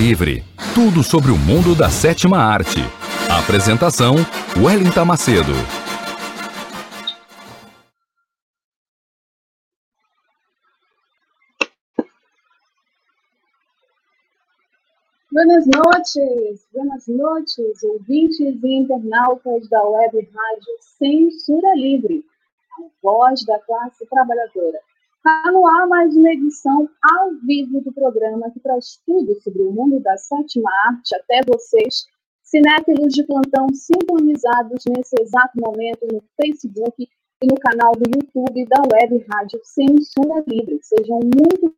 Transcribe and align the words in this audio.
Livre. 0.00 0.42
Tudo 0.74 1.04
sobre 1.04 1.30
o 1.30 1.36
mundo 1.36 1.74
da 1.74 1.90
sétima 1.90 2.38
arte. 2.38 2.80
Apresentação: 3.28 4.14
Wellington 4.56 5.04
Macedo. 5.04 5.52
Buenas 15.30 15.66
noites, 15.66 16.66
buenas 16.72 17.06
noites, 17.06 17.82
ouvintes 17.82 18.40
e 18.64 18.74
internautas 18.74 19.68
da 19.68 19.84
Web 19.84 20.16
Rádio 20.16 20.76
Censura 20.80 21.74
Livre, 21.74 22.24
a 22.78 22.82
voz 23.02 23.44
da 23.44 23.58
classe 23.58 24.06
trabalhadora. 24.06 24.78
Está 25.22 25.52
no 25.52 25.66
ar 25.66 25.86
mais 25.86 26.16
uma 26.16 26.32
edição 26.32 26.88
ao 27.02 27.34
vivo 27.44 27.82
do 27.82 27.92
programa 27.92 28.50
que 28.52 28.58
traz 28.58 29.02
tudo 29.04 29.38
sobre 29.42 29.60
o 29.60 29.70
mundo 29.70 30.00
da 30.00 30.16
sétima 30.16 30.70
arte 30.86 31.14
até 31.14 31.42
vocês, 31.46 32.06
cinéfilos 32.42 33.12
de 33.12 33.24
plantão 33.24 33.66
sintonizados 33.70 34.82
nesse 34.88 35.20
exato 35.20 35.60
momento 35.60 36.06
no 36.10 36.24
Facebook 36.40 37.02
e 37.02 37.46
no 37.46 37.54
canal 37.56 37.92
do 37.92 38.10
YouTube 38.10 38.64
da 38.64 38.80
Web 38.94 39.26
Rádio 39.30 39.60
Censura 39.62 40.42
Livre. 40.48 40.80
Sejam 40.80 41.20
muito 41.22 41.76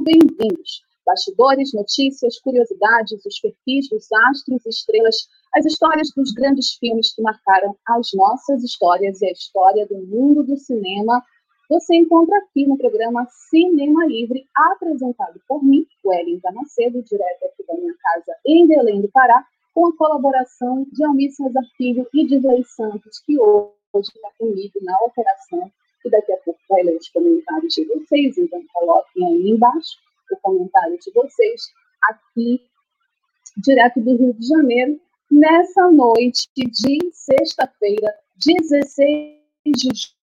bem-vindos. 0.00 0.82
Bastidores, 1.04 1.74
notícias, 1.74 2.38
curiosidades, 2.38 3.26
os 3.26 3.40
perfis 3.40 3.88
dos 3.88 4.06
astros 4.30 4.64
e 4.64 4.68
estrelas, 4.68 5.26
as 5.56 5.66
histórias 5.66 6.12
dos 6.14 6.30
grandes 6.30 6.74
filmes 6.74 7.12
que 7.12 7.20
marcaram 7.20 7.76
as 7.88 8.10
nossas 8.14 8.62
histórias 8.62 9.20
e 9.22 9.26
a 9.26 9.32
história 9.32 9.84
do 9.88 9.98
mundo 10.06 10.44
do 10.44 10.56
cinema 10.56 11.20
você 11.68 11.96
encontra 11.96 12.38
aqui 12.38 12.66
no 12.66 12.78
programa 12.78 13.26
Cinema 13.50 14.06
Livre, 14.06 14.46
apresentado 14.54 15.40
por 15.46 15.62
mim, 15.62 15.86
Wellington 16.04 16.52
Macedo, 16.52 17.02
direto 17.02 17.44
aqui 17.44 17.64
da 17.66 17.74
minha 17.74 17.94
casa 17.94 18.36
em 18.46 18.66
Belém 18.66 19.02
do 19.02 19.08
Pará, 19.10 19.44
com 19.74 19.86
a 19.86 19.96
colaboração 19.96 20.86
de 20.90 21.04
Almir 21.04 21.30
Cesar 21.30 21.64
Filho 21.76 22.08
e 22.14 22.26
de 22.26 22.38
Vlay 22.38 22.64
Santos, 22.64 23.20
que 23.20 23.38
hoje 23.38 23.68
está 23.94 24.30
comigo 24.38 24.78
na 24.82 24.96
operação, 25.02 25.70
e 26.04 26.10
daqui 26.10 26.32
a 26.32 26.36
pouco 26.38 26.58
vai 26.70 26.82
ler 26.82 26.96
os 26.96 27.08
comentários 27.10 27.74
de 27.74 27.84
vocês, 27.84 28.38
então 28.38 28.62
coloquem 28.72 29.26
aí 29.26 29.50
embaixo 29.50 29.98
o 30.32 30.36
comentário 30.40 30.98
de 30.98 31.10
vocês, 31.12 31.62
aqui, 32.02 32.62
direto 33.58 34.00
do 34.00 34.16
Rio 34.16 34.32
de 34.32 34.46
Janeiro, 34.46 35.00
nessa 35.30 35.90
noite 35.90 36.48
de 36.56 36.98
sexta-feira, 37.12 38.14
16 38.44 39.38
de 39.66 40.17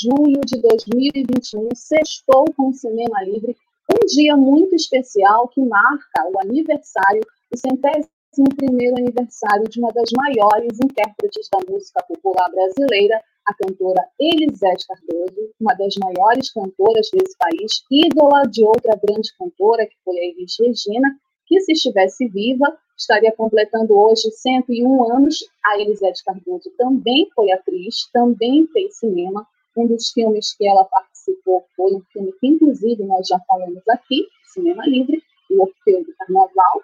junho 0.00 0.40
de 0.46 0.60
2021, 0.60 1.68
sextou 1.74 2.44
com 2.56 2.68
o 2.68 2.72
Cinema 2.72 3.22
Livre, 3.24 3.56
um 3.90 4.06
dia 4.06 4.36
muito 4.36 4.74
especial 4.76 5.48
que 5.48 5.60
marca 5.60 6.30
o 6.32 6.40
aniversário, 6.40 7.22
o 7.52 7.56
centésimo 7.56 8.48
primeiro 8.56 8.96
aniversário 8.96 9.64
de 9.68 9.80
uma 9.80 9.90
das 9.92 10.10
maiores 10.16 10.78
intérpretes 10.78 11.48
da 11.50 11.58
música 11.68 12.04
popular 12.06 12.48
brasileira, 12.50 13.20
a 13.44 13.54
cantora 13.54 14.04
Elisete 14.20 14.86
Cardoso, 14.86 15.50
uma 15.58 15.74
das 15.74 15.94
maiores 15.96 16.52
cantoras 16.52 17.08
desse 17.12 17.36
país, 17.36 17.82
ídola 17.90 18.42
de 18.42 18.62
outra 18.62 18.94
grande 19.02 19.34
cantora, 19.36 19.86
que 19.86 19.96
foi 20.04 20.16
a 20.18 20.24
Elis 20.26 20.54
Regina, 20.60 21.08
que 21.46 21.58
se 21.60 21.72
estivesse 21.72 22.28
viva, 22.28 22.66
estaria 22.96 23.32
completando 23.32 23.98
hoje 23.98 24.30
101 24.30 25.12
anos. 25.12 25.48
A 25.64 25.80
Elisete 25.80 26.22
Cardoso 26.22 26.70
também 26.76 27.26
foi 27.34 27.50
atriz, 27.50 28.08
também 28.12 28.66
fez 28.66 28.98
cinema, 28.98 29.46
um 29.78 29.86
dos 29.86 30.10
filmes 30.10 30.54
que 30.54 30.66
ela 30.66 30.84
participou 30.84 31.64
foi 31.76 31.94
um 31.94 32.02
filme 32.12 32.32
que, 32.40 32.46
inclusive, 32.46 33.04
nós 33.04 33.26
já 33.26 33.38
falamos 33.46 33.82
aqui, 33.88 34.26
Cinema 34.52 34.84
Livre, 34.86 35.22
o 35.50 35.62
Orfeu 35.62 36.04
do 36.04 36.14
Carnaval, 36.16 36.82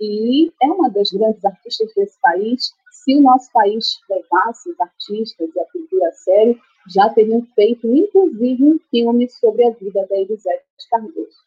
e 0.00 0.52
é 0.62 0.66
uma 0.66 0.90
das 0.90 1.10
grandes 1.10 1.44
artistas 1.44 1.92
desse 1.94 2.20
país. 2.20 2.72
Se 2.90 3.14
o 3.14 3.20
nosso 3.20 3.50
país 3.52 3.98
levasse 4.08 4.70
os 4.70 4.80
artistas 4.80 5.50
e 5.54 5.60
a 5.60 5.64
cultura 5.66 6.08
a 6.08 6.12
sério, 6.12 6.60
já 6.88 7.08
teriam 7.10 7.42
feito, 7.54 7.86
inclusive, 7.86 8.62
um 8.62 8.78
filme 8.90 9.28
sobre 9.28 9.64
a 9.64 9.70
vida 9.70 10.06
da 10.08 10.16
Elisete 10.16 10.64
Cardoso. 10.90 11.38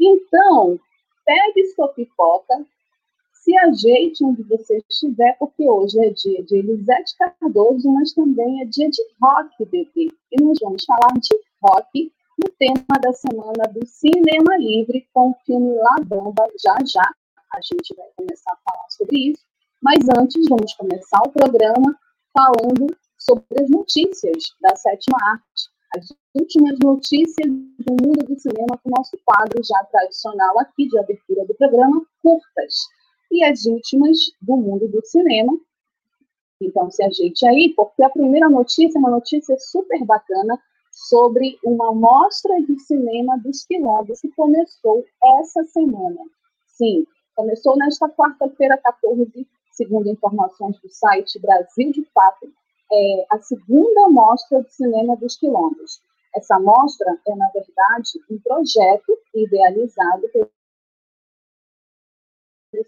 Então, 0.00 0.78
pegue 1.26 1.66
sua 1.74 1.88
pipoca, 1.88 2.64
se 3.42 3.56
ajeite 3.58 4.24
onde 4.24 4.42
você 4.42 4.82
estiver, 4.88 5.36
porque 5.38 5.68
hoje 5.68 5.98
é 5.98 6.10
dia 6.10 6.42
de 6.44 6.56
Elisete 6.56 7.16
Cardoso, 7.16 7.90
mas 7.90 8.12
também 8.12 8.62
é 8.62 8.64
dia 8.64 8.90
de 8.90 9.02
rock, 9.20 9.64
bebê. 9.64 10.12
E 10.32 10.42
nós 10.42 10.58
vamos 10.60 10.84
falar 10.84 11.14
de 11.20 11.34
rock 11.62 12.12
no 12.38 12.52
tema 12.58 13.00
da 13.02 13.12
semana 13.12 13.64
do 13.72 13.86
Cinema 13.86 14.56
Livre 14.58 15.06
com 15.14 15.30
o 15.30 15.36
filme 15.46 15.74
La 15.76 15.96
Bamba. 16.04 16.48
Já 16.62 16.76
já 16.84 17.10
a 17.54 17.60
gente 17.62 17.94
vai 17.96 18.06
começar 18.16 18.52
a 18.52 18.70
falar 18.70 18.90
sobre 18.90 19.30
isso. 19.30 19.42
Mas 19.82 19.98
antes, 20.18 20.48
vamos 20.48 20.74
começar 20.74 21.20
o 21.24 21.30
programa 21.30 21.96
falando 22.32 22.86
sobre 23.18 23.62
as 23.62 23.70
notícias 23.70 24.54
da 24.60 24.76
sétima 24.76 25.18
arte. 25.32 25.70
As 25.96 26.06
últimas 26.34 26.78
notícias 26.80 27.48
do 27.48 27.92
mundo 27.92 28.26
do 28.26 28.38
cinema 28.38 28.78
com 28.82 28.90
o 28.90 28.94
nosso 28.96 29.16
quadro 29.24 29.62
já 29.64 29.82
tradicional 29.84 30.58
aqui 30.58 30.86
de 30.86 30.98
abertura 30.98 31.46
do 31.46 31.54
programa, 31.54 32.04
curtas 32.20 32.74
e 33.30 33.44
as 33.44 33.64
últimas 33.66 34.16
do 34.40 34.56
mundo 34.56 34.88
do 34.88 35.04
cinema. 35.04 35.58
Então, 36.60 36.90
se 36.90 37.04
ajeite 37.04 37.46
aí, 37.46 37.72
porque 37.74 38.02
a 38.02 38.10
primeira 38.10 38.48
notícia 38.48 38.98
é 38.98 39.00
uma 39.00 39.10
notícia 39.10 39.56
super 39.58 40.04
bacana 40.04 40.60
sobre 40.90 41.58
uma 41.64 41.94
mostra 41.94 42.60
de 42.62 42.78
cinema 42.80 43.38
dos 43.38 43.64
quilombos 43.64 44.20
que 44.20 44.28
começou 44.32 45.04
essa 45.40 45.62
semana. 45.64 46.20
Sim, 46.66 47.06
começou 47.36 47.76
nesta 47.76 48.08
quarta-feira, 48.08 48.76
14, 48.78 49.46
segundo 49.72 50.08
informações 50.08 50.76
do 50.80 50.88
site 50.88 51.38
Brasil 51.38 51.92
de 51.92 52.04
Fato, 52.12 52.52
é 52.90 53.26
a 53.30 53.38
segunda 53.38 54.08
mostra 54.08 54.62
de 54.62 54.74
cinema 54.74 55.16
dos 55.16 55.36
quilombos. 55.36 56.00
Essa 56.34 56.58
mostra 56.58 57.16
é, 57.26 57.34
na 57.34 57.48
verdade, 57.48 58.20
um 58.30 58.38
projeto 58.40 59.16
idealizado 59.34 60.28
pelo 60.32 60.50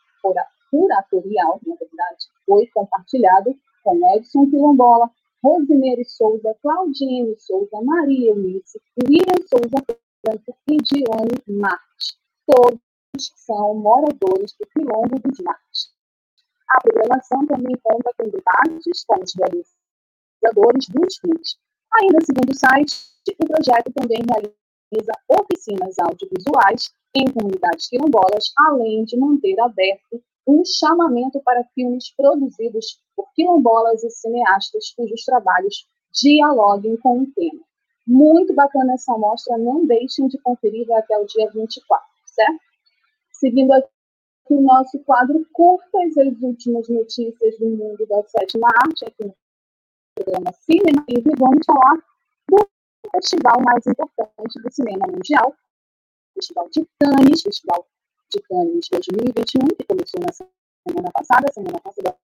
curatorial 0.71 1.59
na 1.63 1.75
verdade, 1.75 2.25
foi 2.47 2.65
compartilhado 2.73 3.55
com 3.83 4.15
Edson 4.15 4.49
Quilombola, 4.49 5.11
Rosimeire 5.43 6.03
Souza, 6.05 6.55
Claudine 6.63 7.35
Souza, 7.37 7.79
Maria 7.83 8.31
Eunice, 8.31 8.81
William 9.07 9.45
Souza 9.47 9.85
Franco 10.25 10.57
e 10.67 10.77
Dione 10.77 11.59
Marques. 11.59 12.17
Todos 12.47 12.79
são 13.35 13.75
moradores 13.75 14.55
do 14.59 14.67
Quilombo 14.67 15.19
dos 15.19 15.39
Marques. 15.41 15.93
A 16.69 16.81
programação 16.81 17.45
também 17.45 17.75
conta 17.83 18.11
com 18.17 18.29
debates 18.29 19.05
com 19.05 19.21
os 19.21 19.33
realizadores 19.35 20.89
dos 20.89 21.17
filmes. 21.17 21.66
Ainda 21.95 22.19
segundo 22.25 22.51
o 22.51 22.55
site, 22.55 22.95
o 23.39 23.47
projeto 23.47 23.91
também 23.93 24.19
realiza 24.29 25.11
oficinas 25.27 25.95
audiovisuais 25.99 26.91
em 27.15 27.31
comunidades 27.31 27.87
quilombolas, 27.89 28.51
além 28.57 29.03
de 29.05 29.17
manter 29.17 29.59
aberto 29.59 30.21
um 30.47 30.63
chamamento 30.63 31.41
para 31.41 31.63
filmes 31.75 32.13
produzidos 32.15 32.99
por 33.15 33.27
quilombolas 33.33 34.03
e 34.03 34.09
cineastas 34.09 34.91
cujos 34.95 35.23
trabalhos 35.25 35.85
dialoguem 36.13 36.95
com 36.97 37.21
o 37.21 37.31
tema. 37.33 37.61
Muito 38.07 38.53
bacana 38.53 38.93
essa 38.93 39.17
mostra, 39.17 39.57
não 39.57 39.85
deixem 39.85 40.27
de 40.27 40.37
conferir 40.37 40.89
até 40.93 41.17
o 41.17 41.25
dia 41.25 41.49
24, 41.51 42.07
certo? 42.25 42.61
Seguindo 43.33 43.73
aqui 43.73 43.89
o 44.49 44.61
nosso 44.61 44.97
quadro 44.99 45.45
Curtas, 45.51 46.17
as 46.17 46.41
últimas 46.41 46.87
notícias 46.87 47.59
do 47.59 47.67
mundo 47.67 48.05
da 48.07 48.23
sétima 48.23 48.69
arte, 48.81 49.05
aqui 49.05 49.25
no 49.25 49.35
programa 50.17 50.51
Cinema 50.53 51.05
Livre, 51.07 51.31
vamos 51.37 51.65
falar 51.65 51.95
do 52.49 52.57
festival 53.11 53.61
mais 53.61 53.85
importante 53.85 54.61
do 54.61 54.71
cinema 54.71 55.05
mundial, 55.07 55.55
Festival 56.33 56.69
de 56.69 56.87
Cannes, 56.99 57.41
Festival 57.41 57.87
de 58.31 58.41
Cannes 58.41 58.87
2021, 58.91 59.67
que 59.77 59.85
começou 59.85 60.19
na 60.21 60.33
semana 60.33 61.11
passada, 61.13 61.53
semana 61.53 61.79
passada 61.81 62.15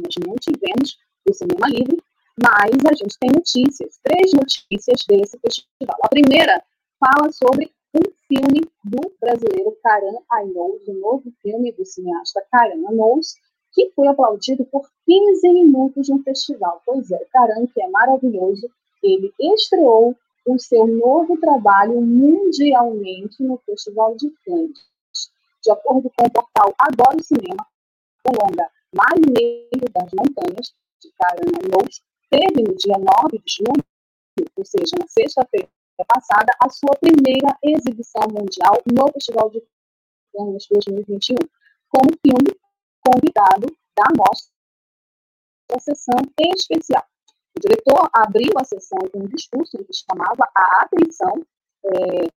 nós 0.00 0.14
não 0.26 0.34
tivemos 0.36 0.98
o 1.28 1.32
Cinema 1.32 1.68
Livre, 1.68 2.02
mas 2.42 2.72
a 2.90 2.94
gente 2.94 3.18
tem 3.18 3.30
notícias, 3.30 4.00
três 4.02 4.32
notícias 4.32 5.04
desse 5.06 5.38
festival. 5.38 5.98
A 6.02 6.08
primeira 6.08 6.64
fala 6.98 7.30
sobre 7.30 7.72
um 7.94 8.02
filme 8.26 8.66
do 8.82 9.14
brasileiro 9.20 9.76
Karan 9.82 10.18
Ainous, 10.32 10.88
o 10.88 10.94
novo 10.94 11.32
filme 11.42 11.72
do 11.72 11.84
cineasta 11.84 12.44
Karan 12.50 12.88
Ainous, 12.88 13.34
que 13.74 13.90
foi 13.90 14.06
aplaudido 14.06 14.64
por 14.66 14.88
15 15.04 15.52
minutos 15.52 16.08
no 16.08 16.22
festival. 16.22 16.80
Pois 16.86 17.10
é, 17.10 17.18
Karan, 17.32 17.66
que 17.66 17.82
é 17.82 17.88
maravilhoso, 17.88 18.70
ele 19.02 19.32
estreou 19.38 20.16
o 20.46 20.58
seu 20.58 20.86
novo 20.86 21.36
trabalho 21.38 22.00
mundialmente 22.00 23.42
no 23.42 23.58
Festival 23.66 24.14
de 24.16 24.30
Cannes. 24.44 24.78
De 25.62 25.72
acordo 25.72 26.10
com 26.16 26.26
o 26.26 26.30
portal 26.30 26.74
Adoro 26.78 27.22
Cinema, 27.22 27.66
o 28.26 28.30
longa 28.30 28.70
Marinheiro 28.94 29.90
das 29.92 30.10
Montanhas, 30.12 30.72
de 31.00 31.10
Karan 31.18 31.50
Ainous, 31.62 32.02
teve 32.30 32.62
no 32.62 32.76
dia 32.76 32.96
9 32.98 33.38
de 33.38 33.54
julho, 33.56 33.84
ou 34.56 34.64
seja, 34.64 34.96
na 34.98 35.06
sexta-feira 35.08 35.68
passada, 36.06 36.52
a 36.60 36.68
sua 36.68 36.94
primeira 37.00 37.56
exibição 37.62 38.22
mundial 38.28 38.80
no 38.92 39.10
Festival 39.12 39.50
de 39.50 39.62
Cannes 40.32 40.66
2021, 40.68 41.36
como 41.88 42.10
filme 42.20 42.63
convidado 43.06 43.66
da 43.96 44.04
mostra 44.16 44.54
sessão 45.80 46.20
especial. 46.38 47.04
O 47.56 47.60
diretor 47.60 48.10
abriu 48.12 48.52
a 48.58 48.64
sessão 48.64 48.98
com 49.12 49.20
um 49.20 49.26
discurso 49.26 49.78
que 49.78 49.92
chamava 49.92 50.48
a 50.56 50.82
atenção 50.82 51.32
é, 51.86 52.28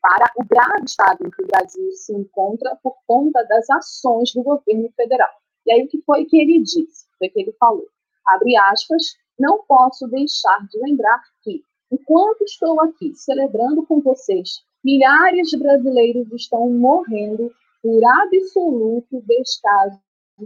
para 0.00 0.30
o 0.36 0.44
grave 0.44 0.84
estado 0.84 1.26
em 1.26 1.30
que 1.30 1.42
o 1.42 1.46
Brasil 1.46 1.92
se 1.92 2.12
encontra 2.12 2.76
por 2.82 2.96
conta 3.06 3.42
das 3.44 3.68
ações 3.70 4.32
do 4.32 4.42
governo 4.42 4.90
federal. 4.96 5.30
E 5.66 5.72
aí, 5.72 5.84
o 5.84 5.88
que 5.88 6.02
foi 6.02 6.24
que 6.24 6.40
ele 6.40 6.60
disse? 6.60 7.06
Foi 7.18 7.28
que 7.28 7.40
ele 7.40 7.52
falou, 7.52 7.86
abre 8.26 8.56
aspas, 8.56 9.16
não 9.38 9.64
posso 9.64 10.06
deixar 10.08 10.66
de 10.68 10.78
lembrar 10.78 11.20
que, 11.42 11.64
enquanto 11.90 12.42
estou 12.42 12.80
aqui 12.80 13.14
celebrando 13.14 13.84
com 13.86 14.00
vocês, 14.00 14.64
milhares 14.84 15.48
de 15.48 15.58
brasileiros 15.58 16.30
estão 16.32 16.68
morrendo 16.70 17.52
por 17.82 18.00
absoluto 18.04 19.20
descaso 19.26 20.00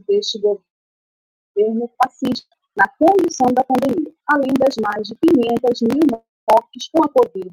deste 0.08 0.40
governo 0.40 1.90
fascista 2.02 2.56
na 2.76 2.88
condição 2.88 3.48
da 3.52 3.64
pandemia, 3.64 4.12
além 4.26 4.52
das 4.58 4.76
mais 4.76 5.08
de 5.08 5.14
500 5.16 5.82
mil 5.82 6.24
mortes 6.50 6.88
com 6.88 7.04
a 7.04 7.08
Covid. 7.08 7.52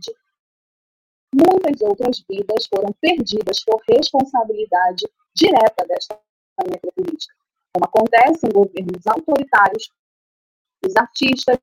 Muitas 1.33 1.81
outras 1.81 2.23
vidas 2.29 2.67
foram 2.67 2.93
perdidas 3.01 3.63
por 3.63 3.81
responsabilidade 3.89 5.05
direta 5.35 5.85
desta 5.87 6.19
necropolítica, 6.67 7.33
como 7.73 7.85
acontece 7.85 8.45
em 8.45 8.51
governos 8.51 9.07
autoritários, 9.07 9.89
os 10.85 10.95
artistas, 10.95 11.57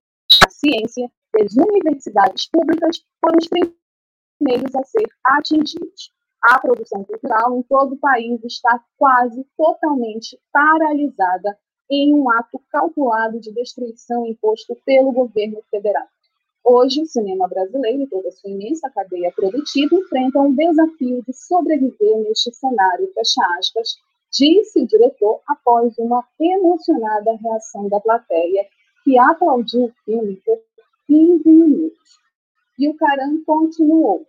a 0.45 0.51
ciência 0.51 1.11
e 1.37 1.43
as 1.43 1.55
universidades 1.55 2.49
públicas 2.51 3.05
foram 3.21 3.39
os 3.39 3.49
primeiros 3.49 4.75
a 4.75 4.85
ser 4.85 5.07
atingidos. 5.25 6.13
A 6.43 6.59
produção 6.59 7.05
cultural 7.05 7.57
em 7.57 7.63
todo 7.63 7.95
o 7.95 7.99
país 7.99 8.43
está 8.45 8.83
quase 8.97 9.47
totalmente 9.57 10.39
paralisada 10.53 11.59
em 11.91 12.15
um 12.15 12.31
ato 12.31 12.61
calculado 12.71 13.39
de 13.41 13.53
destruição 13.53 14.27
imposto 14.27 14.77
pelo 14.87 15.13
governo 15.13 15.61
federal. 15.71 16.07
Hoje, 16.65 17.03
o 17.03 17.07
cinema 17.07 17.49
brasileiro 17.49 18.03
e 18.03 18.07
toda 18.07 18.31
sua 18.31 18.51
imensa 18.51 18.89
cadeia 18.91 19.33
produtiva 19.33 19.95
enfrentam 19.95 20.47
um 20.47 20.55
desafio 20.55 21.23
de 21.27 21.33
sobreviver 21.33 22.19
neste 22.19 22.55
cenário, 22.55 23.13
fecha 23.13 23.43
aspas, 23.59 23.97
disse 24.31 24.81
o 24.81 24.87
diretor 24.87 25.41
após 25.47 25.97
uma 25.99 26.25
emocionada 26.39 27.37
reação 27.43 27.89
da 27.89 27.99
plateia, 27.99 28.67
que 29.03 29.19
aplaudiu 29.19 29.87
o 29.87 29.93
filme 30.05 30.37
por 30.45 30.59
15 31.07 31.49
minutos. 31.49 32.19
E 32.79 32.89
o 32.89 32.97
Caran 32.97 33.43
continuou. 33.45 34.27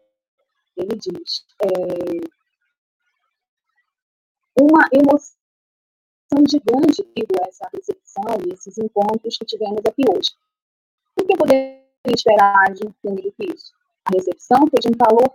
Ele 0.82 0.98
diz: 0.98 1.46
é, 1.64 2.42
uma 4.60 4.88
emoção 4.94 5.38
gigante 6.50 7.02
a 7.02 7.48
essa 7.48 7.70
recepção 7.74 8.24
e 8.46 8.54
esses 8.54 8.78
encontros 8.78 9.38
que 9.38 9.46
tivemos 9.46 9.82
aqui 9.88 10.04
hoje. 10.10 10.32
O 11.20 11.26
que 11.26 11.34
eu 11.34 11.38
poderia 11.38 11.82
esperar 12.08 12.74
de 12.74 12.88
um 12.88 12.94
filme 13.02 13.22
do 13.22 13.32
que 13.34 13.54
isso? 13.54 13.74
A 14.06 14.12
recepção 14.16 14.60
foi 14.70 14.80
de 14.82 14.88
um 14.90 14.98
calor 14.98 15.34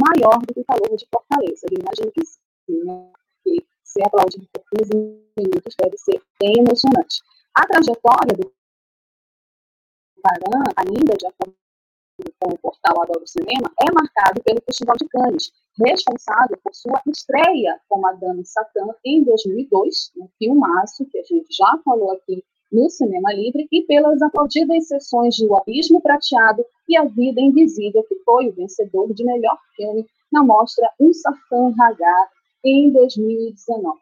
maior 0.00 0.38
do 0.38 0.54
que 0.54 0.60
o 0.60 0.64
calor 0.64 0.96
de 0.96 1.06
Fortaleza. 1.12 1.66
Eu 1.70 1.78
imagino 1.80 2.12
que 2.12 2.24
sim, 2.24 2.84
né? 2.84 3.12
Porque 3.44 3.66
ser 3.84 4.06
aplaudido 4.06 4.48
por 4.52 4.64
15 4.78 4.94
minutos 5.36 5.74
deve 5.76 5.98
ser 5.98 6.22
bem 6.40 6.54
emocionante. 6.58 7.20
A 7.54 7.66
trajetória 7.66 8.34
do 8.38 8.52
Paran, 10.22 10.64
ainda 10.76 11.14
de 11.16 11.26
acordo 11.26 11.61
com 12.40 12.54
o 12.54 12.58
portal 12.58 13.02
Adoro 13.02 13.26
Cinema, 13.26 13.70
é 13.80 13.92
marcado 13.92 14.42
pelo 14.42 14.62
Festival 14.62 14.96
de 14.96 15.08
Cannes, 15.08 15.52
responsável 15.78 16.58
por 16.62 16.74
sua 16.74 17.00
estreia 17.06 17.80
como 17.88 18.06
a 18.06 18.12
Dama 18.12 18.44
Satã 18.44 18.86
em 19.04 19.22
2002, 19.24 20.12
um 20.16 20.28
filmaço 20.38 21.06
que 21.06 21.18
a 21.18 21.22
gente 21.22 21.48
já 21.50 21.78
falou 21.84 22.12
aqui 22.12 22.42
no 22.72 22.88
Cinema 22.88 23.32
Livre, 23.34 23.68
e 23.70 23.82
pelas 23.82 24.22
aplaudidas 24.22 24.88
sessões 24.88 25.34
de 25.34 25.46
O 25.46 25.54
Abismo 25.56 26.00
Prateado 26.00 26.64
e 26.88 26.96
A 26.96 27.04
Vida 27.04 27.40
Invisível, 27.40 28.02
que 28.04 28.16
foi 28.24 28.48
o 28.48 28.52
vencedor 28.52 29.12
de 29.12 29.24
melhor 29.24 29.58
filme 29.76 30.06
na 30.32 30.42
mostra 30.42 30.90
Um 30.98 31.12
Safan 31.12 31.74
Hagar 31.78 32.28
em 32.64 32.90
2019. 32.90 33.98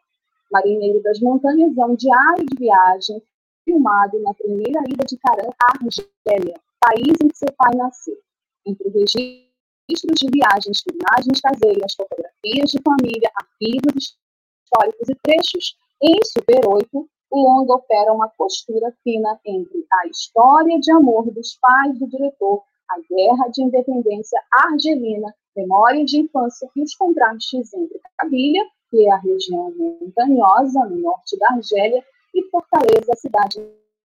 Marinheiro 0.51 1.01
das 1.01 1.19
Montanhas 1.19 1.77
é 1.77 1.85
um 1.85 1.95
diário 1.95 2.45
de 2.45 2.57
viagem 2.57 3.21
filmado 3.63 4.19
na 4.19 4.33
primeira 4.33 4.81
ida 4.87 5.05
de 5.05 5.17
Caran 5.17 5.49
à 5.63 5.73
Argélia, 5.73 6.59
país 6.81 7.15
em 7.23 7.27
que 7.27 7.37
seu 7.37 7.53
pai 7.55 7.73
nasceu. 7.75 8.17
Entre 8.65 8.89
registros 8.89 10.19
de 10.19 10.27
viagens, 10.31 10.81
filmagens 10.81 11.39
caseiras, 11.41 11.95
fotografias 11.95 12.71
de 12.71 12.81
família, 12.83 13.31
arquivos 13.35 14.17
históricos 14.63 15.09
e 15.09 15.15
trechos. 15.23 15.77
Em 16.01 16.17
Super 16.25 16.67
8, 16.67 17.09
o 17.31 17.39
longa 17.39 17.75
opera 17.75 18.11
uma 18.11 18.29
costura 18.29 18.93
fina 19.03 19.39
entre 19.45 19.85
a 19.93 20.07
história 20.07 20.79
de 20.79 20.91
amor 20.91 21.31
dos 21.31 21.57
pais 21.61 21.97
do 21.99 22.07
diretor, 22.07 22.63
a 22.89 22.99
guerra 23.09 23.47
de 23.49 23.63
independência 23.63 24.41
argelina, 24.51 25.33
memórias 25.55 26.09
de 26.09 26.19
infância 26.19 26.69
e 26.75 26.81
os 26.81 26.95
contrastes 26.95 27.73
entre 27.73 28.01
Cabilha, 28.17 28.65
que 28.89 29.05
é 29.05 29.11
a 29.11 29.17
região 29.17 29.71
montanhosa 29.71 30.85
no 30.85 30.97
norte 30.97 31.37
da 31.37 31.49
Argélia, 31.51 32.03
e 32.33 32.43
Fortaleza, 32.49 33.11
a 33.11 33.17
cidade 33.17 33.59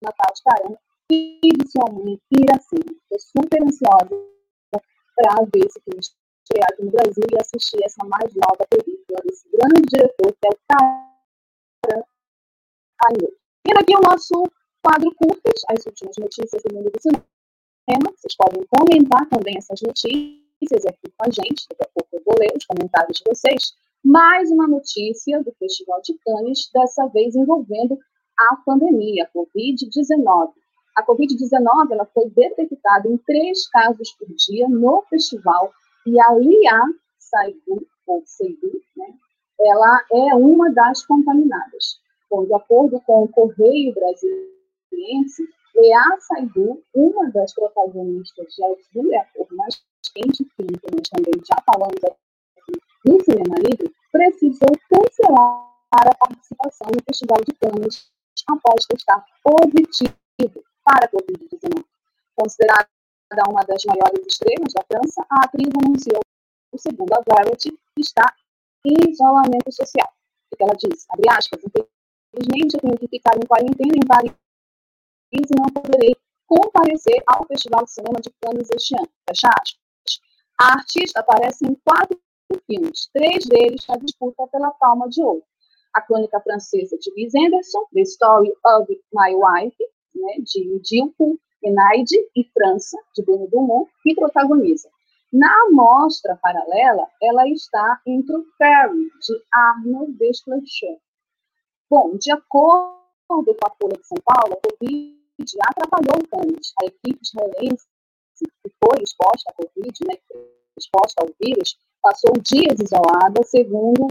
natal 0.01 0.33
de 0.33 0.43
Caramba, 0.43 0.79
e 1.13 1.49
de 1.57 1.71
sua 1.71 1.91
mãe 1.91 2.19
Iracema. 2.31 2.95
Estou 3.11 3.19
super 3.19 3.61
ansiosa 3.61 4.09
para 5.15 5.45
ver 5.53 5.65
esse 5.65 5.79
filme 5.81 5.99
estrear 5.99 6.67
aqui 6.71 6.83
no 6.83 6.91
Brasil 6.91 7.23
e 7.31 7.39
assistir 7.39 7.83
essa 7.83 8.03
mais 8.05 8.33
nova 8.33 8.65
película 8.69 9.19
desse 9.23 9.47
grande 9.49 9.81
diretor, 9.89 10.33
que 10.33 10.47
é 10.47 10.49
o 10.49 10.57
Taran 10.67 12.03
Ayo. 13.07 13.37
E 13.67 13.71
aqui 13.77 13.95
o 13.95 14.01
nosso 14.01 14.51
quadro 14.83 15.13
curtas, 15.15 15.61
as 15.69 15.85
últimas 15.85 16.15
notícias 16.17 16.61
do 16.63 16.73
mundo 16.73 16.91
do 16.91 17.01
cinema. 17.01 17.23
Vocês 18.15 18.35
podem 18.35 18.65
comentar 18.67 19.27
também 19.29 19.55
essas 19.57 19.81
notícias 19.81 20.85
aqui 20.85 21.11
com 21.17 21.27
a 21.27 21.29
gente. 21.29 21.67
Daqui 21.69 21.83
a 21.83 21.89
pouco 21.93 22.09
eu 22.13 22.23
vou 22.25 22.35
ler 22.39 22.51
os 22.57 22.65
comentários 22.65 23.17
de 23.17 23.23
vocês. 23.27 23.73
Mais 24.03 24.51
uma 24.51 24.67
notícia 24.67 25.41
do 25.43 25.53
Festival 25.59 26.01
de 26.01 26.17
Cannes, 26.25 26.69
dessa 26.73 27.07
vez 27.07 27.35
envolvendo 27.35 27.97
a 28.37 28.55
pandemia, 28.65 29.23
a 29.25 29.37
Covid-19. 29.37 30.53
A 30.95 31.03
Covid-19 31.03 31.91
ela 31.91 32.05
foi 32.13 32.29
detectada 32.29 33.07
em 33.07 33.17
três 33.17 33.67
casos 33.69 34.11
por 34.13 34.27
dia 34.35 34.69
no 34.69 35.01
festival 35.09 35.73
e 36.05 36.19
a 36.19 36.33
Lia 36.35 36.81
Saidu, 37.17 37.87
ou 38.05 38.21
Seidu, 38.25 38.81
né, 38.95 39.07
ela 39.59 40.05
é 40.11 40.35
uma 40.35 40.71
das 40.71 41.03
contaminadas. 41.05 41.99
Bom, 42.29 42.45
de 42.45 42.53
acordo 42.53 43.01
com 43.01 43.23
o 43.23 43.27
Correio 43.27 43.93
Brasiliense, 43.93 45.47
Lea 45.75 46.17
Saidu, 46.19 46.83
uma 46.93 47.31
das 47.31 47.53
protagonistas 47.55 48.53
de 48.53 48.63
Azul 48.63 49.13
é 49.13 49.17
a 49.17 49.25
cor 49.33 49.47
mais 49.53 49.81
quente, 50.13 50.45
que 50.45 50.63
nós 50.63 51.09
também 51.09 51.33
já 51.43 51.55
falamos 51.65 52.03
aqui 52.03 52.79
no 53.05 53.23
Cinema 53.23 53.55
Livre, 53.57 53.91
precisou 54.11 54.69
cancelar 54.89 55.73
a 55.91 56.15
participação 56.15 56.87
no 56.93 57.03
Festival 57.03 57.39
de 57.47 57.53
Cannes 57.55 58.11
após 58.47 58.85
testar 58.85 59.25
positivo 59.43 60.63
para 60.83 61.05
a 61.05 61.09
Covid-19. 61.09 61.83
Considerada 62.35 62.87
uma 63.49 63.61
das 63.61 63.83
maiores 63.85 64.25
estrelas 64.27 64.73
da 64.73 64.83
França, 64.83 65.25
a 65.29 65.45
atriz 65.45 65.69
anunciou, 65.83 66.21
segundo 66.77 67.13
a 67.13 67.23
Variety, 67.27 67.77
está 67.97 68.33
em 68.85 69.11
isolamento 69.11 69.71
social. 69.71 70.11
O 70.51 70.55
que 70.55 70.63
ela 70.63 70.75
diz? 70.75 71.05
Abre 71.09 71.29
aspas, 71.29 71.59
infelizmente 71.63 72.75
eu 72.75 72.81
tenho 72.81 72.97
que 72.97 73.07
ficar 73.07 73.35
em 73.35 73.47
quarentena 73.47 73.93
em 73.95 74.07
Paris 74.07 74.33
e 75.31 75.41
não 75.57 75.65
poderei 75.73 76.15
comparecer 76.45 77.23
ao 77.27 77.45
Festival 77.47 77.83
de 77.85 77.91
Cinema 77.91 78.19
de 78.21 78.29
Cannes 78.41 78.69
este 78.69 78.95
ano. 78.95 79.09
Fecha 79.27 79.47
aspas. 79.47 79.79
A 80.59 80.73
artista 80.73 81.21
aparece 81.21 81.65
em 81.65 81.75
quatro 81.83 82.19
filmes, 82.67 83.09
três 83.11 83.45
deles 83.45 83.85
na 83.87 83.97
disputa 83.97 84.45
pela 84.47 84.71
Palma 84.71 85.09
de 85.09 85.23
Ouro 85.23 85.43
a 85.93 86.01
crônica 86.01 86.39
francesa 86.41 86.97
de 86.97 87.11
Wes 87.15 87.33
Anderson, 87.35 87.85
The 87.93 88.01
Story 88.01 88.51
of 88.65 88.87
My 89.13 89.35
Wife, 89.35 89.77
né, 90.15 90.35
de 90.43 90.79
Dilpo 90.79 91.39
Enaide 91.63 92.17
e 92.35 92.43
França, 92.53 92.97
de 93.15 93.23
Bruno 93.23 93.47
Dumont, 93.47 93.89
que 94.01 94.15
protagoniza. 94.15 94.89
Na 95.31 95.69
mostra 95.71 96.37
paralela, 96.41 97.07
ela 97.21 97.47
está 97.49 97.99
entre 98.05 98.35
o 98.35 98.45
Ferry, 98.57 99.09
de 99.21 99.43
Arnold 99.51 100.13
Desplechin. 100.13 100.97
Bom, 101.89 102.17
de 102.17 102.31
acordo 102.31 102.93
com 103.27 103.65
a 103.65 103.75
Folha 103.81 103.97
de 103.97 104.07
São 104.07 104.17
Paulo, 104.23 104.53
a 104.53 104.69
Covid 104.69 105.23
atrapalhou 105.67 106.21
o 106.21 106.27
Cannes. 106.27 106.73
A 106.81 106.85
equipe 106.85 107.19
israelense 107.23 107.87
que 108.37 108.71
foi 108.83 109.01
exposta 109.01 109.49
à 109.49 109.53
Covid, 109.53 109.99
né, 110.07 110.17
exposta 110.77 111.21
ao 111.21 111.29
vírus, 111.41 111.77
passou 112.01 112.33
dias 112.41 112.79
isolada, 112.79 113.41
segundo 113.43 114.07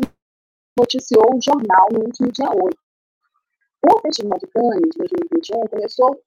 noticiou 0.79 1.37
o 1.37 1.41
jornal 1.41 1.87
no 1.93 2.01
último 2.01 2.33
dia 2.33 2.51
8. 2.51 2.82
O 3.85 4.01
Festival 4.01 4.39
de 4.39 4.47
Cannes 4.47 4.95
2021 4.97 5.67
começou 5.67 6.23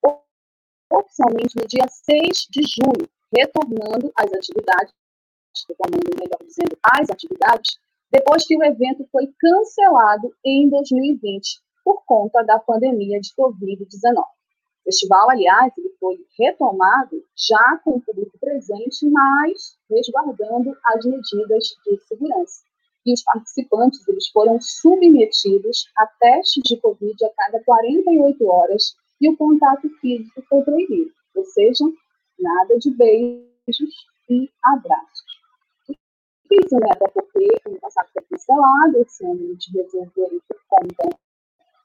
oficialmente 0.92 1.56
no 1.56 1.66
dia 1.66 1.88
6 1.88 2.48
de 2.50 2.62
julho, 2.64 3.10
retornando 3.34 4.12
às 4.14 4.32
atividades, 4.34 4.94
retornando, 5.70 6.20
melhor 6.20 6.40
dizendo, 6.46 6.78
às 6.84 7.10
atividades, 7.10 7.80
depois 8.12 8.46
que 8.46 8.58
o 8.58 8.64
evento 8.64 9.08
foi 9.10 9.34
cancelado 9.40 10.36
em 10.44 10.70
2020 10.70 11.62
por 11.82 12.04
conta 12.06 12.44
da 12.44 12.60
pandemia 12.60 13.22
de 13.22 13.30
Covid-19. 13.40 14.20
O 14.20 14.84
festival, 14.84 15.30
aliás, 15.30 15.72
ele 15.78 15.96
foi 15.98 16.18
retomado 16.38 17.24
já 17.38 17.80
com 17.86 17.92
o 17.92 18.02
público 18.02 18.38
presente, 18.38 19.10
mas 19.10 19.78
resguardando 19.90 20.76
as 20.84 21.06
medidas 21.06 21.64
de 21.86 21.98
segurança 22.06 22.66
e 23.06 23.14
os 23.14 23.24
participantes 23.24 24.08
eles 24.08 24.28
foram 24.30 24.60
submetidos 24.60 25.90
a 25.96 26.08
testes 26.08 26.64
de 26.66 26.78
Covid 26.78 27.24
a 27.24 27.30
cada 27.36 27.64
48 27.64 28.46
horas 28.46 28.96
e 29.22 29.30
o 29.30 29.38
contato 29.38 29.90
físico 30.02 30.42
foi 30.50 30.62
proibido, 30.64 31.12
ou 31.36 31.46
seja, 31.46 31.86
nada 32.40 32.78
de 32.80 32.92
beijos 32.92 34.08
e 34.30 34.50
abraços. 34.64 35.36
Difícil, 36.50 36.80
né? 36.80 36.88
Até 36.92 37.10
porque 37.12 37.48
ano 37.66 37.80
passado 37.80 38.10
foi 38.14 38.24
cancelado, 38.24 39.02
esse 39.02 39.26
ano 39.26 39.42
a 39.42 39.48
gente 39.48 39.72
por 40.48 40.60
conta 40.68 41.10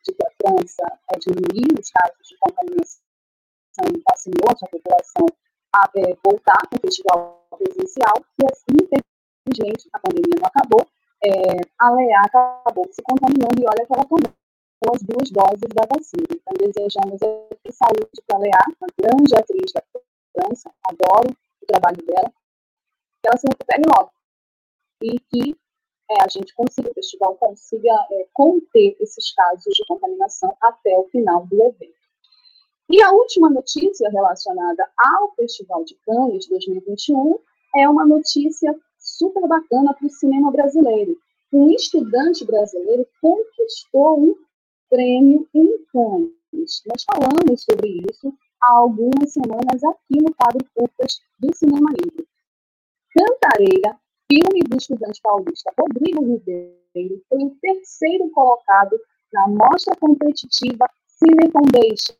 de 0.04 0.14
que 0.14 0.26
a 0.26 0.30
França 0.42 0.98
é, 1.12 1.18
diminuiu 1.18 1.78
os 1.78 1.90
casos 1.90 2.28
de 2.28 2.36
contaminação 2.38 3.00
e 3.94 4.02
vacinou 4.08 4.48
a 4.50 4.68
população 4.68 5.26
a 5.72 5.90
é, 5.96 6.16
voltar 6.24 6.66
para 6.68 6.78
o 6.78 6.80
festival 6.80 7.46
presencial, 7.56 8.14
e 8.42 8.46
assim, 8.46 8.76
infelizmente, 8.82 9.88
a 9.92 9.98
pandemia 10.00 10.40
não 10.40 10.46
acabou, 10.46 10.86
é, 11.24 11.60
a 11.78 11.90
Leá 11.90 12.22
acabou 12.22 12.88
se 12.90 13.02
contaminando 13.02 13.60
e 13.60 13.66
olha 13.66 13.86
que 13.86 13.92
ela 13.92 14.04
tomou 14.04 14.94
as 14.94 15.02
duas 15.02 15.30
doses 15.30 15.68
da 15.74 15.86
vacina. 15.86 16.26
Então, 16.30 16.54
desejamos 16.58 17.20
aqui 17.22 17.72
saúde 17.72 18.22
para 18.26 18.36
a 18.36 18.40
Leá, 18.40 18.64
uma 18.80 18.88
grande 18.98 19.34
atriz 19.34 19.72
da 19.72 19.82
França, 20.32 20.70
adoro 20.84 21.30
o 21.62 21.66
trabalho 21.66 22.04
dela, 22.06 22.32
que 23.22 23.28
ela 23.28 23.36
se 23.36 23.46
recupere 23.48 23.82
logo 23.86 24.10
e 25.02 25.18
que 25.18 25.56
é, 26.10 26.22
a 26.22 26.28
gente 26.28 26.54
consiga, 26.54 26.90
o 26.90 26.94
festival 26.94 27.36
consiga 27.36 27.92
é, 28.10 28.26
conter 28.32 28.96
esses 29.00 29.32
casos 29.34 29.72
de 29.74 29.84
contaminação 29.86 30.56
até 30.60 30.96
o 30.98 31.08
final 31.08 31.46
do 31.46 31.62
evento. 31.62 32.00
E 32.90 33.00
a 33.02 33.12
última 33.12 33.48
notícia 33.48 34.10
relacionada 34.10 34.90
ao 34.98 35.32
Festival 35.34 35.84
de 35.84 35.94
Cannes 36.04 36.48
2021 36.48 37.38
é 37.76 37.88
uma 37.88 38.04
notícia 38.04 38.74
super 39.20 39.46
bacana 39.46 39.92
para 39.92 40.06
o 40.06 40.10
cinema 40.10 40.50
brasileiro. 40.50 41.14
Um 41.52 41.68
estudante 41.70 42.42
brasileiro 42.46 43.06
conquistou 43.20 44.18
um 44.18 44.34
prêmio 44.88 45.46
em 45.54 45.84
Cannes. 45.92 46.82
Nós 46.86 47.04
falamos 47.04 47.62
sobre 47.62 48.02
isso 48.10 48.32
há 48.62 48.72
algumas 48.78 49.30
semanas 49.30 49.84
aqui 49.84 50.22
no 50.22 50.34
quadro 50.34 50.66
Curtas 50.74 51.20
do 51.38 51.54
Cinema 51.54 51.90
Livre. 52.02 52.26
Cantareira, 53.10 53.98
filme 54.30 54.62
do 54.62 54.76
estudante 54.76 55.20
paulista 55.22 55.70
Rodrigo 55.78 56.24
Ribeiro, 56.24 57.22
foi 57.28 57.44
o 57.44 57.56
terceiro 57.60 58.30
colocado 58.30 58.98
na 59.32 59.46
mostra 59.48 59.94
competitiva 59.96 60.88
Cine 61.06 61.50
Foundation 61.52 62.14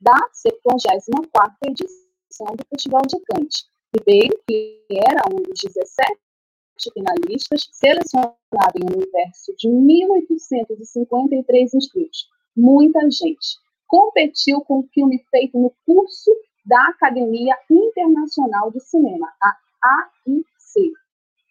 da 0.00 0.18
74ª 0.34 1.56
edição 1.64 2.46
do 2.54 2.64
Festival 2.68 3.02
de 3.08 3.20
Cannes. 3.20 3.70
Ribeiro, 3.96 4.38
que 4.46 4.84
era 4.90 5.22
um 5.32 5.36
dos 5.42 5.60
17 5.62 6.25
finalistas, 6.92 7.68
selecionado 7.72 8.76
em 8.76 8.84
um 8.84 8.92
universo 8.96 9.54
de 9.56 9.68
1.853 9.68 11.74
inscritos. 11.74 12.28
Muita 12.56 13.00
gente. 13.10 13.58
Competiu 13.86 14.60
com 14.62 14.80
um 14.80 14.88
filme 14.92 15.24
feito 15.30 15.56
no 15.58 15.72
curso 15.84 16.30
da 16.64 16.88
Academia 16.88 17.56
Internacional 17.70 18.72
de 18.72 18.80
Cinema, 18.80 19.32
a 19.40 19.56
AIC, 20.26 20.92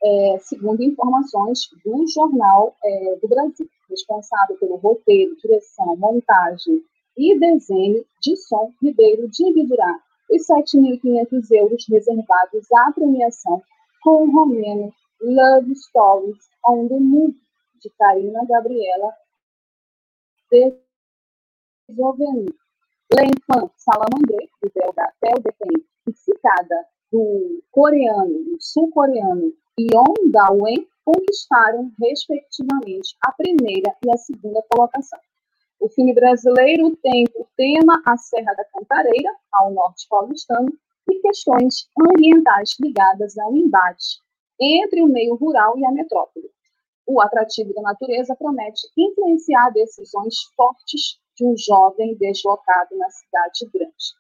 é, 0.04 0.38
segundo 0.42 0.84
informações 0.84 1.70
do 1.84 2.06
Jornal 2.08 2.76
é, 2.84 3.16
do 3.22 3.28
Brasil, 3.28 3.68
responsável 3.90 4.58
pelo 4.58 4.76
roteiro, 4.76 5.36
direção, 5.38 5.96
montagem 5.96 6.84
e 7.18 7.40
desenho 7.40 8.06
de 8.22 8.36
som, 8.36 8.72
Ribeiro 8.82 9.30
dividirá 9.30 9.98
os 10.30 10.46
7.500 10.48 11.52
euros 11.52 11.86
reservados 11.88 12.72
à 12.74 12.92
premiação 12.92 13.64
com 14.04 14.24
o 14.24 14.32
romeno 14.32 14.94
Love 15.22 15.74
Stories 15.76 16.50
on 16.66 16.90
the 16.90 17.00
Move, 17.00 17.36
de 17.82 17.90
Karina 17.98 18.46
Gabriela 18.46 19.14
Desoveni. 21.88 22.54
L'Enfant 23.14 23.72
Salamandré, 23.78 24.50
do 24.62 24.70
belga 24.74 25.14
Tel 25.22 25.42
Depend, 25.42 25.86
e 26.08 26.14
citada 26.14 26.86
do 27.12 27.64
coreano, 27.72 28.58
sul-coreano 28.60 29.54
Yeon 29.80 30.32
Da-wen, 30.32 30.88
conquistaram, 31.06 31.92
respectivamente, 32.02 33.16
a 33.26 33.32
primeira 33.32 33.96
e 34.06 34.12
a 34.12 34.18
segunda 34.18 34.62
colocação. 34.70 35.20
O 35.80 35.88
filme 35.88 36.14
brasileiro 36.14 36.96
tem 36.98 37.26
por 37.26 37.48
tema 37.56 38.02
a 38.06 38.18
Serra 38.18 38.54
da 38.54 38.66
Cantareira, 38.66 39.34
ao 39.54 39.72
norte 39.72 40.08
paulistano, 40.10 40.74
e 41.10 41.20
questões 41.22 41.88
ambientais 42.02 42.76
ligadas 42.82 43.38
ao 43.38 43.56
embate 43.56 44.25
entre 44.60 45.02
o 45.02 45.08
meio 45.08 45.36
rural 45.36 45.78
e 45.78 45.86
a 45.86 45.92
metrópole. 45.92 46.50
O 47.08 47.22
atrativo 47.22 47.74
da 47.74 47.82
natureza 47.82 48.36
promete 48.36 48.82
influenciar 48.98 49.70
decisões 49.72 50.36
fortes 50.56 51.20
de 51.36 51.46
um 51.46 51.56
jovem 51.58 52.16
deslocado 52.16 52.98
na 52.98 53.10
cidade 53.10 53.70
grande. 53.72 54.16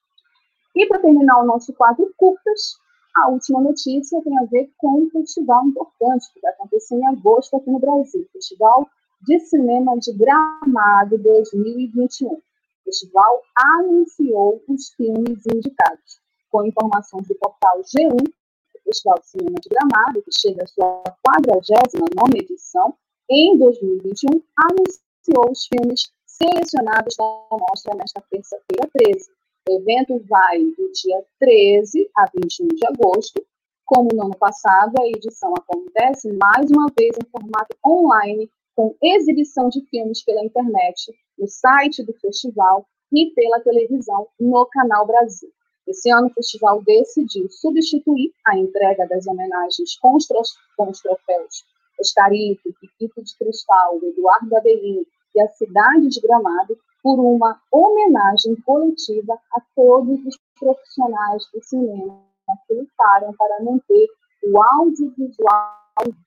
E 0.75 0.85
para 0.87 0.99
terminar 0.99 1.41
o 1.41 1.45
nosso 1.45 1.73
quadro 1.73 2.13
curtas, 2.17 2.75
a 3.15 3.29
última 3.29 3.61
notícia 3.61 4.21
tem 4.21 4.37
a 4.37 4.43
ver 4.43 4.69
com 4.77 5.03
um 5.03 5.09
festival 5.09 5.65
importante 5.65 6.31
que 6.33 6.41
vai 6.41 6.51
acontecer 6.51 6.95
em 6.95 7.07
agosto 7.07 7.55
aqui 7.55 7.71
no 7.71 7.79
Brasil, 7.79 8.27
Festival 8.33 8.87
de 9.21 9.39
Cinema 9.39 9.97
de 9.97 10.11
Gramado 10.13 11.17
2021. 11.17 12.27
O 12.27 12.41
festival 12.83 13.41
anunciou 13.55 14.61
os 14.67 14.89
filmes 14.89 15.45
indicados. 15.47 16.19
com 16.51 16.65
informações 16.65 17.27
do 17.27 17.35
portal 17.35 17.81
G1, 17.81 18.15
o 18.15 18.44
Festival 18.85 19.19
de 19.19 19.27
Cinema 19.27 19.55
de 19.59 19.69
Gramado, 19.69 20.21
que 20.21 20.31
chega 20.31 20.63
à 20.63 20.67
sua 20.67 21.03
49 21.25 22.37
edição, 22.37 22.93
em 23.29 23.57
2021, 23.57 24.41
anunciou 24.55 25.51
os 25.51 25.65
filmes 25.65 26.11
selecionados 26.25 27.15
da 27.17 27.25
mostra 27.51 27.95
nesta 27.95 28.21
terça-feira 28.29 28.89
13. 28.93 29.31
O 29.67 29.79
evento 29.79 30.23
vai 30.29 30.59
do 30.59 30.91
dia 30.91 31.25
13 31.39 32.09
a 32.15 32.25
21 32.39 32.67
de 32.67 32.87
agosto. 32.87 33.43
Como 33.85 34.09
no 34.13 34.25
ano 34.25 34.37
passado, 34.37 34.93
a 34.99 35.07
edição 35.07 35.53
acontece 35.57 36.31
mais 36.33 36.69
uma 36.69 36.87
vez 36.97 37.15
em 37.17 37.29
formato 37.31 37.75
online, 37.85 38.49
com 38.75 38.95
exibição 39.01 39.69
de 39.69 39.81
filmes 39.89 40.23
pela 40.23 40.43
internet, 40.43 41.11
no 41.37 41.47
site 41.47 42.03
do 42.03 42.13
festival 42.13 42.85
e 43.11 43.31
pela 43.33 43.59
televisão 43.61 44.27
no 44.39 44.65
Canal 44.67 45.07
Brasil. 45.07 45.51
Esse 45.87 46.09
ano, 46.11 46.27
o 46.27 46.33
festival 46.33 46.81
decidiu 46.81 47.47
substituir 47.49 48.33
a 48.45 48.57
entrega 48.57 49.07
das 49.07 49.27
homenagens 49.27 49.97
com 49.99 50.15
os, 50.15 50.27
com 50.75 50.89
os 50.89 50.99
troféus 50.99 51.63
Oscarito, 51.99 52.73
Piquito 52.79 53.23
de 53.23 53.37
Cristal, 53.37 53.99
Eduardo 54.03 54.55
Avelino 54.55 55.05
e 55.33 55.41
a 55.41 55.47
cidade 55.49 56.09
de 56.09 56.21
Gramado 56.21 56.77
por 57.03 57.19
uma 57.19 57.61
homenagem 57.71 58.55
coletiva 58.65 59.39
a 59.53 59.61
todos 59.75 60.25
os 60.25 60.37
profissionais 60.59 61.43
do 61.53 61.63
cinema 61.63 62.23
que 62.67 62.73
lutaram 62.73 63.33
para 63.33 63.63
manter 63.63 64.07
o 64.43 64.61
audiovisual 64.61 65.75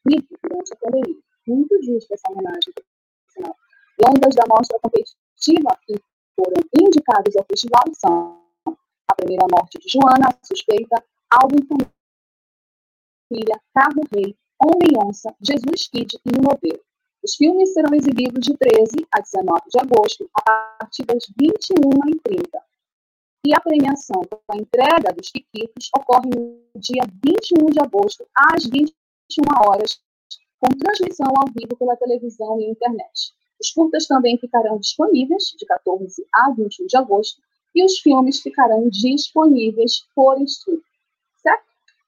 vivo 0.07 0.27
durante 0.43 0.73
a 0.73 0.77
pandemia. 0.77 1.21
Muito 1.47 1.83
justa 1.83 2.15
essa 2.15 2.31
homenagem. 2.31 2.73
Longas 4.05 4.35
da 4.35 4.45
mostra 4.49 4.79
competitiva 4.81 5.77
que 5.87 6.01
foram 6.37 6.63
indicados 6.81 7.37
ao 7.37 7.45
festival 7.45 7.83
são 7.95 8.48
Primeira 9.19 9.47
Morte 9.51 9.79
de 9.79 9.89
Joana, 9.89 10.29
a 10.29 10.47
Suspeita, 10.47 11.05
Alvin 11.29 11.67
Família, 11.67 13.61
Carro 13.75 14.03
Rei, 14.15 14.37
Homem-Onça, 14.63 15.35
Jesus 15.43 15.89
Kid 15.89 16.17
e 16.25 16.31
o 16.39 16.43
Modelo. 16.43 16.81
Os 17.23 17.35
filmes 17.35 17.73
serão 17.73 17.93
exibidos 17.95 18.47
de 18.47 18.57
13 18.57 19.07
a 19.11 19.21
19 19.21 19.63
de 19.71 19.79
agosto, 19.81 20.31
a 20.35 20.77
partir 20.79 21.05
das 21.05 21.25
21h30. 21.41 22.47
E 23.45 23.53
a 23.53 23.61
premiação 23.61 24.23
com 24.23 24.53
a 24.53 24.57
entrega 24.57 25.13
dos 25.13 25.31
Quiquitos 25.31 25.91
ocorre 25.97 26.31
no 26.31 26.81
dia 26.81 27.03
21 27.25 27.67
de 27.71 27.81
agosto, 27.81 28.25
às 28.53 28.65
21 28.65 28.89
horas, 29.67 30.01
com 30.61 30.69
transmissão 30.79 31.33
ao 31.37 31.53
vivo 31.53 31.77
pela 31.77 31.97
televisão 31.97 32.61
e 32.61 32.71
internet. 32.71 33.33
Os 33.61 33.71
curtas 33.73 34.07
também 34.07 34.39
ficarão 34.39 34.79
disponíveis 34.79 35.55
de 35.59 35.67
14 35.67 36.25
a 36.33 36.51
21 36.53 36.87
de 36.87 36.97
agosto 36.97 37.43
e 37.75 37.85
os 37.85 37.99
filmes 37.99 38.41
ficarão 38.41 38.89
disponíveis 38.89 40.07
por 40.15 40.41
streaming. 40.43 40.83
Certo? 41.43 41.65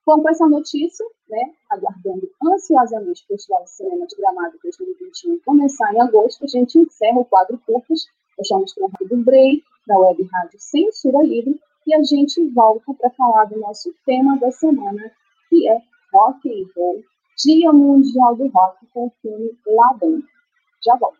Bom, 0.06 0.22
com 0.22 0.28
essa 0.28 0.48
notícia, 0.48 1.04
né, 1.28 1.54
aguardando 1.70 2.28
ansiosamente 2.44 3.22
o 3.24 3.26
Festival 3.28 3.64
de 3.64 3.70
Cinema 3.70 4.06
de 4.06 4.16
Gramado 4.16 4.58
2021 4.62 5.40
começar 5.44 5.94
em 5.94 6.00
agosto, 6.00 6.44
a 6.44 6.48
gente 6.48 6.78
encerra 6.78 7.18
o 7.18 7.24
quadro 7.24 7.60
curtas, 7.64 8.06
deixamos 8.36 8.72
com 8.74 8.86
o 8.86 9.08
do 9.08 9.16
Brei, 9.18 9.62
da 9.86 9.98
Web 9.98 10.28
Rádio 10.32 10.58
Censura 10.58 11.22
Livre, 11.22 11.60
e 11.86 11.94
a 11.94 12.02
gente 12.02 12.46
volta 12.48 12.92
para 12.94 13.10
falar 13.10 13.44
do 13.44 13.58
nosso 13.58 13.94
tema 14.04 14.38
da 14.38 14.50
semana, 14.50 15.10
que 15.48 15.68
é 15.68 15.80
Rock 16.12 16.48
and 16.48 16.68
Roll, 16.76 17.02
Dia 17.38 17.72
Mundial 17.72 18.36
do 18.36 18.48
Rock, 18.48 18.86
com 18.92 19.06
o 19.06 19.12
filme 19.22 19.50
La 19.66 19.92
Banda. 19.94 20.26
Já 20.84 20.96
volto. 20.96 21.19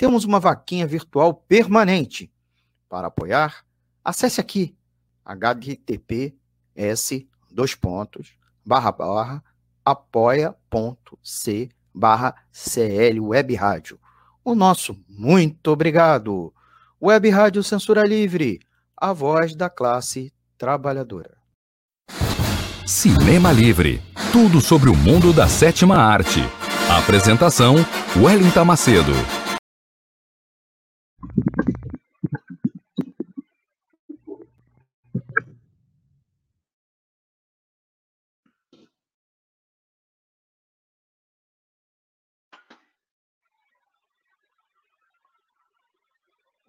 temos 0.00 0.24
uma 0.24 0.40
vaquinha 0.40 0.86
virtual 0.86 1.34
permanente. 1.34 2.32
Para 2.88 3.08
apoiar, 3.08 3.62
acesse 4.02 4.40
aqui 4.40 4.74
https 5.26 6.32
dois 7.50 7.74
pontos 7.74 8.32
barra 8.64 8.90
barra 8.90 9.44
apoia.c 9.84 11.68
barra 11.94 12.34
CL 12.50 13.20
Web 13.20 13.54
Rádio. 13.54 14.00
O 14.42 14.54
nosso 14.54 14.96
muito 15.06 15.70
obrigado. 15.70 16.50
Web 17.02 17.28
Rádio 17.28 17.62
Censura 17.62 18.06
Livre, 18.06 18.58
a 18.96 19.12
voz 19.12 19.54
da 19.54 19.68
classe 19.68 20.32
trabalhadora. 20.56 21.36
Cinema 22.86 23.52
Livre, 23.52 24.00
tudo 24.32 24.62
sobre 24.62 24.88
o 24.88 24.96
mundo 24.96 25.30
da 25.30 25.46
sétima 25.46 25.98
arte. 25.98 26.40
Apresentação: 26.88 27.74
Wellington 28.16 28.64
Macedo. 28.64 29.39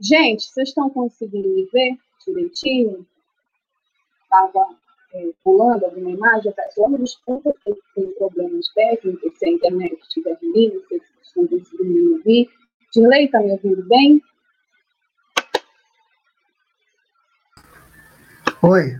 Gente, 0.03 0.45
vocês 0.45 0.69
estão 0.69 0.89
conseguindo 0.89 1.47
me 1.47 1.65
ver 1.71 1.95
direitinho? 2.25 3.05
Estava 4.23 4.75
é, 5.13 5.29
pulando 5.43 5.85
alguma 5.85 6.09
imagem, 6.09 6.51
peço 6.53 6.81
logo 6.81 6.97
desculpa 6.97 7.53
porque 7.63 7.81
tem 7.93 8.11
problemas 8.15 8.67
técnicos, 8.73 9.37
se 9.37 9.45
a 9.45 9.49
internet 9.49 9.95
estiver 10.01 10.37
ruim, 10.41 10.71
se 10.71 10.79
vocês 10.79 11.03
estão 11.21 11.47
conseguindo 11.47 11.83
me 11.83 12.09
ouvir. 12.13 12.49
Dirley, 12.91 13.25
está 13.25 13.41
me 13.41 13.51
ouvindo 13.51 13.83
bem? 13.87 14.21
Oi. 18.61 18.99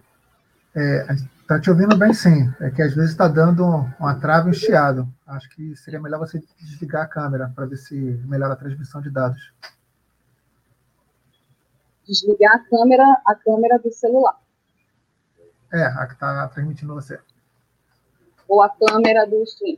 Está 0.75 1.55
é, 1.55 1.59
te 1.59 1.69
ouvindo 1.69 1.97
bem 1.97 2.13
sim. 2.13 2.53
É 2.59 2.69
que 2.69 2.81
às 2.81 2.93
vezes 2.93 3.11
está 3.11 3.27
dando 3.27 3.65
uma 3.99 4.15
trava 4.19 4.47
e 4.47 4.51
um 4.51 4.53
chiado. 4.53 5.07
Acho 5.27 5.49
que 5.49 5.75
seria 5.75 5.99
melhor 5.99 6.19
você 6.19 6.41
desligar 6.59 7.03
a 7.03 7.07
câmera 7.07 7.51
para 7.55 7.65
ver 7.65 7.77
se 7.77 7.95
melhora 8.25 8.53
a 8.53 8.57
transmissão 8.57 9.01
de 9.01 9.09
dados 9.09 9.53
desligar 12.11 12.55
a 12.55 12.59
câmera, 12.59 13.21
a 13.25 13.35
câmera 13.35 13.79
do 13.79 13.91
celular. 13.91 14.39
É, 15.71 15.83
a 15.83 16.05
que 16.05 16.13
está 16.13 16.47
transmitindo 16.49 16.93
você. 16.93 17.19
Ou 18.47 18.61
a 18.61 18.69
câmera 18.69 19.25
do 19.25 19.41
stream. 19.43 19.77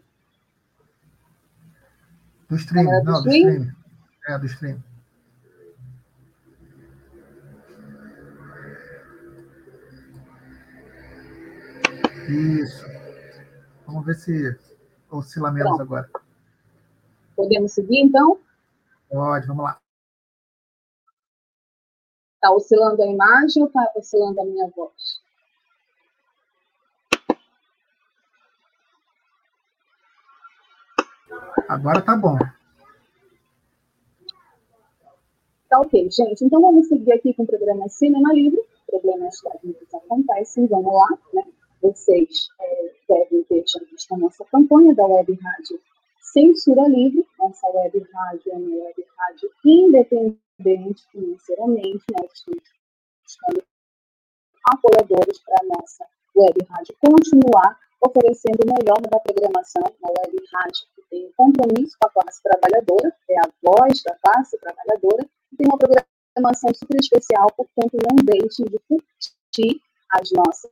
Do 2.49 2.55
stream, 2.55 2.85
não, 2.85 3.03
do 3.03 3.29
stream? 3.29 3.43
do 3.43 3.51
stream. 3.51 3.75
É, 4.27 4.39
do 4.39 4.45
stream. 4.47 4.83
Isso. 12.29 12.85
Vamos 13.85 14.05
ver 14.05 14.15
se 14.15 14.59
oscila 15.09 15.51
menos 15.51 15.69
Pronto. 15.69 15.81
agora. 15.81 16.09
Podemos 17.35 17.73
seguir, 17.73 18.03
então? 18.03 18.39
Pode, 19.09 19.47
vamos 19.47 19.63
lá. 19.65 19.79
Está 22.35 22.51
oscilando 22.51 23.01
a 23.01 23.07
imagem 23.07 23.63
ou 23.63 23.67
está 23.67 23.91
oscilando 23.95 24.41
a 24.41 24.45
minha 24.45 24.67
voz? 24.69 25.21
Agora 31.67 32.01
tá 32.01 32.15
bom. 32.15 32.37
Tá 35.69 35.79
ok, 35.79 36.11
gente. 36.11 36.43
Então 36.45 36.61
vamos 36.61 36.87
seguir 36.87 37.13
aqui 37.13 37.33
com 37.33 37.43
o 37.43 37.47
programa 37.47 37.89
Cinema 37.89 38.33
Livre. 38.33 38.61
Problemas 38.85 39.39
técnicos 39.41 39.93
acontecem, 39.93 40.67
vamos 40.67 40.93
lá, 40.93 41.07
né? 41.33 41.43
Vocês 41.83 42.47
é, 42.61 42.93
devem 43.09 43.43
ter 43.43 43.61
já 43.67 43.79
visto 43.91 44.13
a 44.13 44.17
nossa 44.17 44.45
campanha 44.45 44.95
da 44.95 45.05
Web 45.05 45.37
Rádio 45.43 45.77
Censura 46.21 46.87
Livre. 46.87 47.27
Nossa 47.37 47.67
web 47.67 48.07
rádio 48.13 48.53
é 48.53 48.55
uma 48.55 48.85
web 48.85 49.05
rádio 49.17 49.51
independente 49.65 51.03
financeiramente, 51.11 52.05
nós 52.17 52.31
estamos 52.31 52.63
buscando 53.21 53.63
apoiadores 54.71 55.39
para 55.39 55.57
a 55.59 55.77
nossa 55.77 56.05
web 56.33 56.65
rádio 56.69 56.95
continuar 57.01 57.77
oferecendo 57.99 58.59
o 58.63 58.73
melhor 58.73 59.01
da 59.01 59.19
programação, 59.19 59.83
uma 59.99 60.09
web 60.09 60.37
rádio 60.53 60.87
que 60.95 61.01
tem 61.09 61.31
compromisso 61.35 61.97
com 61.99 62.07
a 62.07 62.11
classe 62.11 62.41
trabalhadora, 62.43 63.13
é 63.29 63.39
a 63.39 63.49
voz 63.61 64.01
da 64.03 64.15
classe 64.23 64.57
trabalhadora, 64.57 65.29
e 65.51 65.57
tem 65.57 65.67
uma 65.67 65.77
programação 65.77 66.73
super 66.73 66.97
especial, 67.01 67.47
portanto, 67.57 67.97
não 68.09 68.23
deixem 68.23 68.65
de 68.67 68.79
curtir 68.87 69.81
as 70.11 70.31
nossas 70.31 70.71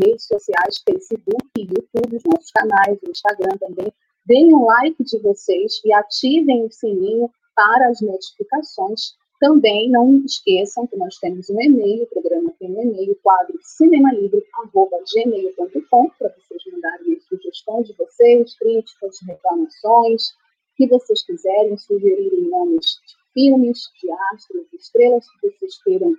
redes 0.00 0.26
sociais, 0.26 0.82
Facebook 0.88 1.46
YouTube, 1.56 2.16
os 2.16 2.24
nossos 2.24 2.50
canais, 2.50 2.98
o 3.02 3.10
Instagram 3.10 3.58
também. 3.58 3.92
Deem 4.26 4.54
um 4.54 4.64
like 4.64 5.02
de 5.02 5.18
vocês 5.18 5.80
e 5.84 5.92
ativem 5.92 6.64
o 6.64 6.70
sininho 6.70 7.28
para 7.54 7.88
as 7.88 8.00
notificações. 8.00 9.16
Também 9.40 9.90
não 9.90 10.24
esqueçam 10.24 10.86
que 10.86 10.96
nós 10.96 11.18
temos 11.18 11.50
um 11.50 11.60
e-mail, 11.60 12.04
o 12.04 12.06
programa 12.06 12.54
tem 12.60 12.70
um 12.70 12.82
e-mail, 12.82 13.18
quadro 13.22 13.58
cinemalivre.gmail.com, 13.60 16.10
para 16.10 16.28
vocês 16.28 16.62
mandarem 16.72 17.20
sugestões 17.28 17.88
de 17.88 17.94
vocês, 17.94 18.56
críticas, 18.56 19.18
reclamações, 19.26 20.32
que 20.76 20.86
vocês 20.86 21.24
quiserem, 21.24 21.76
sugerirem 21.76 22.48
nomes 22.48 22.86
de 22.86 23.16
filmes, 23.34 23.90
de 24.00 24.08
astros, 24.32 24.70
de 24.70 24.76
estrelas 24.76 25.26
que 25.28 25.50
vocês 25.50 25.82
queiram 25.82 26.14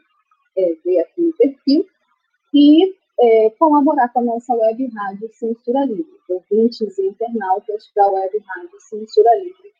é, 0.57 0.75
ver 0.83 0.99
aqui 0.99 1.21
no 1.21 1.33
perfil. 1.37 1.87
E 2.53 2.93
é, 3.19 3.49
colaborar 3.51 4.09
com 4.09 4.19
a 4.19 4.23
nossa 4.23 4.53
web 4.53 4.87
rádio 4.95 5.29
Censura 5.33 5.85
Livre, 5.85 6.19
ouvintes 6.29 6.97
e 6.97 7.07
internautas 7.07 7.89
da 7.95 8.07
web 8.07 8.37
rádio 8.39 8.79
Censura 8.81 9.35
Livre. 9.35 9.73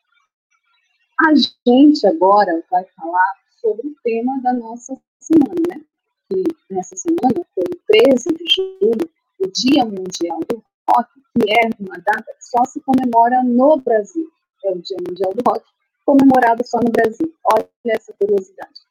A 1.25 1.33
gente 1.35 2.05
agora 2.07 2.63
vai 2.69 2.85
falar 2.95 3.33
sobre 3.61 3.87
o 3.87 3.95
tema 4.03 4.41
da 4.41 4.53
nossa 4.53 4.99
semana, 5.19 5.61
né? 5.69 5.81
Que 6.29 6.43
nessa 6.69 6.95
semana 6.95 7.45
foi 7.53 7.63
13 7.87 8.33
de 8.33 8.45
julho, 8.55 9.09
o 9.39 9.47
Dia 9.47 9.85
Mundial 9.85 10.39
do 10.49 10.63
Rock, 10.89 11.09
que 11.39 11.51
é 11.51 11.69
uma 11.79 11.97
data 11.97 12.33
que 12.33 12.45
só 12.45 12.63
se 12.65 12.81
comemora 12.81 13.43
no 13.43 13.77
Brasil. 13.77 14.27
É 14.65 14.71
o 14.71 14.81
Dia 14.81 14.97
Mundial 15.07 15.33
do 15.33 15.49
Rock, 15.49 15.65
comemorado 16.05 16.65
só 16.65 16.79
no 16.79 16.91
Brasil. 16.91 17.33
Olha 17.53 17.67
essa 17.87 18.13
curiosidade. 18.13 18.81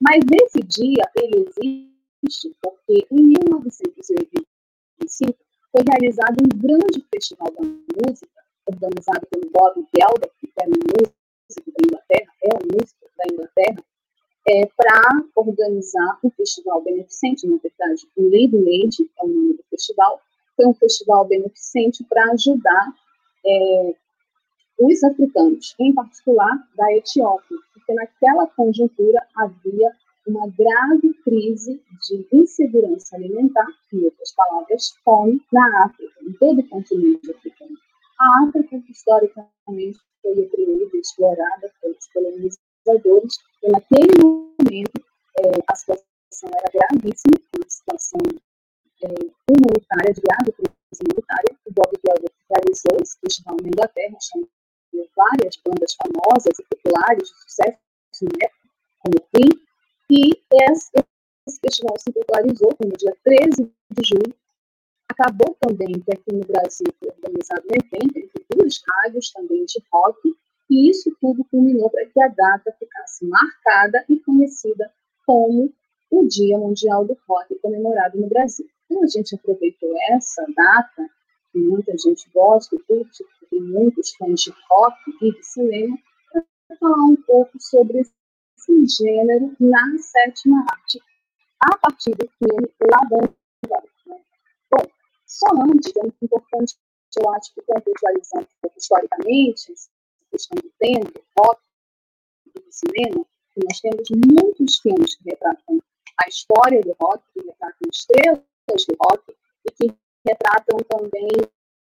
Mas 0.00 0.20
esse 0.42 0.60
dia, 0.60 1.04
ele 1.16 1.46
existe 1.48 1.97
porque 2.62 3.06
em 3.10 3.22
1985 3.22 5.38
foi 5.70 5.82
realizado 5.88 6.36
um 6.42 6.48
grande 6.58 7.06
festival 7.14 7.52
da 7.52 7.62
música, 7.62 8.42
organizado 8.66 9.24
pelo 9.30 9.48
Bob 9.50 9.86
Geldof, 9.94 10.34
que 10.38 10.52
era 10.60 10.70
um 10.70 10.72
músico 10.72 11.14
da 11.72 11.86
Inglaterra, 11.86 12.32
é 12.42 12.48
um 12.54 12.66
músico 12.72 13.08
da 13.16 13.24
Inglaterra, 13.32 13.84
é, 14.48 14.66
para 14.76 15.22
organizar 15.36 16.18
um 16.24 16.30
festival 16.30 16.82
beneficente, 16.82 17.46
na 17.46 17.58
verdade, 17.58 18.08
o 18.16 18.22
Live 18.22 18.56
Aid 18.56 19.08
é 19.18 19.24
o 19.24 19.28
nome 19.28 19.54
do 19.54 19.62
festival, 19.70 20.20
foi 20.56 20.66
um 20.66 20.74
festival 20.74 21.24
beneficente 21.26 22.02
para 22.04 22.32
ajudar 22.32 22.92
é, 23.46 23.94
os 24.80 25.04
africanos, 25.04 25.76
em 25.78 25.94
particular 25.94 26.66
da 26.76 26.92
Etiópia, 26.94 27.58
porque 27.74 27.94
naquela 27.94 28.46
conjuntura 28.46 29.22
havia 29.36 29.94
uma 30.28 30.46
grave 30.48 31.14
crise 31.24 31.82
de 32.06 32.28
insegurança 32.32 33.16
alimentar, 33.16 33.66
em 33.92 34.04
outras 34.04 34.32
palavras, 34.32 34.94
fome, 35.04 35.40
na 35.52 35.84
África, 35.84 36.14
em 36.22 36.32
todo 36.34 36.60
o 36.60 36.68
continente 36.68 37.30
africano. 37.30 37.76
A 38.20 38.44
África, 38.44 38.76
historicamente, 38.88 39.98
foi 40.22 40.32
oprimida 40.32 40.90
e 40.94 41.00
explorada 41.00 41.72
pelos 41.80 42.06
colonizadores, 42.12 43.34
e 43.62 43.70
naquele 43.70 44.12
momento 44.22 45.00
é, 45.40 45.50
a 45.66 45.74
situação 45.74 46.50
era 46.50 46.72
gravíssima, 46.72 47.34
uma 47.56 47.68
situação 47.68 48.20
é, 49.02 49.08
humanitária, 49.50 50.12
de 50.12 50.20
grave 50.20 50.52
crise 50.52 51.02
humanitária. 51.04 51.56
O 51.66 51.72
Bob 51.72 51.90
Geldof 52.04 52.34
realizou 52.50 52.98
esse 53.00 53.18
festival 53.20 53.56
na 53.62 53.68
Inglaterra, 53.68 54.18
chamando 54.20 54.50
várias 55.16 55.56
bandas 55.64 55.94
famosas 55.94 56.58
e 56.58 56.64
populares 56.64 57.28
de 57.28 57.34
sucesso, 57.42 57.78
né, 58.22 58.48
e 60.10 60.30
esse, 60.70 60.90
festival 61.60 61.96
se 61.98 62.12
popularizou 62.12 62.70
no 62.84 62.96
dia 62.96 63.14
13 63.24 63.64
de 63.64 64.08
julho. 64.08 64.34
Acabou 65.08 65.56
também 65.60 66.00
que 66.00 66.12
aqui 66.12 66.32
no 66.32 66.46
Brasil 66.46 66.86
foi 66.98 67.08
organizado 67.10 67.62
um 67.62 67.74
evento 67.74 68.18
entre 68.18 68.46
duas 68.50 68.82
rádios 68.86 69.30
também 69.32 69.64
de 69.64 69.82
rock, 69.92 70.18
e 70.70 70.90
isso 70.90 71.10
tudo 71.20 71.44
culminou 71.44 71.90
para 71.90 72.06
que 72.06 72.20
a 72.22 72.28
data 72.28 72.72
ficasse 72.78 73.26
marcada 73.26 74.04
e 74.08 74.18
conhecida 74.20 74.90
como 75.26 75.72
o 76.10 76.26
Dia 76.26 76.58
Mundial 76.58 77.04
do 77.04 77.16
Rock, 77.28 77.54
comemorado 77.56 78.18
no 78.18 78.28
Brasil. 78.28 78.66
Então, 78.84 79.02
a 79.02 79.06
gente 79.06 79.34
aproveitou 79.34 79.94
essa 80.10 80.44
data, 80.54 81.08
que 81.52 81.58
muita 81.58 81.92
gente 81.98 82.28
gosta 82.32 82.76
curte, 82.86 83.24
tem 83.50 83.60
muitos 83.60 84.14
fãs 84.16 84.40
de 84.40 84.52
rock 84.70 84.96
e 85.22 85.32
de 85.32 85.42
cinema, 85.42 85.98
para 86.32 86.76
falar 86.78 87.04
um 87.04 87.16
pouco 87.16 87.58
sobre 87.60 88.02
esse 88.68 89.04
gênero 89.04 89.54
na 89.60 89.98
sétima 89.98 90.64
arte, 90.70 91.00
a 91.60 91.78
partir 91.78 92.10
do 92.10 92.28
filme 92.38 92.68
La 92.80 92.98
Bamba. 93.08 93.34
Bom, 94.70 94.86
só 95.26 95.46
antes, 95.62 95.92
é 95.96 96.02
muito 96.02 96.16
importante, 96.22 96.76
eu 97.18 97.30
acho 97.30 97.54
que 97.54 97.62
contextualizando 97.62 98.44
um 98.44 98.60
pouco 98.60 98.78
historicamente, 98.78 99.74
questão 100.30 100.56
do 100.62 100.70
tempo, 100.78 101.20
rock 101.38 101.60
do 102.54 102.62
cinema, 102.70 103.26
nós 103.64 103.80
temos 103.80 104.08
muitos 104.10 104.78
filmes 104.78 105.16
que 105.16 105.30
retratam 105.30 105.80
a 106.24 106.28
história 106.28 106.80
do 106.82 106.94
rock, 107.00 107.24
que 107.32 107.46
retratam 107.46 107.88
estrelas 107.92 108.84
do 108.86 108.96
rock, 109.00 109.34
e 109.66 109.72
que 109.72 109.96
retratam 110.26 110.78
também 110.88 111.28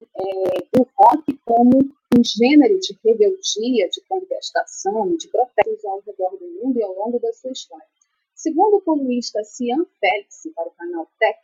é, 0.01 0.79
o 0.79 0.87
rock 0.97 1.37
como 1.45 1.79
um 1.79 2.23
gênero 2.23 2.79
de 2.79 2.97
rebeldia, 3.03 3.89
de 3.89 4.01
contestação, 4.07 5.15
de 5.17 5.27
protestos 5.27 5.83
ao 5.85 5.99
redor 6.01 6.37
do 6.37 6.47
mundo 6.47 6.79
e 6.79 6.83
ao 6.83 6.95
longo 6.95 7.19
da 7.19 7.31
sua 7.33 7.51
história. 7.51 7.85
Segundo 8.33 8.77
o 8.77 8.81
colunista 8.81 9.43
Cian 9.43 9.85
Félix, 9.99 10.47
para 10.55 10.67
o 10.67 10.71
canal 10.71 11.07
Tech, 11.19 11.39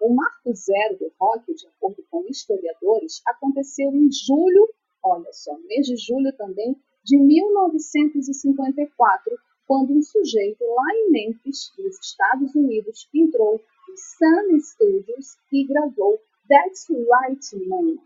o 0.00 0.14
marco 0.14 0.54
zero 0.54 0.96
do 0.98 1.12
rock, 1.20 1.52
de 1.54 1.66
acordo 1.66 2.02
com 2.10 2.24
historiadores, 2.28 3.20
aconteceu 3.26 3.94
em 3.94 4.10
julho, 4.10 4.66
olha 5.02 5.30
só, 5.32 5.54
mês 5.68 5.86
de 5.86 5.96
julho 5.96 6.32
também, 6.36 6.74
de 7.04 7.16
1954, 7.16 9.36
quando 9.66 9.92
um 9.92 10.02
sujeito 10.02 10.64
lá 10.64 10.94
em 10.94 11.10
Memphis, 11.10 11.72
nos 11.78 11.98
Estados 12.00 12.54
Unidos, 12.54 13.08
entrou 13.14 13.60
no 13.88 13.96
Sun 13.96 14.60
Studios 14.60 15.38
e 15.52 15.64
gravou 15.64 16.20
That's 16.52 16.86
Right 16.90 17.66
Man, 17.66 17.96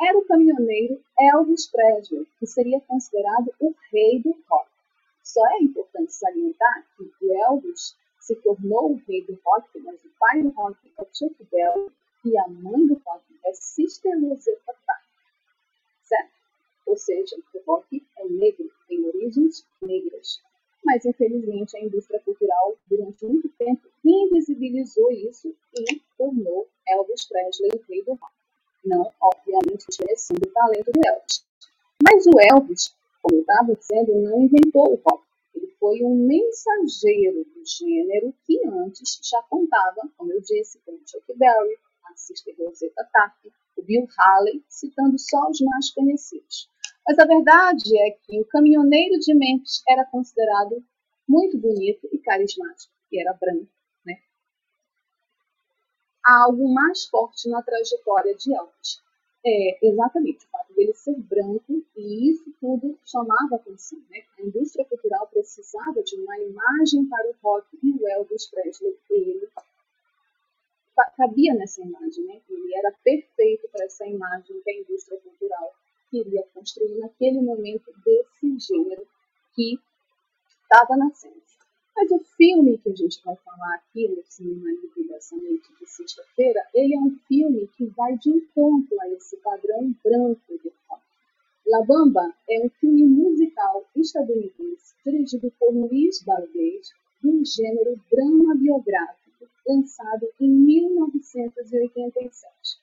era 0.00 0.16
o 0.16 0.24
caminhoneiro 0.24 1.02
Elvis 1.18 1.66
Presley, 1.66 2.28
que 2.38 2.46
seria 2.46 2.80
considerado 2.82 3.52
o 3.58 3.74
rei 3.90 4.20
do 4.20 4.30
rock. 4.48 4.70
Só 5.24 5.44
é 5.48 5.64
importante 5.64 6.14
salientar 6.14 6.86
que 6.96 7.02
o 7.02 7.34
Elvis 7.44 7.96
se 8.20 8.36
tornou 8.36 8.92
o 8.92 9.02
rei 9.08 9.24
do 9.24 9.36
rock, 9.44 9.66
mas 9.80 9.96
o 10.04 10.10
pai 10.16 10.42
do 10.42 10.50
rock 10.50 10.76
é 10.96 11.04
Chuck 11.12 11.34
Berry 11.50 11.90
e 12.24 12.38
a 12.38 12.46
mãe 12.46 12.86
do 12.86 13.02
rock 13.04 13.24
é 13.44 13.52
Sister 13.52 14.16
Rosetta. 14.20 14.74
Certo? 16.04 16.30
Ou 16.86 16.96
seja, 16.96 17.36
o 17.52 17.62
rock 17.66 18.00
é 18.16 18.28
negro, 18.28 18.70
tem 18.86 19.04
origens 19.06 19.66
negras. 19.80 20.40
Mas, 20.84 21.04
infelizmente, 21.04 21.76
a 21.76 21.80
indústria 21.80 22.20
cultural, 22.20 22.76
durante 22.88 23.24
muito 23.24 23.48
tempo, 23.50 23.88
invisibilizou 24.04 25.10
isso 25.12 25.54
e 25.74 26.00
tornou 26.18 26.68
Elvis 26.88 27.24
Presley 27.26 27.70
o 27.74 27.84
rei 27.88 28.02
do 28.02 28.14
rock 28.14 28.32
não, 28.84 29.12
obviamente, 29.20 29.86
desmerecendo 29.86 30.40
o 30.44 30.52
talento 30.52 30.90
do 30.90 31.00
Elvis. 31.06 31.44
Mas 32.02 32.26
o 32.26 32.32
Elvis, 32.40 32.94
como 33.22 33.36
eu 33.36 33.40
estava 33.42 33.74
dizendo, 33.74 34.14
não 34.20 34.42
inventou 34.42 34.92
o 34.92 35.00
rock. 35.08 35.24
Ele 35.54 35.68
foi 35.78 36.02
um 36.02 36.26
mensageiro 36.26 37.44
do 37.44 37.64
gênero 37.64 38.34
que 38.44 38.60
antes 38.66 39.20
já 39.22 39.40
contava, 39.42 40.10
como 40.16 40.32
eu 40.32 40.40
disse, 40.40 40.80
com 40.84 40.98
Chuck 41.06 41.32
Berry, 41.36 41.78
a 42.06 42.16
Sister 42.16 42.54
Rosetta 42.58 43.08
Tharpe, 43.12 43.52
o 43.76 43.82
Bill 43.82 44.08
Haley, 44.18 44.64
citando 44.68 45.16
só 45.18 45.48
os 45.48 45.60
mais 45.60 45.90
conhecidos. 45.90 46.68
Mas 47.06 47.18
a 47.18 47.24
verdade 47.24 47.98
é 47.98 48.10
que 48.10 48.40
o 48.40 48.44
caminhoneiro 48.44 49.18
de 49.18 49.34
Memphis 49.34 49.82
era 49.88 50.04
considerado 50.06 50.82
muito 51.28 51.58
bonito 51.58 52.08
e 52.12 52.18
carismático, 52.18 52.92
e 53.10 53.20
era 53.20 53.32
branco 53.34 53.68
há 56.24 56.44
algo 56.44 56.72
mais 56.72 57.04
forte 57.06 57.48
na 57.48 57.62
trajetória 57.62 58.34
de 58.34 58.54
Elvis. 58.54 59.02
É, 59.44 59.86
exatamente, 59.88 60.46
o 60.46 60.50
fato 60.50 60.72
dele 60.72 60.94
ser 60.94 61.18
branco, 61.18 61.84
e 61.96 62.30
isso 62.30 62.44
tudo 62.60 62.96
chamava 63.04 63.56
atenção. 63.56 63.98
Né? 64.08 64.22
A 64.38 64.42
indústria 64.42 64.84
cultural 64.84 65.26
precisava 65.26 66.00
de 66.02 66.16
uma 66.16 66.38
imagem 66.38 67.06
para 67.06 67.28
o 67.28 67.34
rock, 67.42 67.66
e 67.82 67.92
o 67.92 68.08
Elvis 68.08 68.46
Presley, 68.46 68.96
ele 69.10 69.48
cabia 71.16 71.54
nessa 71.54 71.82
imagem, 71.82 72.24
né? 72.24 72.40
ele 72.48 72.74
era 72.76 72.92
perfeito 73.02 73.68
para 73.72 73.84
essa 73.84 74.06
imagem 74.06 74.60
que 74.62 74.70
a 74.70 74.80
indústria 74.80 75.18
cultural 75.20 75.74
queria 76.12 76.44
construir 76.52 76.98
naquele 76.98 77.40
momento 77.40 77.90
desse 78.04 78.58
gênero 78.58 79.06
que 79.54 79.80
estava 80.62 80.94
nascendo. 80.98 81.40
Mas 81.96 82.10
o 82.10 82.18
filme 82.36 82.76
que 82.78 82.90
a 82.90 82.94
gente 82.94 83.22
vai 83.24 83.34
falar 83.36 83.76
aqui 83.76 84.08
no 84.08 84.22
Cinema 84.24 84.70
Livre 84.70 85.08
dessa 85.08 85.34
noite 85.36 85.72
de 85.78 85.86
sexta-feira, 85.86 86.66
ele 86.74 86.94
é 86.94 86.98
um 86.98 87.16
filme 87.26 87.66
que 87.76 87.86
vai 87.86 88.18
de 88.18 88.28
encontro 88.30 89.00
a 89.00 89.08
esse 89.10 89.36
padrão 89.38 89.94
branco 90.04 90.40
do 90.48 90.72
rock. 90.88 91.02
La 91.66 91.82
Bamba 91.82 92.34
é 92.48 92.64
um 92.64 92.68
filme 92.68 93.04
musical 93.06 93.88
estadunidense 93.96 94.94
dirigido 95.04 95.52
por 95.58 95.74
Luiz 95.74 96.22
Barguês, 96.22 96.92
do 97.22 97.44
gênero 97.44 98.00
drama 98.10 98.54
biográfico, 98.56 99.46
lançado 99.66 100.28
em 100.40 100.48
1987. 100.48 102.81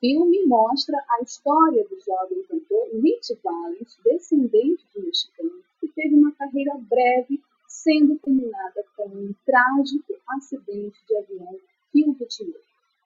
Filme 0.00 0.46
mostra 0.46 0.96
a 0.96 1.22
história 1.24 1.84
do 1.88 1.98
jovem 2.00 2.40
cantor 2.44 2.88
Rich 3.02 3.36
Valens, 3.42 3.98
descendente 4.04 4.86
de 4.94 5.04
mexicano, 5.04 5.60
que 5.80 5.88
teve 5.88 6.14
uma 6.14 6.30
carreira 6.36 6.78
breve, 6.88 7.42
sendo 7.66 8.16
terminada 8.20 8.84
com 8.96 9.08
um 9.08 9.34
trágico 9.44 10.14
acidente 10.28 11.04
de 11.04 11.16
avião 11.16 11.58
que 11.90 12.08
o 12.08 12.12
vitimou. 12.12 12.60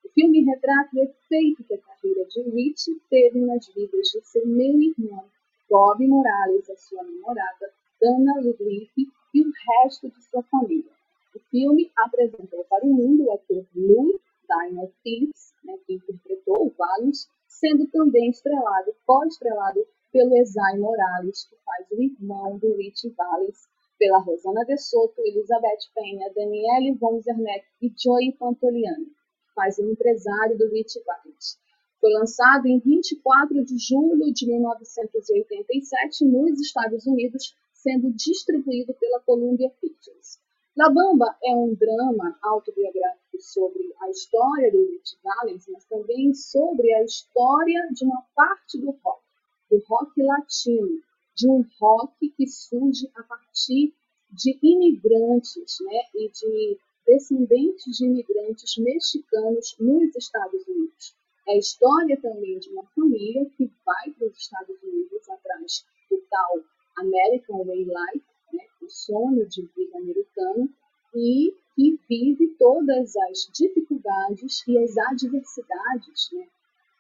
O 0.05 0.09
filme 0.11 0.45
retrata 0.45 0.91
o 0.95 1.03
efeito 1.03 1.65
que 1.65 1.73
a 1.73 1.79
carreira 1.79 2.27
de 2.27 2.43
Rich 2.43 3.01
teve 3.09 3.41
nas 3.41 3.67
vidas 3.69 4.09
de 4.09 4.21
seu 4.27 4.47
meio-irmão, 4.47 5.25
Bob 5.71 6.07
Morales, 6.07 6.69
a 6.69 6.77
sua 6.77 7.03
namorada, 7.05 7.73
Dana 7.99 8.39
Ludwig, 8.43 8.91
e 9.33 9.41
o 9.41 9.51
resto 9.67 10.11
de 10.11 10.23
sua 10.25 10.43
família. 10.43 10.93
O 11.35 11.39
filme 11.51 11.91
apresentou 11.97 12.63
para 12.65 12.85
o 12.85 12.93
mundo 12.93 13.25
o 13.25 13.33
ator 13.33 13.65
Lou 13.75 14.21
Diamond 14.47 14.93
Phillips, 15.03 15.53
né, 15.65 15.77
que 15.87 15.95
interpretou 15.95 16.67
o 16.67 16.75
Valens, 16.77 17.29
sendo 17.47 17.87
também 17.89 18.31
estrelado, 18.31 18.95
co-estrelado 19.07 19.87
pelo 20.13 20.37
Esai 20.37 20.79
Morales, 20.79 21.45
que 21.45 21.57
faz 21.65 21.91
o 21.91 22.03
irmão 22.03 22.59
do 22.59 22.77
Rich 22.77 23.09
Valens, 23.17 23.69
pela 23.99 24.19
Rosana 24.19 24.65
De 24.65 24.77
Soto, 24.77 25.21
Elizabeth 25.21 25.79
Penha, 25.95 26.33
Daniele 26.35 26.95
von 26.99 27.21
Zerneck 27.21 27.65
e 27.81 27.93
Joey 27.97 28.33
Pantoliano, 28.33 29.07
que 29.07 29.55
faz 29.55 29.79
o 29.79 29.89
empresário 29.89 30.59
do 30.59 30.69
Rich 30.69 31.01
Valens. 31.07 31.59
Foi 32.01 32.13
lançado 32.13 32.67
em 32.67 32.81
24 32.81 33.65
de 33.65 33.79
julho 33.79 34.33
de 34.35 34.47
1987 34.47 36.25
nos 36.25 36.61
Estados 36.61 37.07
Unidos, 37.07 37.55
sendo 37.73 38.13
distribuído 38.13 38.93
pela 38.95 39.21
Columbia 39.21 39.71
Pictures. 39.81 40.41
La 40.77 40.91
Bamba 40.91 41.37
é 41.45 41.55
um 41.55 41.73
drama 41.75 42.37
autobiográfico 42.43 43.22
sobre 43.43 43.93
a 44.01 44.11
história 44.11 44.71
do 44.71 44.79
Rich 44.79 45.19
Valens, 45.23 45.67
mas 45.69 45.85
também 45.85 46.33
sobre 46.33 46.93
a 46.95 47.05
história 47.05 47.89
de 47.93 48.05
uma 48.05 48.23
parte 48.35 48.79
do 48.79 48.91
rock, 49.03 49.23
do 49.71 49.83
rock 49.87 50.23
latino, 50.23 51.03
de 51.35 51.49
um 51.49 51.65
rock 51.81 52.31
que 52.31 52.47
surge 52.47 53.11
a 53.17 53.23
partir 53.23 53.93
de 54.31 54.59
imigrantes 54.63 55.77
né, 55.81 56.01
e 56.15 56.31
de 56.31 56.79
descendentes 57.07 57.97
de 57.97 58.07
imigrantes 58.07 58.77
mexicanos 58.79 59.77
nos 59.79 60.15
Estados 60.17 60.67
Unidos. 60.67 61.15
É 61.49 61.53
a 61.53 61.59
história 61.59 62.19
também 62.21 62.59
de 62.59 62.71
uma 62.71 62.87
família 62.95 63.45
que 63.57 63.71
vai 63.85 64.11
para 64.13 64.29
os 64.29 64.39
Estados 64.39 64.81
Unidos 64.83 65.29
atrás 65.29 65.85
do 66.09 66.23
tal 66.31 66.61
American 66.99 67.65
Way 67.65 67.85
Life, 67.85 68.27
né, 68.53 68.65
o 68.81 68.89
sonho 68.89 69.47
de 69.49 69.63
vida 69.77 69.99
americano, 69.99 70.71
e 71.15 71.55
que 71.75 71.99
vive 72.09 72.49
todas 72.59 73.17
as 73.17 73.49
dificuldades 73.53 74.67
e 74.69 74.79
as 74.79 74.97
adversidades 74.97 76.31
né, 76.33 76.47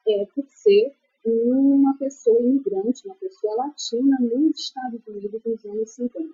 é, 0.08 0.26
por 0.34 0.44
ser 0.48 0.94
uma 1.24 1.96
pessoa 1.98 2.40
imigrante, 2.40 3.06
uma 3.06 3.14
pessoa 3.14 3.54
latina 3.66 4.16
nos 4.20 4.58
Estados 4.58 5.06
Unidos 5.06 5.40
nos 5.44 5.64
anos 5.64 5.90
50. 5.90 6.28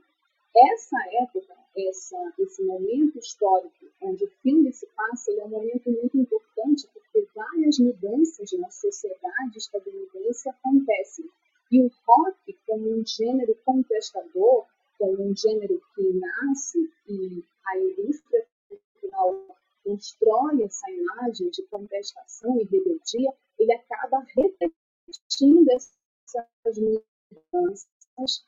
Essa 0.57 0.97
época, 1.21 1.55
essa, 1.77 2.33
esse 2.39 2.65
momento 2.65 3.19
histórico 3.19 3.87
onde 4.03 4.25
o 4.25 4.31
filme 4.43 4.73
se 4.73 4.87
passa, 4.97 5.31
é 5.33 5.45
um 5.45 5.49
momento 5.49 5.91
muito 5.91 6.17
importante 6.17 6.89
porque 6.93 7.29
várias 7.35 7.79
mudanças 7.79 8.51
na 8.53 8.71
sociedade 8.71 9.59
estadunidense 9.59 10.49
acontecem. 10.49 11.27
E 11.71 11.83
o 11.83 11.91
rock, 12.07 12.59
como 12.67 12.91
um 12.91 13.05
gênero 13.05 13.55
contestador, 13.65 14.65
como 14.99 15.31
um 15.31 15.37
gênero 15.37 15.81
que 15.95 16.13
nasce 16.13 16.79
e 17.07 17.45
a 17.67 17.79
indústria 17.79 18.47
cultural 18.69 19.57
constrói 19.85 20.63
essa 20.65 20.91
imagem 20.91 21.51
de 21.51 21.63
contestação 21.69 22.61
e 22.61 22.65
rebeldia, 22.65 23.33
ele 23.59 23.73
acaba 23.73 24.25
repetindo 24.37 25.69
essas 25.71 26.79
mudanças 26.79 28.45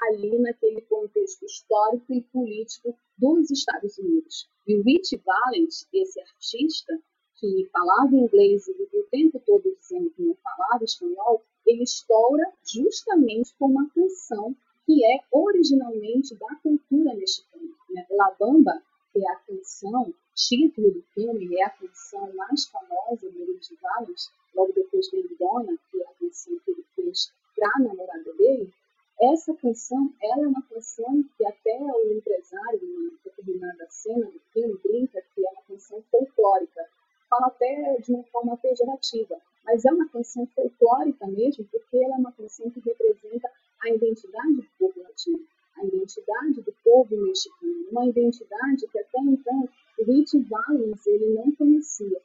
ali 0.00 0.38
naquele 0.38 0.80
contexto 0.82 1.44
histórico 1.44 2.12
e 2.12 2.22
político 2.22 2.96
dos 3.16 3.50
Estados 3.50 3.96
Unidos. 3.98 4.48
E 4.66 4.76
o 4.76 4.82
Rich 4.82 5.16
Valens, 5.24 5.86
esse 5.92 6.20
artista 6.20 6.98
que 7.36 7.68
falava 7.72 8.14
inglês 8.14 8.66
e 8.66 8.72
vivia 8.72 9.00
o 9.00 9.08
tempo 9.08 9.40
todo 9.46 9.76
dizendo 9.78 10.10
que 10.10 10.22
não 10.22 10.36
falava 10.36 10.84
espanhol, 10.84 11.44
ele 11.66 11.82
estoura 11.82 12.44
justamente 12.64 13.54
com 13.58 13.66
uma 13.66 13.88
canção 13.90 14.56
que 14.86 15.04
é 15.04 15.20
originalmente 15.30 16.34
da 16.36 16.54
cultura 16.62 17.14
mexicana. 17.14 17.68
Né? 17.90 18.06
La 18.10 18.30
Bamba, 18.38 18.82
que 19.12 19.24
é 19.24 19.30
a 19.30 19.36
canção 19.36 20.12
título 20.34 20.90
do 20.90 21.02
filme, 21.14 21.56
é 21.56 21.64
a 21.64 21.70
canção 21.70 22.32
mais 22.34 22.66
famosa 22.66 23.30
do 23.30 23.44
Rich 23.44 23.76
Valens, 23.80 24.30
logo 24.54 24.72
depois 24.72 25.06
de 25.06 25.22
Dona, 25.38 25.76
que 25.90 26.02
é 26.02 26.06
a 26.06 26.14
canção 26.14 26.58
que 26.64 26.70
ele 26.70 26.84
fez 26.94 27.32
para 27.54 27.70
a 27.76 27.78
namorada 27.80 28.32
dele, 28.34 28.72
essa 29.20 29.54
canção, 29.54 30.12
ela 30.20 30.42
é 30.42 30.48
uma 30.48 30.62
canção 30.62 31.24
que 31.36 31.46
até 31.46 31.78
o 31.78 32.12
empresário, 32.12 32.80
em 32.82 33.16
determinada 33.24 33.86
cena 33.88 34.26
do 34.26 34.40
filme, 34.52 34.76
brinca 34.82 35.22
que 35.32 35.46
é 35.46 35.50
uma 35.50 35.62
canção 35.62 36.02
folclórica. 36.10 36.84
Fala 37.30 37.46
até 37.46 37.98
de 38.00 38.12
uma 38.12 38.24
forma 38.24 38.56
pejorativa, 38.56 39.40
mas 39.64 39.84
é 39.84 39.92
uma 39.92 40.08
canção 40.08 40.44
folclórica 40.46 41.26
mesmo, 41.28 41.64
porque 41.70 41.98
ela 41.98 42.16
é 42.16 42.18
uma 42.18 42.32
canção 42.32 42.68
que 42.70 42.80
representa 42.80 43.48
a 43.82 43.90
identidade 43.90 44.54
do 44.54 44.66
povo 44.78 45.02
latino, 45.02 45.46
a 45.76 45.84
identidade 45.84 46.60
do 46.62 46.72
povo 46.84 47.16
mexicano, 47.16 47.88
uma 47.90 48.06
identidade 48.06 48.86
que 48.86 48.98
até 48.98 49.18
então 49.20 49.68
o 49.98 50.04
Rich 50.04 50.38
Valens 50.48 51.06
ele 51.06 51.34
não 51.34 51.50
conhecia. 51.52 52.20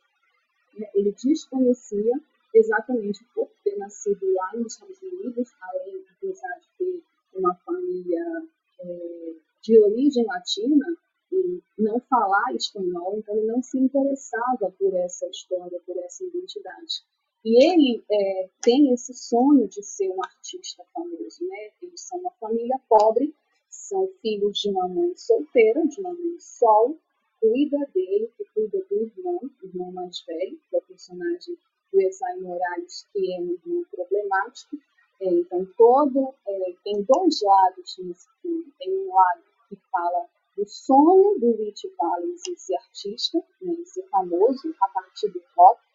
Né? 0.77 0.89
Ele 0.93 1.11
desconhecia 1.11 2.19
exatamente 2.53 3.23
por 3.33 3.49
ter 3.63 3.75
nascido 3.77 4.33
lá 4.33 4.51
nos 4.55 4.73
Estados 4.73 5.01
Unidos, 5.01 5.51
além, 5.61 6.03
apesar 6.15 6.59
de 6.59 6.67
ter 6.77 7.03
uma 7.33 7.53
família 7.55 8.43
é, 8.79 9.33
de 9.61 9.79
origem 9.79 10.25
latina, 10.25 10.85
e 11.31 11.61
não 11.77 11.99
falar 12.09 12.55
espanhol, 12.55 13.17
então 13.17 13.35
ele 13.35 13.47
não 13.47 13.61
se 13.61 13.77
interessava 13.77 14.71
por 14.79 14.93
essa 14.95 15.27
história, 15.27 15.79
por 15.85 15.97
essa 15.97 16.23
identidade. 16.23 17.03
E 17.47 17.63
ele 17.63 18.03
é, 18.11 18.49
tem 18.61 18.93
esse 18.93 19.13
sonho 19.13 19.69
de 19.69 19.81
ser 19.81 20.09
um 20.09 20.21
artista 20.21 20.83
famoso, 20.93 21.47
né? 21.47 21.69
Eles 21.81 22.01
são 22.01 22.19
uma 22.19 22.31
família 22.31 22.77
pobre, 22.89 23.33
são 23.69 24.05
filhos 24.21 24.59
de 24.59 24.69
uma 24.69 24.85
mãe 24.89 25.15
solteira, 25.15 25.87
de 25.87 25.97
uma 26.01 26.11
mãe 26.11 26.37
solo, 26.41 26.99
cuida 27.39 27.77
dele, 27.93 28.29
que 28.35 28.43
cuida 28.53 28.85
do 28.89 29.01
irmão, 29.01 29.39
irmão 29.63 29.91
mais 29.93 30.21
velho, 30.25 30.59
que 30.69 30.75
é 30.75 30.79
o 30.79 30.81
personagem 30.81 31.57
do 31.93 32.01
Esai 32.01 32.37
Morales, 32.41 33.07
que 33.13 33.33
é 33.33 33.39
um 33.39 33.53
irmão 33.53 33.85
problemático. 33.91 34.75
É, 35.21 35.29
então, 35.29 35.65
todo, 35.77 36.35
é, 36.45 36.75
tem 36.83 37.01
dois 37.03 37.41
lados 37.41 37.95
nesse 37.99 38.27
filme. 38.41 38.73
Tem 38.77 38.93
um 38.93 39.15
lado 39.15 39.43
que 39.69 39.77
fala 39.89 40.27
do 40.57 40.67
sonho 40.67 41.39
do 41.39 41.55
Rich 41.55 41.89
Valens 41.97 42.41
em 42.45 42.57
ser 42.57 42.75
artista, 42.75 43.37
né, 43.61 43.71
em 43.71 43.85
ser 43.85 44.05
famoso 44.09 44.75
a 44.81 44.87
partir 44.89 45.29
do 45.29 45.41
rock, 45.55 45.86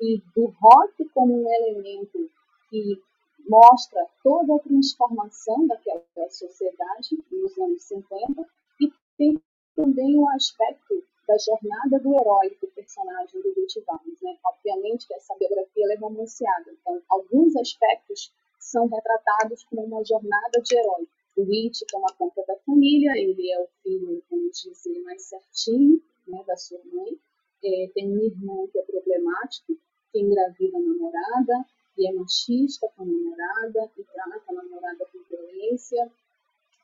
e 0.00 0.22
do 0.34 0.46
rock 0.60 1.04
como 1.10 1.42
um 1.42 1.52
elemento 1.52 2.30
que 2.68 3.02
mostra 3.48 4.06
toda 4.22 4.54
a 4.54 4.58
transformação 4.60 5.66
daquela 5.66 6.02
sociedade 6.30 7.18
nos 7.30 7.58
anos 7.58 7.82
50, 7.82 8.48
e 8.80 8.92
tem 9.16 9.42
também 9.74 10.18
o 10.18 10.28
aspecto 10.28 11.02
da 11.26 11.36
jornada 11.38 11.98
do 12.00 12.14
herói 12.14 12.56
do 12.60 12.68
personagem 12.68 13.40
do 13.40 13.52
Rich 13.54 13.80
Valens. 13.86 14.20
Né? 14.20 14.36
Obviamente 14.44 15.06
que 15.06 15.14
essa 15.14 15.34
biografia 15.36 15.92
é 15.92 15.96
romanceada, 15.96 16.72
então 16.72 17.00
alguns 17.08 17.54
aspectos 17.56 18.32
são 18.58 18.86
retratados 18.88 19.64
como 19.64 19.82
uma 19.84 20.04
jornada 20.04 20.60
de 20.62 20.76
herói. 20.76 21.08
O 21.36 21.44
Rich 21.44 21.84
toma 21.90 22.12
conta 22.18 22.44
da 22.46 22.56
família, 22.66 23.12
ele 23.16 23.50
é 23.50 23.60
o 23.60 23.68
filho, 23.82 24.22
como 24.28 24.50
dizer, 24.50 25.02
mais 25.02 25.22
certinho 25.22 26.02
né, 26.26 26.42
da 26.46 26.56
sua 26.56 26.80
mãe. 26.92 27.18
É, 27.62 27.90
tem 27.94 28.10
um 28.10 28.22
irmão 28.22 28.66
que 28.68 28.78
é 28.78 28.82
problemático, 28.82 29.76
que 30.12 30.20
engravida 30.20 30.76
a 30.76 30.80
namorada, 30.80 31.64
e 31.96 32.08
é 32.08 32.12
machista 32.12 32.88
com 32.96 33.02
a 33.02 33.06
namorada, 33.06 33.90
e 33.96 34.04
trata 34.04 34.42
a 34.48 34.52
namorada 34.52 35.06
com 35.12 35.18
violência. 35.28 36.10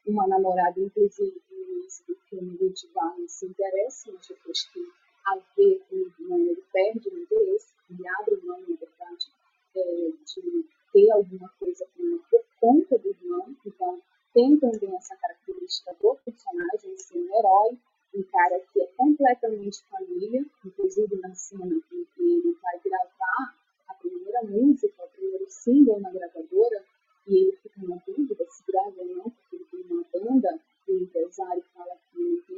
Uma 0.06 0.26
namorada, 0.28 0.78
inclusive, 0.78 1.42
no 1.50 1.78
início 1.78 2.04
do 2.06 2.16
filme, 2.28 2.56
Rich 2.56 2.88
Valens 2.94 3.32
se 3.32 3.46
interessa, 3.46 4.12
mas 4.12 4.28
depois 4.28 4.64
que 4.70 4.80
a 5.26 5.36
vê 5.56 5.82
o 5.90 5.96
irmão, 5.96 6.38
ele 6.38 6.62
perde 6.72 7.08
o 7.08 7.18
interesse, 7.18 7.74
e 7.90 8.08
abre 8.20 8.36
mão, 8.44 8.60
na 8.60 8.76
verdade, 8.76 9.26
é, 9.74 10.10
de 10.10 10.64
ter 10.92 11.10
alguma 11.10 11.48
coisa 11.58 11.86
com 11.96 12.02
ele 12.02 12.20
por 12.30 12.44
conta 12.60 12.98
do 12.98 13.08
irmão. 13.08 13.56
Então, 13.66 14.00
tem 14.32 14.56
também 14.58 14.94
essa 14.96 15.16
característica 15.16 15.94
do 15.94 16.16
personagem 16.24 16.98
ser 16.98 17.18
um 17.18 17.38
herói, 17.38 17.78
um 18.16 18.22
cara 18.24 18.60
que 18.72 18.80
é 18.80 18.86
completamente 18.96 19.84
família, 19.88 20.44
inclusive 20.64 21.16
na 21.16 21.34
cena 21.34 21.66
em 21.92 22.04
que 22.04 22.22
ele 22.22 22.56
vai 22.62 22.80
gravar 22.80 23.54
a 23.88 23.94
primeira 23.94 24.42
música, 24.44 25.04
o 25.04 25.08
primeiro 25.08 25.46
single 25.48 26.00
na 26.00 26.10
gravadora, 26.10 26.84
e 27.26 27.36
ele 27.36 27.52
fica 27.62 27.82
na 27.82 27.96
dúvida 28.06 28.46
se 28.48 28.62
grava 28.66 28.94
ou 28.98 29.06
não, 29.06 29.24
porque 29.24 29.56
ele 29.56 29.66
tem 29.70 29.80
uma 29.90 30.04
banda, 30.12 30.60
e 30.88 30.92
o 30.92 31.02
empresário 31.02 31.62
fala 31.74 31.96
que 32.12 32.18
não 32.18 32.40
tem 32.42 32.56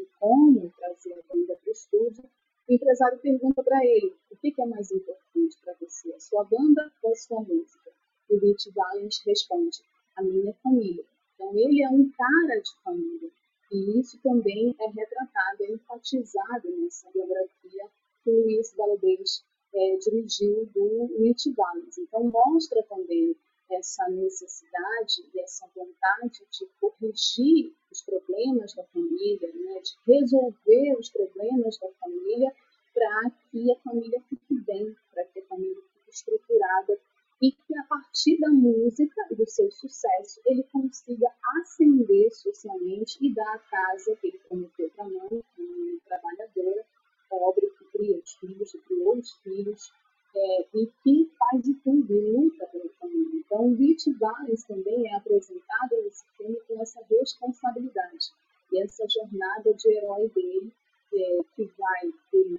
empresário 2.88 3.18
pergunta 3.18 3.62
para 3.62 3.84
ele: 3.84 4.14
o 4.30 4.36
que, 4.36 4.54
é 4.60 4.66
mais 4.66 4.90
importante 4.90 5.56
para 5.62 5.74
você, 5.80 6.12
a 6.12 6.20
sua 6.20 6.44
banda 6.44 6.90
ou 7.02 7.12
a 7.12 7.16
sua 7.16 7.40
música? 7.40 7.90
E 8.30 8.34
o 8.34 8.40
Rich 8.40 8.70
Valens 8.74 9.22
responde: 9.26 9.82
a 10.16 10.22
minha 10.22 10.52
família. 10.62 11.04
Então, 11.34 11.56
ele 11.56 11.82
é 11.82 11.88
um 11.88 12.10
cara 12.10 12.60
de 12.60 12.70
família. 12.82 13.30
E 13.70 14.00
isso 14.00 14.18
também 14.22 14.74
é 14.80 14.86
retratado, 14.88 15.62
é 15.62 15.72
enfatizado 15.72 16.70
nessa 16.80 17.10
biografia 17.10 17.90
que 18.24 18.30
Luiz 18.30 18.74
Valadez 18.74 19.44
é, 19.74 19.96
dirigiu 19.98 20.66
do 20.74 21.06
Rich 21.18 21.52
Valens. 21.52 21.98
Então, 21.98 22.24
mostra 22.24 22.82
também 22.84 23.36
essa 23.70 24.08
necessidade 24.08 25.28
e 25.34 25.40
essa 25.40 25.68
vontade 25.74 26.40
de 26.50 26.66
corrigir 26.80 27.74
os 27.90 28.02
problemas 28.02 28.74
da 28.74 28.84
família, 28.84 29.52
né, 29.52 29.80
de 29.80 30.12
resolver 30.12 30.96
os 30.98 31.10
problemas 31.10 31.78
da 31.78 31.88
família 32.00 32.50
para 32.94 33.30
que 33.50 33.70
a 33.70 33.76
família 33.80 34.22
fique 34.28 34.60
bem, 34.62 34.96
para 35.12 35.24
que 35.26 35.40
a 35.40 35.46
família 35.46 35.82
fique 35.92 36.10
estruturada 36.10 36.98
e 37.40 37.52
que 37.52 37.78
a 37.78 37.84
partir 37.84 38.38
da 38.40 38.48
música 38.48 39.28
e 39.30 39.36
do 39.36 39.48
seu 39.48 39.70
sucesso 39.70 40.40
ele 40.44 40.64
consiga 40.72 41.28
ascender 41.60 42.32
socialmente 42.32 43.18
e 43.20 43.32
dar 43.32 43.54
a 43.54 43.58
casa 43.58 44.16
que 44.16 44.28
ele 44.28 44.38
prometeu 44.48 44.90
para 44.90 45.04
a 45.04 45.08
mãe, 45.08 45.44
uma 45.58 46.00
trabalhadora, 46.04 46.84
pobre, 47.30 47.70
que 47.78 47.84
cria 47.96 48.18
os 48.18 48.34
filhos, 48.34 48.72
que 48.72 48.78
criou 48.78 49.16
os 49.16 49.32
filhos, 49.42 49.92
é, 50.34 50.66
e 50.74 50.86
que 51.02 51.30
faz 51.38 51.62
de 51.62 51.74
tudo 51.74 52.12
e 52.12 52.32
luta 52.32 52.66
pela 52.66 52.88
família. 53.00 53.40
Então, 53.44 53.74
Rich 53.74 54.12
Valens 54.18 54.64
também 54.64 55.08
é 55.08 55.16
apresentado 55.16 55.96
nesse 56.04 56.24
filme 56.36 56.58
com 56.66 56.80
essa 56.82 57.00
responsabilidade 57.08 58.32
e 58.72 58.82
essa 58.82 59.04
jornada 59.08 59.72
de 59.74 59.96
herói 59.96 60.28
dele, 60.28 60.72
é, 61.14 61.40
que 61.54 61.64
vai 61.78 62.12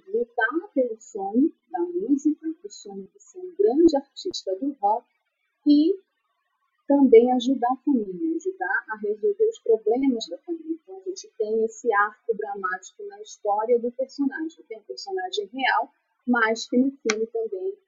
lutar 0.08 0.72
pelo 0.74 1.00
sonho 1.00 1.52
da 1.70 1.80
música, 1.80 2.46
o 2.64 2.70
sonho 2.70 3.08
de 3.14 3.22
ser 3.22 3.38
um 3.38 3.54
grande 3.58 3.96
artista 3.96 4.54
do 4.56 4.72
rock 4.80 5.06
e 5.66 5.98
também 6.86 7.30
ajudar 7.32 7.72
a 7.72 7.76
família, 7.84 8.36
ajudar 8.36 8.84
a 8.88 8.96
resolver 8.96 9.48
os 9.48 9.58
problemas 9.60 10.26
da 10.28 10.36
família. 10.38 10.76
Então, 10.82 10.98
a 10.98 11.08
gente 11.08 11.30
tem 11.38 11.64
esse 11.64 11.92
arco 11.92 12.34
dramático 12.36 13.04
na 13.06 13.22
história 13.22 13.78
do 13.78 13.92
personagem. 13.92 14.64
Tem 14.68 14.78
um 14.78 14.82
personagem 14.82 15.48
real, 15.52 15.92
mas 16.26 16.68
que 16.68 16.76
no 16.76 16.90
filme 16.90 17.26
também 17.28 17.78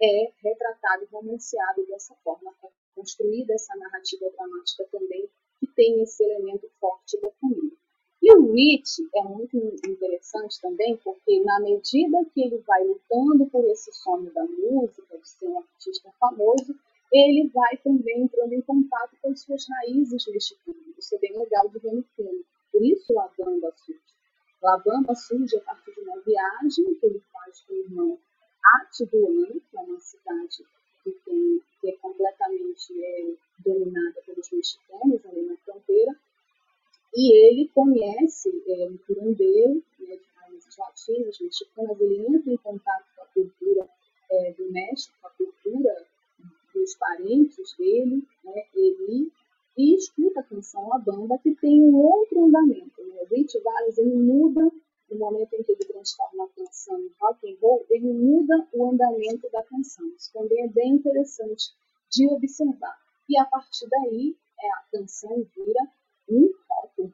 é 0.00 0.32
retratado 0.42 1.02
e 1.02 1.06
romanceado 1.06 1.84
dessa 1.86 2.14
forma, 2.22 2.54
é 2.62 2.68
construída 2.94 3.54
essa 3.54 3.74
narrativa 3.76 4.30
dramática 4.30 4.84
também, 4.92 5.28
que 5.58 5.66
tem 5.74 6.00
esse 6.02 6.22
elemento 6.22 6.70
forte 6.80 7.20
da 7.20 7.30
família. 7.40 7.76
E 8.26 8.32
o 8.36 8.54
Rich 8.54 9.06
é 9.14 9.22
muito 9.22 9.54
interessante 9.86 10.58
também, 10.58 10.96
porque 11.04 11.44
na 11.44 11.60
medida 11.60 12.24
que 12.32 12.40
ele 12.40 12.56
vai 12.66 12.82
lutando 12.82 13.44
por 13.50 13.62
esse 13.66 13.92
sonho 13.92 14.32
da 14.32 14.42
música, 14.44 15.18
de 15.18 15.28
ser 15.28 15.46
um 15.46 15.58
artista 15.58 16.10
famoso, 16.18 16.74
ele 17.12 17.50
vai 17.52 17.76
também 17.84 18.22
entrando 18.22 18.54
em 18.54 18.62
contato 18.62 19.14
com 19.20 19.28
as 19.28 19.42
suas 19.42 19.66
raízes 19.68 20.26
mexicanas. 20.26 20.96
Isso 20.98 21.14
é 21.14 21.18
bem 21.18 21.36
legal 21.36 21.68
de 21.68 21.78
ver 21.80 21.92
no 21.92 22.02
filme. 22.16 22.42
Por 22.72 22.82
isso 22.82 23.12
La 23.12 23.30
Bamba 23.36 23.70
surge. 23.76 24.00
La 24.62 24.78
Bamba 24.78 25.14
surge 25.14 25.58
a 25.58 25.60
partir 25.60 25.92
de 25.92 26.00
uma 26.00 26.18
viagem 26.22 26.94
que 26.94 27.04
ele 27.04 27.22
faz 27.30 27.60
com 27.60 27.74
o 27.74 27.76
irmão 27.76 28.18
Atiduan, 28.76 29.52
que 29.70 29.76
é 29.76 29.80
uma 29.82 30.00
cidade 30.00 30.64
que, 31.02 31.10
tem, 31.26 31.60
que 31.78 31.90
é 31.90 31.92
completamente 31.98 33.04
é, 33.04 33.34
dominada 33.58 34.22
pelos 34.24 34.50
mexicanos 34.50 35.26
ali 35.26 35.42
na 35.42 35.58
fronteira, 35.58 36.18
e 37.14 37.32
ele 37.32 37.68
conhece 37.68 38.50
é, 38.66 38.88
um 38.88 38.96
curandeiro 39.06 39.82
né, 40.00 40.16
de 40.16 40.24
raízes 40.34 40.76
latinas, 40.76 41.38
mexicanas, 41.40 42.00
ele 42.00 42.26
entra 42.26 42.52
em 42.52 42.56
contato 42.56 43.04
com 43.14 43.22
a 43.22 43.26
cultura 43.26 43.88
é, 44.30 44.52
do 44.52 44.72
México, 44.72 45.14
com 45.20 45.28
a 45.28 45.30
cultura 45.30 46.06
dos 46.74 46.94
parentes 46.96 47.76
dele, 47.78 48.26
né, 48.42 48.64
ele, 48.74 49.30
e 49.76 49.94
escuta 49.94 50.40
a 50.40 50.44
canção 50.44 50.88
La 50.88 50.98
Bamba, 50.98 51.38
que 51.38 51.54
tem 51.54 51.82
um 51.82 51.96
outro 51.96 52.44
andamento. 52.44 53.02
Né? 53.04 53.22
O 53.22 53.34
Rich 53.34 53.58
ele 53.96 54.14
muda 54.16 54.70
no 55.10 55.18
momento 55.18 55.54
em 55.54 55.62
que 55.62 55.72
ele 55.72 55.84
transforma 55.84 56.44
a 56.44 56.48
canção 56.48 56.98
em 56.98 57.10
rock 57.20 57.48
and 57.48 57.56
roll, 57.60 57.86
ele 57.90 58.12
muda 58.12 58.66
o 58.72 58.90
andamento 58.90 59.48
da 59.50 59.62
canção. 59.62 60.06
Isso 60.16 60.32
também 60.32 60.64
é 60.64 60.68
bem 60.68 60.94
interessante 60.94 61.72
de 62.10 62.26
observar. 62.28 62.98
E 63.28 63.38
a 63.38 63.44
partir 63.44 63.88
daí, 63.88 64.36
é, 64.60 64.68
a 64.72 64.84
canção 64.92 65.46
vira 65.54 65.80
um 66.28 66.50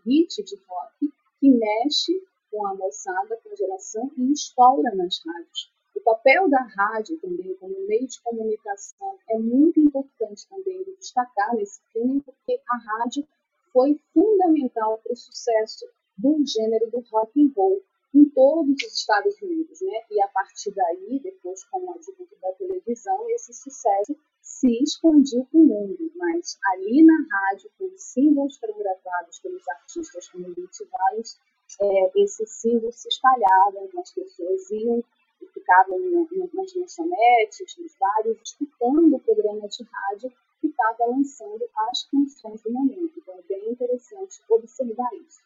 hit 0.05 0.43
de 0.43 0.57
rock 0.69 1.13
que 1.39 1.51
mexe 1.51 2.23
com 2.51 2.67
a 2.67 2.75
moçada, 2.75 3.39
com 3.43 3.51
a 3.51 3.57
geração 3.57 4.11
e 4.17 4.33
estoura 4.33 4.95
nas 4.95 5.21
rádios. 5.25 5.73
O 5.95 6.01
papel 6.01 6.49
da 6.49 6.63
rádio 6.63 7.19
também 7.19 7.55
como 7.57 7.87
meio 7.87 8.07
de 8.07 8.21
comunicação 8.23 9.19
é 9.29 9.39
muito 9.39 9.81
importante 9.81 10.49
também 10.49 10.83
de 10.85 10.97
destacar 10.97 11.55
nesse 11.55 11.81
filme, 11.93 12.21
porque 12.23 12.61
a 12.69 12.77
rádio 12.77 13.27
foi 13.73 14.01
fundamental 14.13 14.99
para 14.99 15.13
o 15.13 15.17
sucesso 15.17 15.87
do 16.17 16.45
gênero 16.45 16.91
do 16.91 17.01
rock 17.11 17.41
and 17.41 17.53
roll 17.57 17.83
em 18.15 18.25
todos 18.31 18.75
os 18.83 18.95
Estados 18.95 19.41
Unidos, 19.41 19.81
né? 19.81 20.05
E 20.11 20.21
a 20.21 20.29
partir 20.29 20.73
daí, 20.73 21.21
depois 21.23 21.65
com 21.65 21.85
o 21.85 21.91
advento 21.91 22.37
da 22.41 22.53
televisão, 22.53 23.29
esse 23.31 23.53
sucesso 23.53 24.17
se 24.51 24.83
expandiu 24.83 25.47
para 25.47 25.61
o 25.61 25.65
mundo. 25.65 26.13
Mas 26.17 26.59
ali 26.73 27.05
na 27.05 27.17
rádio, 27.31 27.71
com 27.79 27.85
os 27.87 28.03
símbolos 28.03 28.59
gravados 28.59 29.39
pelos 29.39 29.67
artistas 29.69 30.29
como 30.29 30.49
Lute 30.49 30.85
Valles, 30.91 31.41
é, 31.81 32.11
esses 32.23 32.51
símbolos 32.51 32.97
se 32.97 33.09
espalhavam, 33.09 33.89
as 33.99 34.13
pessoas 34.13 34.71
iam 34.71 35.03
e 35.41 35.47
ficavam 35.47 35.99
nas 35.99 36.75
lanchonetes, 36.75 37.77
nos 37.79 37.97
bares, 37.99 38.39
escutando 38.45 39.17
o 39.17 39.21
programa 39.21 39.69
de 39.69 39.85
rádio 39.85 40.33
que 40.61 40.67
estava 40.67 41.07
lançando 41.07 41.65
as 41.89 42.05
canções 42.11 42.61
do 42.63 42.73
momento. 42.73 43.13
Então 43.17 43.39
é 43.39 43.43
bem 43.43 43.71
interessante 43.71 44.43
observar 44.51 45.11
isso. 45.15 45.41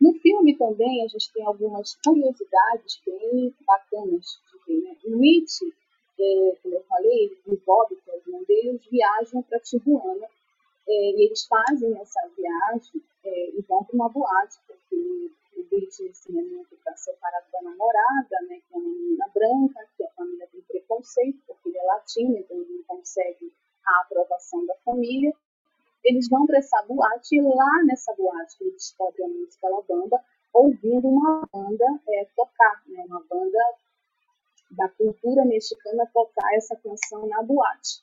No 0.00 0.12
filme 0.20 0.56
também 0.56 1.02
a 1.02 1.08
gente 1.08 1.32
tem 1.32 1.44
algumas 1.44 1.96
curiosidades 2.04 3.00
bem 3.04 3.54
bacanas 3.66 4.40
de 4.52 4.80
ver. 4.80 4.82
Né? 4.82 4.96
Rich, 5.04 5.64
é, 6.20 6.56
como 6.62 6.74
eu 6.74 6.82
falei, 6.84 7.38
e 7.46 7.50
o 7.50 7.60
Bob, 7.64 7.96
que 7.96 8.10
é 8.10 8.14
o 8.14 8.18
irmão 8.18 8.44
dele, 8.44 8.68
eles 8.68 8.86
viajam 8.86 9.42
para 9.42 9.58
Tijuana 9.60 10.26
é, 10.88 10.92
e 10.92 11.24
eles 11.24 11.46
fazem 11.46 11.96
essa 11.98 12.20
viagem 12.36 13.02
é, 13.24 13.50
e 13.50 13.64
vão 13.68 13.84
para 13.84 13.94
uma 13.94 14.08
boate, 14.08 14.58
porque 14.66 15.30
o 15.56 15.62
Rich 15.74 16.02
nesse 16.02 16.30
momento 16.32 16.74
está 16.74 16.94
separado 16.96 17.46
da 17.52 17.62
namorada, 17.62 18.40
né, 18.48 18.60
que 18.68 18.74
é 18.74 18.78
uma 18.78 18.88
menina 18.88 19.26
branca, 19.34 19.88
que 19.96 20.04
a 20.04 20.10
família 20.10 20.48
tem 20.52 20.60
preconceito, 20.62 21.38
porque 21.46 21.68
ele 21.68 21.78
é 21.78 21.82
latino, 21.84 22.36
então 22.36 22.56
ele 22.56 22.74
não 22.74 22.82
consegue 22.84 23.52
a 23.84 24.00
aprovação 24.02 24.64
da 24.66 24.74
família. 24.84 25.32
Eles 26.04 26.28
vão 26.28 26.46
para 26.46 26.58
essa 26.58 26.82
boate 26.82 27.36
e 27.36 27.42
lá 27.42 27.84
nessa 27.84 28.14
boate 28.14 28.56
eles 28.60 28.74
descobrem 28.74 29.26
a 29.26 29.28
música 29.28 29.68
La 29.68 30.22
ouvindo 30.52 31.08
uma 31.08 31.46
banda 31.52 31.84
é, 32.08 32.26
tocar, 32.34 32.82
né, 32.86 33.04
uma 33.06 33.22
banda 33.28 33.58
da 34.70 34.88
cultura 34.88 35.44
mexicana 35.44 36.08
tocar 36.12 36.54
essa 36.54 36.76
canção 36.76 37.26
na 37.26 37.42
boate. 37.42 38.02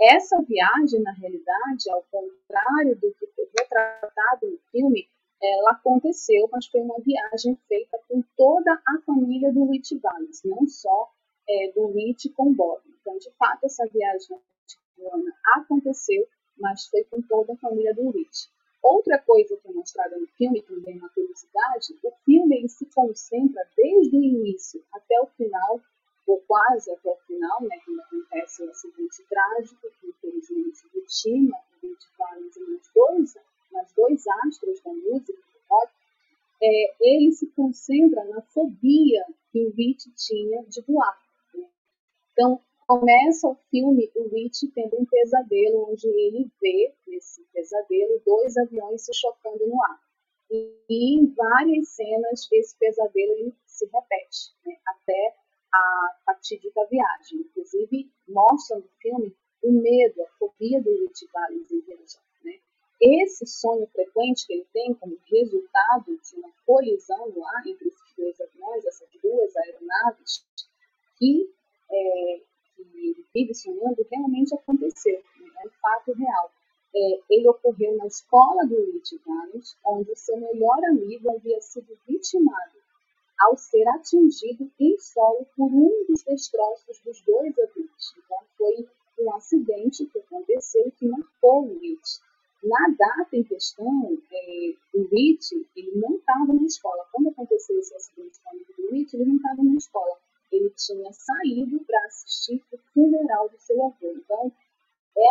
Essa 0.00 0.40
viagem, 0.42 1.00
na 1.02 1.12
realidade, 1.12 1.90
ao 1.90 2.02
contrário 2.10 2.96
do 2.96 3.12
que 3.14 3.26
foi 3.26 3.48
retratado 3.58 4.50
no 4.50 4.58
filme, 4.70 5.08
ela 5.42 5.72
aconteceu, 5.72 6.48
mas 6.52 6.66
foi 6.66 6.80
uma 6.80 6.98
viagem 7.00 7.56
feita 7.68 7.98
com 8.08 8.22
toda 8.36 8.72
a 8.72 9.00
família 9.06 9.52
do 9.52 9.70
Rich 9.70 9.98
Valens, 9.98 10.42
não 10.44 10.66
só 10.66 11.10
é, 11.48 11.72
do 11.72 11.92
Rich 11.92 12.30
com 12.30 12.52
Bob. 12.52 12.82
Então, 13.00 13.16
de 13.18 13.30
fato, 13.32 13.64
essa 13.64 13.86
viagem 13.86 14.36
aconteceu 15.54 16.26
mas 16.58 16.86
foi 16.88 17.04
com 17.04 17.22
toda 17.22 17.52
a 17.52 17.56
família 17.56 17.94
do 17.94 18.10
Rich. 18.10 18.50
Outra 18.82 19.18
coisa 19.18 19.56
que 19.56 19.68
é 19.68 19.72
mostrada 19.72 20.16
no 20.18 20.26
filme, 20.28 20.62
também 20.62 20.98
uma 20.98 21.08
curiosidade, 21.10 21.98
o 22.02 22.10
filme 22.24 22.68
se 22.68 22.86
concentra 22.86 23.66
desde 23.76 24.16
o 24.16 24.22
início 24.22 24.82
até 24.92 25.20
o 25.20 25.26
final, 25.26 25.80
ou 26.28 26.40
quase 26.46 26.90
até 26.92 27.10
o 27.10 27.16
final, 27.26 27.62
né, 27.62 27.80
quando 27.84 28.00
acontece 28.00 28.62
o 28.62 28.70
acidente 28.70 29.24
trágico, 29.28 29.88
que 30.00 30.08
infelizmente 30.08 30.88
vitima 30.94 31.56
o 31.56 31.86
Rich 31.86 32.06
Valens 32.18 32.56
e 32.56 32.60
mais 32.60 32.90
dois, 32.94 33.34
mais 33.72 33.92
dois 33.94 34.26
astros 34.44 34.80
da 34.82 34.92
música, 34.92 35.42
é, 36.60 36.94
ele 37.00 37.32
se 37.32 37.46
concentra 37.48 38.24
na 38.24 38.42
fobia 38.42 39.24
que 39.52 39.64
o 39.64 39.70
Rich 39.70 40.10
tinha 40.16 40.62
de 40.64 40.82
voar. 40.82 41.18
Né? 41.54 41.68
Então, 42.32 42.60
Começa 42.88 43.46
o 43.46 43.54
filme 43.70 44.10
o 44.16 44.28
Rich 44.28 44.66
tendo 44.68 44.98
um 44.98 45.04
pesadelo 45.04 45.90
onde 45.90 46.08
ele 46.08 46.50
vê 46.58 46.94
nesse 47.06 47.44
pesadelo 47.52 48.18
dois 48.24 48.56
aviões 48.56 49.04
se 49.04 49.12
chocando 49.12 49.66
no 49.66 49.82
ar. 49.82 50.00
E, 50.50 50.72
e 50.88 51.20
em 51.20 51.26
várias 51.34 51.90
cenas 51.90 52.48
esse 52.50 52.74
pesadelo 52.78 53.52
se 53.66 53.84
repete 53.92 54.54
né, 54.64 54.74
até 54.86 55.34
a 55.78 56.16
fatídica 56.24 56.84
viagem. 56.90 57.40
Inclusive 57.40 58.10
mostra 58.28 58.78
no 58.78 58.88
filme 59.00 59.34
o 59.62 59.72
medo, 59.72 60.22
a 60.22 60.28
fobia 60.38 60.80
do 60.82 60.90
Rich 60.90 61.28
Valens 61.32 61.70
em 61.70 61.80
viajar. 61.80 62.22
Né? 62.44 62.58
Esse 63.00 63.46
sonho 63.46 63.86
frequente 63.88 64.46
que 64.46 64.52
ele 64.54 64.66
tem 64.72 64.94
como 64.94 65.18
resultado 65.30 66.18
de 66.18 66.36
uma 66.36 66.50
colisão 66.66 67.30
no 67.30 67.44
ar 67.44 67.66
entre 67.66 67.88
esses 67.88 68.14
dois 68.16 68.40
aviões, 68.40 68.84
essas 68.84 69.08
duas 69.22 69.56
aeronaves 69.56 70.44
que, 71.18 71.50
é, 71.90 72.40
que 72.76 72.82
ele 72.82 73.26
vive 73.34 73.54
sonhando 73.54 74.06
realmente 74.10 74.54
aconteceu, 74.54 75.22
né? 75.40 75.50
é 75.64 75.66
um 75.66 75.70
fato 75.80 76.12
real. 76.12 76.52
É, 76.94 77.20
ele 77.30 77.48
ocorreu 77.48 77.96
na 77.96 78.06
escola 78.06 78.64
do 78.64 78.92
Rich 78.92 79.20
Valens, 79.26 79.76
onde 79.84 80.14
seu 80.16 80.38
melhor 80.38 80.82
amigo 80.84 81.30
havia 81.30 81.60
sido 81.60 81.98
vitimado 82.06 82.78
ao 83.38 83.56
ser 83.56 83.86
atingido 83.88 84.70
em 84.80 84.98
solo 84.98 85.46
por 85.56 85.70
um 85.72 86.04
dos 86.08 86.22
destroços 86.24 86.98
dos 87.04 87.20
dois 87.22 87.56
aviões. 87.58 88.14
Então, 88.16 88.38
foi 88.56 88.88
um 89.20 89.34
acidente 89.34 90.06
que 90.06 90.18
aconteceu 90.18 90.90
que 90.96 91.06
marcou 91.06 91.64
o 91.64 91.78
Rich. 91.78 92.20
Na 92.62 92.88
data 92.98 93.36
em 93.36 93.44
questão, 93.44 94.18
é, 94.32 94.74
o 94.94 95.02
Rich 95.04 95.54
ele 95.76 95.92
não 95.94 96.16
estava 96.16 96.52
na 96.52 96.64
escola. 96.64 97.06
Quando 97.12 97.28
aconteceu 97.28 97.78
esse 97.78 97.94
acidente 97.94 98.40
com 98.42 98.56
o 98.56 98.90
Rich, 98.90 99.14
ele 99.14 99.26
não 99.26 99.36
estava 99.36 99.62
na 99.62 99.76
escola. 99.76 100.18
Ele 100.50 100.70
tinha 100.70 101.12
saído 101.12 101.78
para 101.84 102.04
assistir 102.06 102.62
o 102.72 102.78
funeral 102.92 103.48
do 103.48 103.58
seu 103.58 103.76
avô. 103.84 104.12
Então, 104.16 104.52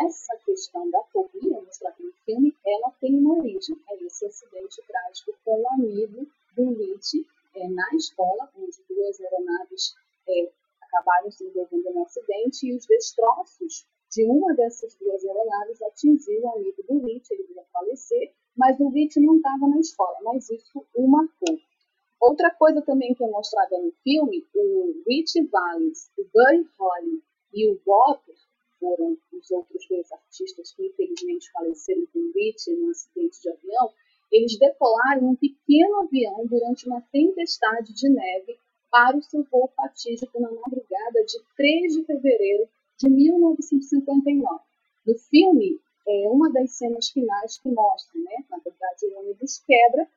essa 0.06 0.38
questão 0.46 0.90
da 0.90 1.04
fobia 1.12 1.60
mostrada 1.62 1.96
no 2.00 2.14
filme, 2.26 2.56
ela 2.66 2.92
tem 3.02 3.14
uma 3.16 3.40
origem. 3.40 3.78
É 3.90 4.04
esse 4.06 4.26
acidente 4.26 4.82
trágico 4.88 5.34
com 5.44 5.62
o 5.62 5.70
amigo 5.74 6.26
do 6.56 6.74
Rich 6.76 7.26
é, 7.58 7.68
na 7.70 7.90
escola, 7.96 8.50
onde 8.56 8.84
duas 8.88 9.20
aeronaves 9.20 9.96
é, 10.28 10.52
acabaram 10.82 11.32
se 11.32 11.44
envolvendo 11.46 11.92
no 11.94 12.04
acidente 12.04 12.68
e 12.68 12.76
os 12.76 12.86
destroços 12.86 13.86
de 14.12 14.26
uma 14.26 14.54
dessas 14.56 14.96
duas 14.96 15.24
aeronaves 15.26 15.82
atingiu 15.82 16.42
o 16.44 16.50
amigo 16.56 16.84
do 16.88 17.06
Rich, 17.06 17.34
ele 17.34 17.54
ia 17.54 17.64
falecer, 17.74 18.34
mas 18.56 18.80
o 18.80 18.90
Rich 18.90 19.20
não 19.20 19.36
estava 19.38 19.68
na 19.68 19.80
escola, 19.80 20.18
mas 20.24 20.50
isso 20.50 20.86
o 20.96 21.08
marcou. 21.08 21.60
Outra 22.20 22.50
coisa 22.52 22.82
também 22.82 23.14
que 23.14 23.24
é 23.24 23.28
mostrada 23.28 23.78
no 23.80 23.92
filme, 24.04 24.46
o 24.56 25.04
Rich 25.08 25.42
Valens, 25.52 26.10
o 26.18 26.24
Buddy 26.24 26.68
Holly 26.80 27.24
e 27.54 27.70
o 27.70 27.80
Bob 27.86 28.20
foram 28.80 29.18
os 29.34 29.52
outros 29.52 29.88
dois 29.88 30.12
artistas 30.12 30.72
que 30.74 30.88
infelizmente 30.88 31.52
faleceram 31.52 32.06
com 32.08 32.20
o 32.20 32.32
Rich 32.34 32.72
num 32.72 32.90
acidente 32.90 33.42
de 33.42 33.50
avião, 33.50 33.92
eles 34.32 34.58
decolaram 34.58 35.30
um 35.30 35.36
pequeno 35.36 36.02
avião 36.02 36.46
durante 36.46 36.88
uma 36.88 37.02
tempestade 37.12 37.94
de 37.94 38.10
neve 38.10 38.58
para 38.92 39.18
o 39.18 39.22
seu 39.22 39.44
voo 39.44 39.70
fatídico 39.76 40.40
na 40.40 40.52
madrugada 40.52 41.24
de 41.26 41.40
3 41.56 41.94
de 41.94 42.04
fevereiro 42.06 42.68
de 42.98 43.10
1959. 43.10 44.60
No 45.06 45.18
filme, 45.18 45.80
é 46.08 46.30
uma 46.30 46.52
das 46.52 46.72
cenas 46.72 47.10
finais 47.10 47.58
que 47.58 47.70
mostra, 47.70 48.20
né? 48.20 48.44
Na 48.50 48.58
verdade, 48.58 49.06
o 49.06 49.20
ônibus 49.20 49.60
quebra 49.66 50.08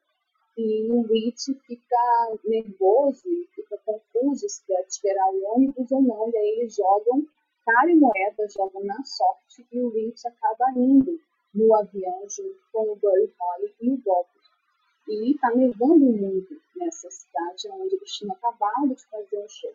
e 0.57 0.91
o 0.91 1.03
Rich 1.03 1.55
fica 1.67 2.39
nervoso 2.45 3.23
fica 3.55 3.79
confuso 3.85 4.49
se 4.49 4.67
deve 4.67 4.89
esperar 4.89 5.31
o 5.31 5.55
ônibus 5.55 5.91
ou 5.91 6.03
não. 6.03 6.29
E 6.31 6.37
aí 6.37 6.59
eles 6.59 6.75
jogam 6.75 7.27
cara 7.65 7.91
e 7.91 7.95
moeda, 7.95 8.49
jogam 8.49 8.85
na 8.85 9.03
sorte 9.05 9.67
e 9.73 9.81
o 9.81 9.91
Rich 9.91 10.27
acaba 10.27 10.73
indo 10.77 11.21
no 11.55 11.75
avião 11.75 12.29
junto 12.29 12.61
com 12.73 12.93
o 12.93 12.97
Buddy 12.97 13.33
Holly 13.39 13.75
e 13.81 13.91
o 13.91 13.97
Bob. 13.99 14.27
E 15.09 15.33
está 15.33 15.51
nevando 15.55 16.07
muito 16.07 16.61
nessa 16.77 17.11
cidade 17.11 17.69
onde 17.71 17.97
eles 17.97 18.13
tinham 18.13 18.33
acabado 18.33 18.95
de 18.95 19.05
fazer 19.07 19.39
um 19.39 19.49
show. 19.49 19.75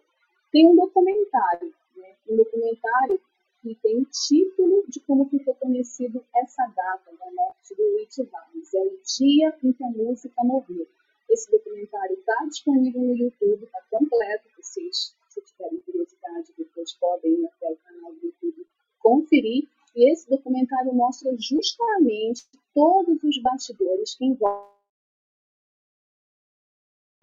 Tem 0.51 0.67
um 0.67 0.76
documentário, 0.76 1.73
né? 1.95 2.15
um 2.30 2.38
documentário 2.38 3.19
que 3.61 3.76
tem 3.82 3.97
o 3.99 4.05
título 4.05 4.86
de 4.88 4.99
como 5.01 5.28
ficou 5.28 5.55
conhecido 5.55 6.23
essa 6.36 6.65
data 6.67 7.11
da 7.17 7.32
morte 7.32 7.76
do 7.76 7.97
Rich 7.97 8.23
Valens. 8.23 8.73
É 8.73 8.80
o 8.80 8.99
dia 9.17 9.57
em 9.63 9.73
que 9.73 9.84
a 9.84 9.89
música 9.89 10.43
morreu. 10.43 10.88
Esse 11.30 11.51
documentário 11.51 12.13
está 12.13 12.45
disponível 12.45 13.01
no 13.01 13.15
YouTube, 13.15 13.63
está 13.63 13.82
completo. 13.89 14.47
Vocês, 14.57 15.15
se 15.28 15.41
tiverem 15.41 15.80
curiosidade, 15.80 16.53
depois 16.57 16.93
podem 16.93 17.34
ir 17.34 17.45
até 17.47 17.71
o 17.71 17.78
canal 17.78 18.13
do 18.13 18.26
YouTube 18.28 18.67
conferir. 18.99 19.67
E 19.95 20.11
esse 20.11 20.29
documentário 20.29 20.93
mostra 20.93 21.33
justamente 21.39 22.45
todos 22.73 23.23
os 23.23 23.41
bastidores 23.41 24.15
que 24.15 24.25
envolvem 24.25 24.75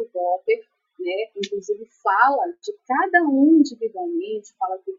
o 0.01 0.05
Bopper, 0.09 0.67
né? 0.99 1.31
inclusive 1.37 1.85
fala 2.03 2.51
de 2.63 2.73
cada 2.87 3.25
um 3.25 3.57
individualmente, 3.57 4.55
fala 4.55 4.79
que 4.79 4.91
o 4.91 4.97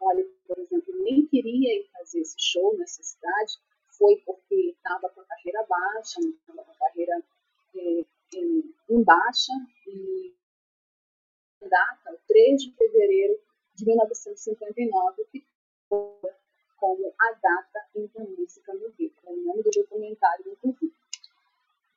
Holly, 0.00 0.24
por 0.46 0.58
exemplo, 0.58 0.92
nem 1.04 1.24
queria 1.26 1.80
ir 1.80 1.88
fazer 1.92 2.20
esse 2.20 2.36
show 2.38 2.76
nessa 2.76 3.02
cidade, 3.02 3.58
foi 3.90 4.16
porque 4.26 4.70
estava 4.70 5.08
com 5.10 5.20
a 5.20 5.24
carreira 5.24 5.64
baixa, 5.68 6.20
estava 6.20 6.64
com 6.64 6.72
a 6.72 6.78
carreira 6.78 7.22
é, 7.76 8.04
em, 8.34 8.74
em 8.90 9.02
baixa, 9.04 9.52
e 9.86 10.34
data, 11.68 12.12
o 12.12 12.18
3 12.26 12.62
de 12.62 12.72
fevereiro 12.72 13.38
de 13.74 13.86
1959, 13.86 15.24
que 15.30 15.46
como 16.78 17.12
a 17.18 17.32
data 17.32 17.80
em 17.94 18.06
que 18.06 18.18
a 18.18 18.24
música 18.24 18.72
morreu, 18.74 19.10
é 19.26 19.30
o 19.30 19.36
nome 19.44 19.62
do 19.62 19.70
documentário, 19.70 20.56
inclusive. 20.64 20.92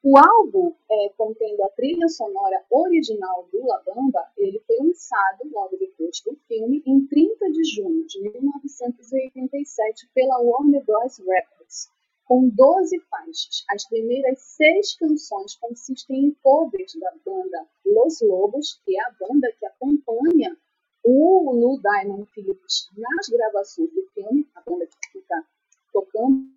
O 0.03 0.17
álbum, 0.17 0.73
é, 0.89 1.09
contendo 1.15 1.63
a 1.63 1.69
trilha 1.69 2.07
sonora 2.07 2.65
original 2.71 3.47
do 3.51 3.63
La 3.67 3.83
Bamba, 3.85 4.31
ele 4.35 4.59
foi 4.65 4.75
lançado 4.77 5.47
logo 5.51 5.77
depois 5.77 6.19
do 6.25 6.35
filme, 6.47 6.81
em 6.87 7.05
30 7.05 7.51
de 7.51 7.63
junho 7.65 8.07
de 8.07 8.19
1987, 8.19 10.09
pela 10.15 10.41
Warner 10.41 10.83
Bros. 10.85 11.19
Records, 11.19 11.91
com 12.25 12.49
12 12.49 12.99
faixas. 13.11 13.63
As 13.69 13.87
primeiras 13.87 14.41
seis 14.41 14.95
canções 14.95 15.55
consistem 15.57 16.25
em 16.25 16.37
covers 16.41 16.95
da 16.95 17.13
banda 17.23 17.67
Los 17.85 18.21
Lobos, 18.21 18.81
que 18.83 18.97
é 18.97 19.01
a 19.03 19.15
banda 19.19 19.53
que 19.59 19.67
acompanha 19.67 20.57
o 21.03 21.51
Lou 21.51 21.79
Diamond 21.79 22.29
Phillips 22.31 22.89
nas 22.95 23.27
gravações 23.29 23.91
do 23.91 24.03
filme, 24.13 24.47
a 24.55 24.61
banda 24.61 24.85
que 24.85 25.11
fica 25.11 25.45
tocando 25.91 26.51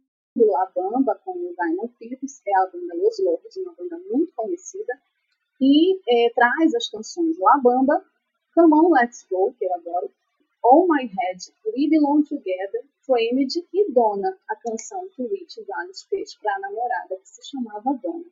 a 0.57 0.67
banda 0.75 1.15
com 1.25 1.33
o 1.33 1.55
Diamond 1.55 1.95
Phillips, 1.97 2.43
é 2.47 2.55
a 2.57 2.67
banda 2.67 2.95
Los 2.95 3.19
Lobos, 3.21 3.57
uma 3.57 3.75
banda 3.75 3.99
muito 4.11 4.33
conhecida, 4.35 4.93
e 5.61 6.01
é, 6.09 6.31
traz 6.35 6.75
as 6.75 6.89
canções 6.89 7.39
La 7.39 7.57
Bamba, 7.59 8.05
Come 8.55 8.75
On 8.75 8.93
Let's 8.93 9.27
Go, 9.31 9.55
que 9.59 9.65
eu 9.65 9.75
adoro, 9.75 10.11
All 10.63 10.87
My 10.89 11.05
Head, 11.05 11.53
We 11.67 11.89
Belong 11.89 12.23
Together, 12.25 12.85
Framed 13.07 13.67
e 13.73 13.93
Donna, 13.93 14.37
a 14.49 14.57
canção 14.57 15.09
que 15.11 15.23
o 15.23 15.29
Rich 15.29 15.63
Valens 15.63 16.03
fez 16.05 16.35
para 16.37 16.55
a 16.55 16.59
namorada, 16.61 17.17
que 17.17 17.29
se 17.29 17.51
chamava 17.51 17.99
Donna. 18.03 18.25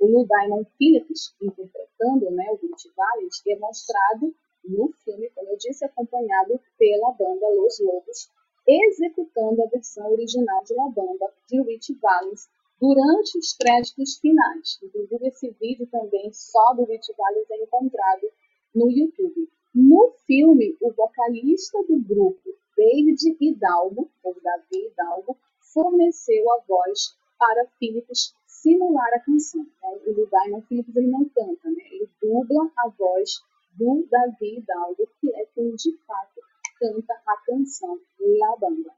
O 0.00 0.06
Lou 0.06 0.26
Diamond 0.26 0.68
Phillips, 0.76 1.34
interpretando 1.40 2.30
né, 2.30 2.46
o 2.50 2.56
Rich 2.56 2.90
Valens, 2.96 3.42
é 3.46 3.56
mostrado 3.56 4.34
no 4.68 4.92
filme, 5.04 5.30
como 5.34 5.48
eu 5.48 5.56
disse, 5.56 5.84
acompanhado 5.84 6.60
pela 6.78 7.12
banda 7.12 7.48
Los 7.48 7.80
Lobos, 7.80 8.30
executando 8.66 9.62
a 9.62 9.66
versão 9.66 10.12
original 10.12 10.62
de 10.64 10.74
La 10.74 10.88
Bamba, 10.88 11.32
de 11.48 11.60
Rich 11.62 11.94
Valens, 11.94 12.48
durante 12.80 13.38
os 13.38 13.54
créditos 13.54 14.18
finais. 14.18 14.78
Inclusive, 14.82 15.28
esse 15.28 15.50
vídeo 15.60 15.86
também 15.90 16.30
só 16.32 16.74
do 16.74 16.84
Rich 16.84 17.12
Valens 17.16 17.50
é 17.50 17.62
encontrado 17.62 18.28
no 18.74 18.90
YouTube. 18.90 19.48
No 19.74 20.12
filme, 20.26 20.76
o 20.80 20.92
vocalista 20.92 21.82
do 21.84 21.98
grupo, 22.00 22.54
David 22.76 23.36
Hidalgo, 23.40 24.10
ou 24.22 24.36
Davi 24.42 24.86
Hidalgo, 24.86 25.36
forneceu 25.72 26.50
a 26.52 26.60
voz 26.66 27.16
para 27.38 27.66
Phillips 27.78 28.34
simular 28.46 29.12
a 29.14 29.20
canção. 29.20 29.66
Então, 29.76 29.92
o 30.06 30.26
Diamond 30.26 30.66
Phillips 30.66 30.96
ele 30.96 31.06
não 31.06 31.24
canta, 31.28 31.70
né? 31.70 31.82
ele 31.90 32.08
dubla 32.20 32.70
a 32.76 32.88
voz 32.88 33.42
do 33.72 34.06
Davi 34.10 34.58
Hidalgo, 34.58 35.08
que 35.20 35.32
é 35.34 35.46
quem 35.54 35.74
de 35.74 35.96
fato 36.06 36.40
canta 36.78 37.14
a 37.26 37.36
canção 37.46 38.00
La 38.20 38.56
Bamba. 38.56 38.94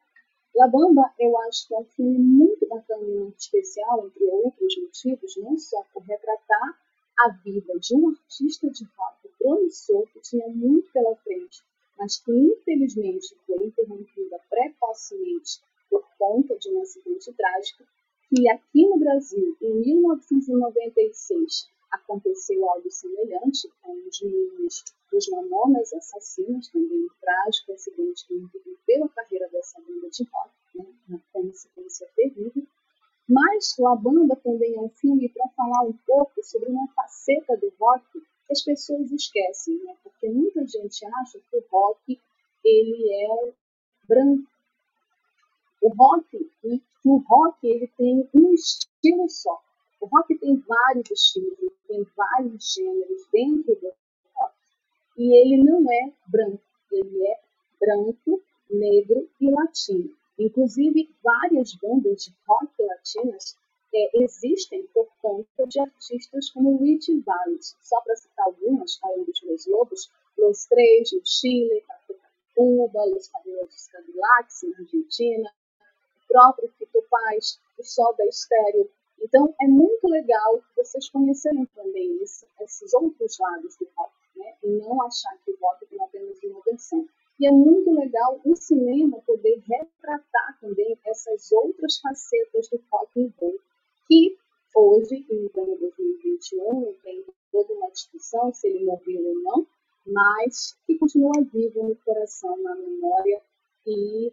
La 0.54 0.66
Bamba, 0.66 1.14
eu 1.18 1.38
acho 1.38 1.68
que 1.68 1.74
é 1.74 1.78
um 1.78 1.84
filme 1.84 2.18
muito 2.18 2.66
bacana 2.66 3.02
e 3.02 3.18
muito 3.18 3.38
especial, 3.38 4.06
entre 4.06 4.24
outros 4.24 4.76
motivos, 4.82 5.36
não 5.36 5.56
só 5.56 5.82
por 5.92 6.02
retratar 6.02 6.78
a 7.20 7.28
vida 7.44 7.78
de 7.78 7.94
um 7.94 8.08
artista 8.08 8.68
de 8.70 8.84
rock 8.96 9.28
promissor 9.38 10.06
que 10.12 10.20
tinha 10.20 10.48
muito 10.48 10.90
pela 10.92 11.14
frente, 11.16 11.62
mas 11.98 12.18
que 12.18 12.32
infelizmente 12.32 13.36
foi 13.46 13.66
interrompida 13.66 14.40
precocemente 14.48 15.60
por 15.88 16.02
conta 16.18 16.56
de 16.58 16.70
um 16.70 16.80
acidente 16.82 17.32
trágico, 17.34 17.84
que 18.28 18.48
aqui 18.48 18.86
no 18.88 18.98
Brasil, 18.98 19.56
em 19.60 19.74
1996, 19.80 21.68
aconteceu 21.90 22.68
algo 22.68 22.90
semelhante 22.90 23.68
com 23.82 23.92
os 24.08 24.20
meninos 24.20 24.84
dos 25.10 25.28
Mamonas 25.28 25.92
Assassinos, 25.92 26.68
também 26.68 27.04
um 27.04 27.08
trágico 27.20 27.72
acidente 27.72 28.26
que 28.26 28.34
interrompeu 28.34 29.04
a 29.04 29.08
carreira 29.08 29.48
dessa 29.48 29.80
banda 29.80 30.08
de 30.08 30.24
rock, 30.24 30.50
né, 30.74 30.86
uma 31.08 31.20
consequência 31.32 32.08
terrível. 32.14 32.66
Mas 33.28 33.76
La 33.78 33.94
Bamba 33.94 34.34
também 34.36 34.74
é 34.74 34.80
um 34.80 34.88
filme 34.88 35.28
para 35.28 35.48
falar 35.50 35.82
um 35.84 35.92
pouco 36.04 36.42
sobre 36.42 36.68
uma 36.68 36.88
faceta 36.88 37.56
do 37.56 37.72
rock 37.78 38.04
que 38.12 38.52
as 38.52 38.62
pessoas 38.62 39.10
esquecem, 39.12 39.78
né? 39.84 39.94
porque 40.02 40.28
muita 40.28 40.66
gente 40.66 41.06
acha 41.06 41.38
que 41.38 41.56
o 41.56 41.64
rock 41.70 42.20
ele 42.64 43.12
é 43.12 43.52
branco. 44.08 44.50
O 45.80 45.88
rock, 45.90 46.50
o 47.04 47.16
rock 47.18 47.66
ele 47.66 47.86
tem 47.96 48.28
um 48.34 48.52
estilo 48.52 49.28
só. 49.28 49.62
O 50.00 50.06
rock 50.06 50.36
tem 50.38 50.56
vários 50.56 51.10
estilos, 51.10 51.72
tem 51.86 52.06
vários 52.16 52.72
gêneros 52.74 53.26
dentro 53.32 53.74
do 53.76 53.92
rock. 54.34 54.54
E 55.18 55.34
ele 55.34 55.62
não 55.62 55.90
é 55.92 56.12
branco, 56.26 56.62
ele 56.90 57.26
é 57.26 57.40
branco, 57.78 58.42
negro 58.70 59.28
e 59.40 59.50
latino. 59.50 60.10
Inclusive, 60.38 61.14
várias 61.22 61.74
bandas 61.74 62.24
de 62.24 62.34
rock 62.46 62.82
latinas 62.82 63.56
é, 63.92 64.22
existem 64.22 64.86
por 64.94 65.06
conta 65.20 65.66
de 65.66 65.80
artistas 65.80 66.48
como 66.50 66.78
Richie 66.78 67.20
Valens. 67.20 67.76
Só 67.82 68.00
para 68.00 68.16
citar 68.16 68.46
algumas, 68.46 68.98
além 69.02 69.24
dos 69.24 69.42
Los 69.42 69.66
Lobos, 69.66 70.10
Los 70.38 70.64
Três, 70.66 71.12
no 71.12 71.20
Chile, 71.24 71.84
Cuba, 72.54 73.04
Los 73.04 73.28
Fabulosos 73.28 73.88
Cadillacs, 73.88 74.62
na 74.62 74.78
Argentina, 74.78 75.50
o 76.24 76.28
próprio 76.28 76.72
Fito 76.78 77.04
Paz, 77.10 77.60
o 77.78 77.84
Sol 77.84 78.14
da 78.16 78.24
Estéreo. 78.26 78.90
Então, 79.20 79.54
é 79.60 79.66
muito 79.66 80.08
legal 80.08 80.62
vocês 80.76 81.08
conhecerem 81.10 81.66
também 81.74 82.22
isso, 82.22 82.46
esses 82.60 82.92
outros 82.94 83.38
lados 83.38 83.76
do 83.76 83.86
rock, 83.96 84.12
né? 84.36 84.54
e 84.62 84.68
não 84.68 85.02
achar 85.02 85.36
que 85.44 85.50
o 85.50 85.58
rock 85.60 85.86
tem 85.86 86.02
apenas 86.02 86.42
uma 86.42 86.60
versão. 86.64 87.06
E 87.38 87.46
é 87.46 87.50
muito 87.50 87.90
legal 87.92 88.40
o 88.44 88.56
cinema 88.56 89.20
poder 89.26 89.62
retratar 89.66 90.58
também 90.60 90.98
essas 91.06 91.52
outras 91.52 91.98
facetas 91.98 92.68
do 92.68 92.80
rock 92.90 93.20
and 93.20 93.32
roll, 93.38 93.58
que 94.06 94.36
hoje, 94.74 95.26
em 95.30 95.48
pleno 95.48 95.76
2021, 95.78 96.94
tem 97.02 97.24
toda 97.52 97.72
uma 97.74 97.90
discussão 97.90 98.52
se 98.52 98.68
ele 98.68 98.84
morreu 98.84 99.26
ou 99.26 99.34
não, 99.42 99.66
mas 100.06 100.76
que 100.86 100.98
continua 100.98 101.32
vivo 101.52 101.82
no 101.88 101.96
coração, 101.96 102.56
na 102.62 102.74
memória 102.74 103.42
e 103.86 104.32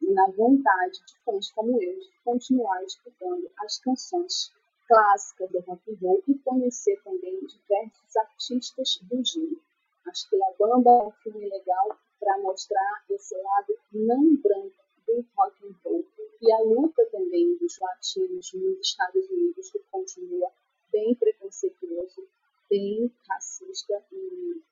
na 0.00 0.26
vontade 0.28 1.00
de 1.06 1.16
fãs 1.24 1.50
como 1.52 1.82
eu 1.82 1.98
de 1.98 2.10
continuar 2.24 2.82
escutando 2.84 3.50
as 3.58 3.78
canções 3.78 4.52
clássicas 4.86 5.50
do 5.50 5.60
rock 5.60 5.90
and 5.90 5.96
roll 6.00 6.22
e 6.26 6.34
conhecer 6.38 7.00
também 7.02 7.38
diversos 7.40 8.16
artistas 8.16 8.98
do 9.02 9.24
gênero. 9.24 9.60
Acho 10.06 10.28
que 10.30 10.36
La 10.36 10.52
Bamba 10.58 10.90
é 10.90 11.06
um 11.06 11.10
filme 11.22 11.48
legal 11.48 11.98
para 12.18 12.38
mostrar 12.38 13.04
esse 13.10 13.36
lado 13.36 13.78
não 13.92 14.36
branco 14.36 14.82
do 15.06 15.24
rock 15.36 15.66
and 15.66 15.74
roll 15.84 16.04
e 16.40 16.52
a 16.52 16.60
luta 16.60 17.04
também 17.12 17.56
dos 17.56 17.78
latinos 17.78 18.52
nos 18.54 18.80
Estados 18.80 19.28
Unidos 19.28 19.70
que 19.70 19.78
continua 19.90 20.50
bem 20.90 21.14
preconceituoso, 21.14 22.26
bem 22.70 23.12
racista 23.28 24.02
e 24.12 24.62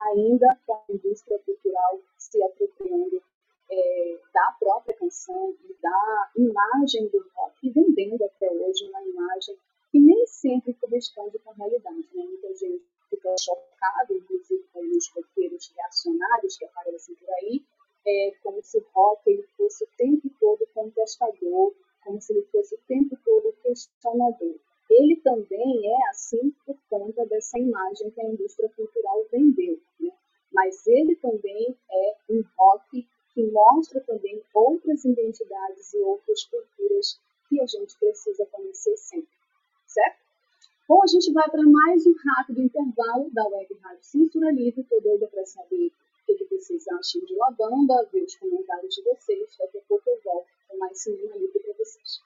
ainda 0.00 0.58
com 0.66 0.74
a 0.74 0.84
indústria 0.88 1.38
cultural 1.40 2.00
se 2.18 2.42
apropriando 2.42 3.15
própria 5.16 5.26
canção 5.26 5.56
e 5.64 5.74
da 5.80 6.30
imagem 6.36 7.08
do 7.08 7.24
rock 7.34 7.70
vendendo 7.70 8.22
até 8.22 8.50
hoje 8.50 8.88
uma 8.88 9.02
imagem 9.02 9.56
que 9.90 9.98
nem 9.98 10.26
sempre 10.26 10.74
corresponde 10.74 11.38
com 11.38 11.50
a 11.50 11.54
realidade. 11.54 12.06
Né? 12.14 12.24
Muita 12.24 12.54
gente 12.54 12.84
fica 13.08 13.34
chocada, 13.38 14.12
inclusive 14.12 14.62
com 14.72 14.80
os 14.80 15.08
roteiros 15.08 15.72
reacionários 15.74 16.58
que 16.58 16.64
aparecem 16.66 17.14
por 17.14 17.30
aí, 17.30 17.64
é, 18.06 18.34
como 18.42 18.62
se 18.62 18.78
o 18.78 18.86
rock 18.94 19.30
ele 19.30 19.42
fosse 19.56 19.84
o 19.84 19.88
tempo 19.96 20.28
todo 20.38 20.66
contestador, 20.74 21.74
como 22.04 22.20
se 22.20 22.32
ele 22.32 22.42
fosse 22.52 22.74
o 22.74 22.80
tempo 22.86 23.16
todo 23.24 23.56
questionador. 23.62 24.56
Ele 24.90 25.16
também 25.16 25.92
é 25.92 26.08
assim 26.10 26.52
por 26.64 26.76
conta 26.88 27.24
dessa 27.26 27.58
imagem 27.58 28.10
que 28.10 28.20
a 28.20 28.28
indústria 28.28 28.68
cultural 28.76 29.26
vendeu, 29.32 29.80
né? 29.98 30.12
mas 30.52 30.86
ele 30.86 31.16
também 31.16 31.76
é 31.90 32.16
um 32.30 32.44
rock 32.56 33.06
que 33.36 33.42
mostra 33.52 34.00
também 34.00 34.42
outras 34.96 35.04
identidades 35.04 35.92
e 35.92 35.98
outras 35.98 36.44
culturas 36.44 37.20
que 37.48 37.60
a 37.60 37.66
gente 37.66 37.96
precisa 37.98 38.46
conhecer 38.46 38.96
sempre, 38.96 39.28
certo? 39.86 40.24
Bom, 40.88 41.02
a 41.02 41.06
gente 41.06 41.32
vai 41.32 41.48
para 41.50 41.62
mais 41.62 42.06
um 42.06 42.14
rápido 42.36 42.62
intervalo 42.62 43.30
da 43.32 43.46
Web 43.48 43.74
Rádio 43.82 44.04
Censura 44.04 44.50
Livre. 44.52 44.80
Estou 44.80 45.00
doida 45.02 45.26
para 45.26 45.44
saber 45.44 45.90
o 46.28 46.34
que 46.34 46.44
vocês 46.44 46.86
acham 46.88 47.24
de 47.24 47.34
Labamba, 47.34 48.08
ver 48.12 48.22
os 48.22 48.36
comentários 48.36 48.94
de 48.94 49.02
vocês. 49.02 49.56
Daqui 49.58 49.78
a 49.78 49.80
pouco 49.82 50.08
eu 50.08 50.20
volto 50.24 50.48
com 50.68 50.78
mais 50.78 50.98
cinema 51.00 51.36
livre 51.36 51.60
para 51.60 51.74
vocês. 51.74 52.20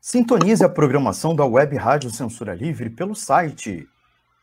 Sintonize 0.00 0.64
a 0.64 0.68
programação 0.68 1.36
da 1.36 1.44
Web 1.44 1.76
Rádio 1.76 2.10
Censura 2.10 2.54
Livre 2.54 2.88
pelo 2.88 3.14
site 3.14 3.88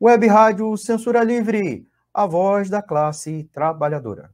Web 0.00 0.26
Rádio 0.26 0.76
Censura 0.76 1.22
Livre, 1.22 1.88
a 2.12 2.26
voz 2.26 2.68
da 2.68 2.82
classe 2.82 3.44
trabalhadora. 3.52 4.30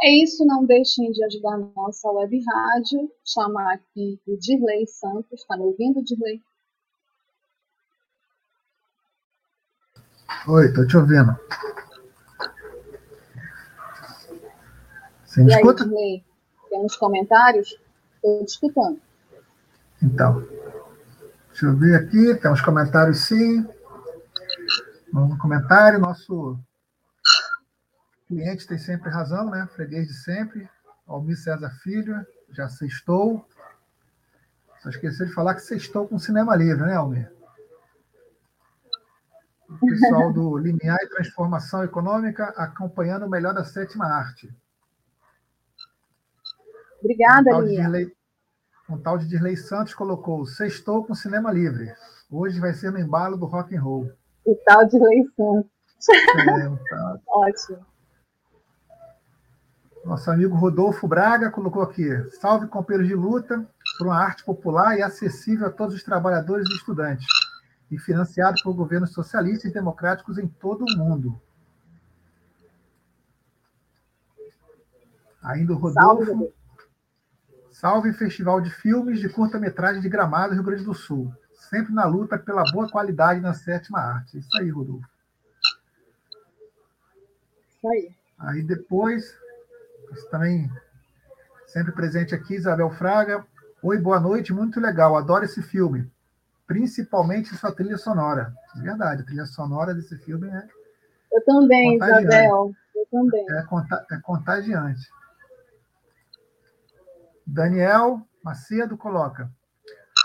É 0.00 0.10
isso, 0.22 0.46
não 0.46 0.64
deixem 0.64 1.10
de 1.10 1.24
ajudar 1.24 1.54
a 1.54 1.58
nossa 1.58 2.08
web 2.10 2.40
rádio. 2.44 3.10
Chamar 3.24 3.74
aqui 3.74 4.20
o 4.26 4.36
Dirley 4.36 4.86
Santos. 4.86 5.40
Está 5.40 5.56
me 5.56 5.64
ouvindo, 5.64 6.02
Dirley? 6.04 6.40
Oi, 10.46 10.66
estou 10.66 10.86
te 10.86 10.96
ouvindo. 10.96 11.36
Você 15.26 15.42
me 15.42 15.52
e 15.52 15.54
escuta? 15.56 15.82
aí, 15.82 15.88
Dirley, 15.88 16.24
temos 16.70 16.96
comentários? 16.96 17.78
Estou 18.14 18.44
te 18.44 18.48
escutando. 18.48 19.07
Então, 20.02 20.40
deixa 21.48 21.66
eu 21.66 21.76
ver 21.76 21.96
aqui, 21.96 22.34
temos 22.36 22.60
comentários 22.60 23.26
sim. 23.26 23.66
Um 25.12 25.36
comentário, 25.38 25.98
nosso 25.98 26.58
cliente 28.26 28.66
tem 28.66 28.78
sempre 28.78 29.10
razão, 29.10 29.50
né? 29.50 29.66
Freguês 29.74 30.06
de 30.06 30.14
sempre. 30.14 30.68
Almir 31.06 31.36
César 31.36 31.70
Filho, 31.82 32.24
já 32.50 32.68
sextou. 32.68 33.46
Só 34.82 34.90
esqueci 34.90 35.26
de 35.26 35.32
falar 35.32 35.54
que 35.54 35.62
sextou 35.62 36.06
com 36.06 36.18
cinema 36.18 36.54
livre, 36.54 36.84
né, 36.84 36.94
Almir? 36.94 37.32
O 39.68 39.86
pessoal 39.86 40.32
do 40.32 40.56
Linear 40.58 40.98
e 41.02 41.08
Transformação 41.08 41.82
Econômica 41.82 42.44
acompanhando 42.56 43.26
o 43.26 43.30
melhor 43.30 43.54
da 43.54 43.64
sétima 43.64 44.06
arte. 44.06 44.54
Obrigada, 47.00 47.58
Lia. 47.60 48.12
Um 48.88 48.96
tal 48.96 49.18
de 49.18 49.28
Dirley 49.28 49.56
Santos 49.56 49.94
colocou: 49.94 50.46
Sextou 50.46 51.04
com 51.04 51.14
cinema 51.14 51.52
livre. 51.52 51.92
Hoje 52.30 52.58
vai 52.58 52.72
ser 52.72 52.90
no 52.90 52.98
embalo 52.98 53.36
do 53.36 53.44
rock 53.44 53.76
and 53.76 53.82
roll. 53.82 54.10
O 54.46 54.54
tal 54.64 54.86
de 54.86 54.92
Dirley 54.92 55.24
Santos. 55.36 55.70
É, 56.62 56.68
um 56.68 56.78
tal. 56.88 57.20
Ótimo. 57.28 57.86
Nosso 60.04 60.30
amigo 60.30 60.56
Rodolfo 60.56 61.06
Braga 61.06 61.50
colocou 61.50 61.82
aqui: 61.82 62.08
salve 62.40 62.66
companheiros 62.66 63.08
de 63.08 63.14
luta 63.14 63.68
por 63.98 64.06
uma 64.06 64.16
arte 64.16 64.42
popular 64.42 64.96
e 64.96 65.02
acessível 65.02 65.66
a 65.66 65.70
todos 65.70 65.94
os 65.94 66.02
trabalhadores 66.02 66.66
e 66.70 66.74
estudantes, 66.74 67.26
e 67.90 67.98
financiado 67.98 68.56
por 68.62 68.72
governos 68.72 69.12
socialistas 69.12 69.70
e 69.70 69.74
democráticos 69.74 70.38
em 70.38 70.48
todo 70.48 70.82
o 70.82 70.98
mundo. 70.98 71.38
Ainda 75.42 75.74
o 75.74 75.76
Rodolfo. 75.76 76.24
Salve, 76.24 76.52
salve 77.78 78.12
Festival 78.12 78.60
de 78.60 78.70
Filmes 78.70 79.20
de 79.20 79.28
Curta-Metragem 79.28 80.02
de 80.02 80.08
Gramado, 80.08 80.52
Rio 80.52 80.64
Grande 80.64 80.82
do 80.82 80.94
Sul. 80.94 81.32
Sempre 81.52 81.92
na 81.92 82.06
luta 82.06 82.36
pela 82.36 82.64
boa 82.72 82.88
qualidade 82.90 83.40
na 83.40 83.54
sétima 83.54 84.00
arte. 84.00 84.38
Isso 84.38 84.48
aí, 84.58 84.68
Rodolfo. 84.68 85.08
Isso 87.68 87.88
aí. 87.88 88.10
Aí 88.38 88.62
depois, 88.62 89.32
também 90.30 90.68
sempre 91.68 91.92
presente 91.92 92.34
aqui, 92.34 92.54
Isabel 92.54 92.90
Fraga. 92.90 93.46
Oi, 93.80 93.96
boa 93.98 94.18
noite, 94.18 94.52
muito 94.52 94.80
legal, 94.80 95.16
adoro 95.16 95.44
esse 95.44 95.62
filme, 95.62 96.10
principalmente 96.66 97.54
sua 97.54 97.70
trilha 97.70 97.96
sonora. 97.96 98.52
É 98.76 98.80
verdade, 98.80 99.22
a 99.22 99.24
trilha 99.24 99.46
sonora 99.46 99.94
desse 99.94 100.16
filme 100.18 100.48
é. 100.48 100.66
Eu 101.32 101.44
também, 101.44 101.94
Isabel, 101.94 102.74
eu 102.96 103.06
também. 103.08 103.46
É, 103.50 104.14
é 104.14 104.20
contagiante. 104.20 105.08
Daniel 107.50 108.20
Macedo 108.44 108.96
coloca: 108.96 109.50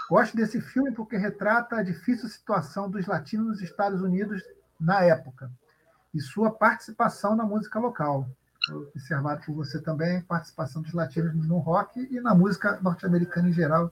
Gosto 0.10 0.36
desse 0.36 0.60
filme 0.60 0.92
porque 0.92 1.16
retrata 1.16 1.78
a 1.78 1.84
difícil 1.84 2.28
situação 2.28 2.90
dos 2.90 3.08
latinos 3.08 3.48
nos 3.48 3.62
Estados 3.62 4.02
Unidos 4.02 4.44
na 4.78 5.04
época 5.04 5.50
e 6.14 6.20
sua 6.20 6.52
participação 6.52 7.34
na 7.36 7.46
música 7.46 7.80
local. 7.80 8.28
Observado 8.94 9.42
por 9.46 9.56
você 9.56 9.82
também, 9.82 10.22
participação 10.22 10.82
dos 10.82 10.94
latinos 10.94 11.34
no 11.48 11.60
rock 11.60 12.08
e 12.12 12.20
na 12.20 12.36
música 12.36 12.80
norte-americana 12.82 13.50
em 13.50 13.54
geral 13.54 13.92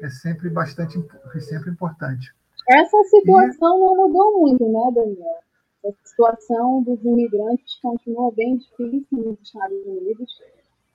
é 0.00 0.08
sempre 0.08 0.48
bastante 0.48 0.96
é 1.34 1.40
sempre 1.40 1.70
importante. 1.70 2.32
Essa 2.68 3.02
situação 3.04 3.76
e... 3.76 3.80
não 3.80 3.96
mudou 3.96 4.40
muito, 4.40 4.64
né, 4.64 4.92
Daniel? 4.94 5.44
A 5.86 6.08
situação 6.08 6.82
dos 6.82 7.04
imigrantes 7.04 7.78
continua 7.82 8.32
bem 8.32 8.56
difícil 8.56 9.06
nos 9.10 9.40
Estados 9.42 9.84
Unidos, 9.84 10.40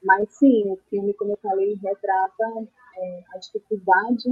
mas 0.03 0.29
sim, 0.31 0.69
o 0.71 0.77
filme, 0.89 1.13
como 1.13 1.31
eu 1.33 1.39
falei, 1.41 1.75
retrata 1.75 2.43
é, 2.97 3.23
a 3.33 3.37
dificuldade, 3.37 4.29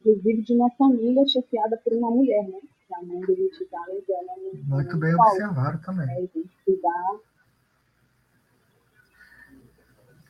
inclusive, 0.00 0.42
de 0.42 0.54
uma 0.54 0.70
família 0.72 1.26
chefiada 1.26 1.76
por 1.82 1.92
uma 1.92 2.10
mulher, 2.10 2.46
né? 2.48 2.60
a 2.94 3.02
mãe 3.04 3.20
do 3.20 3.32
ela 3.32 4.36
não. 4.36 4.76
Muito 4.76 4.96
bem 4.96 5.14
observado 5.14 5.80
também. 5.82 6.08
É, 6.10 6.28
cuidar. 6.64 7.20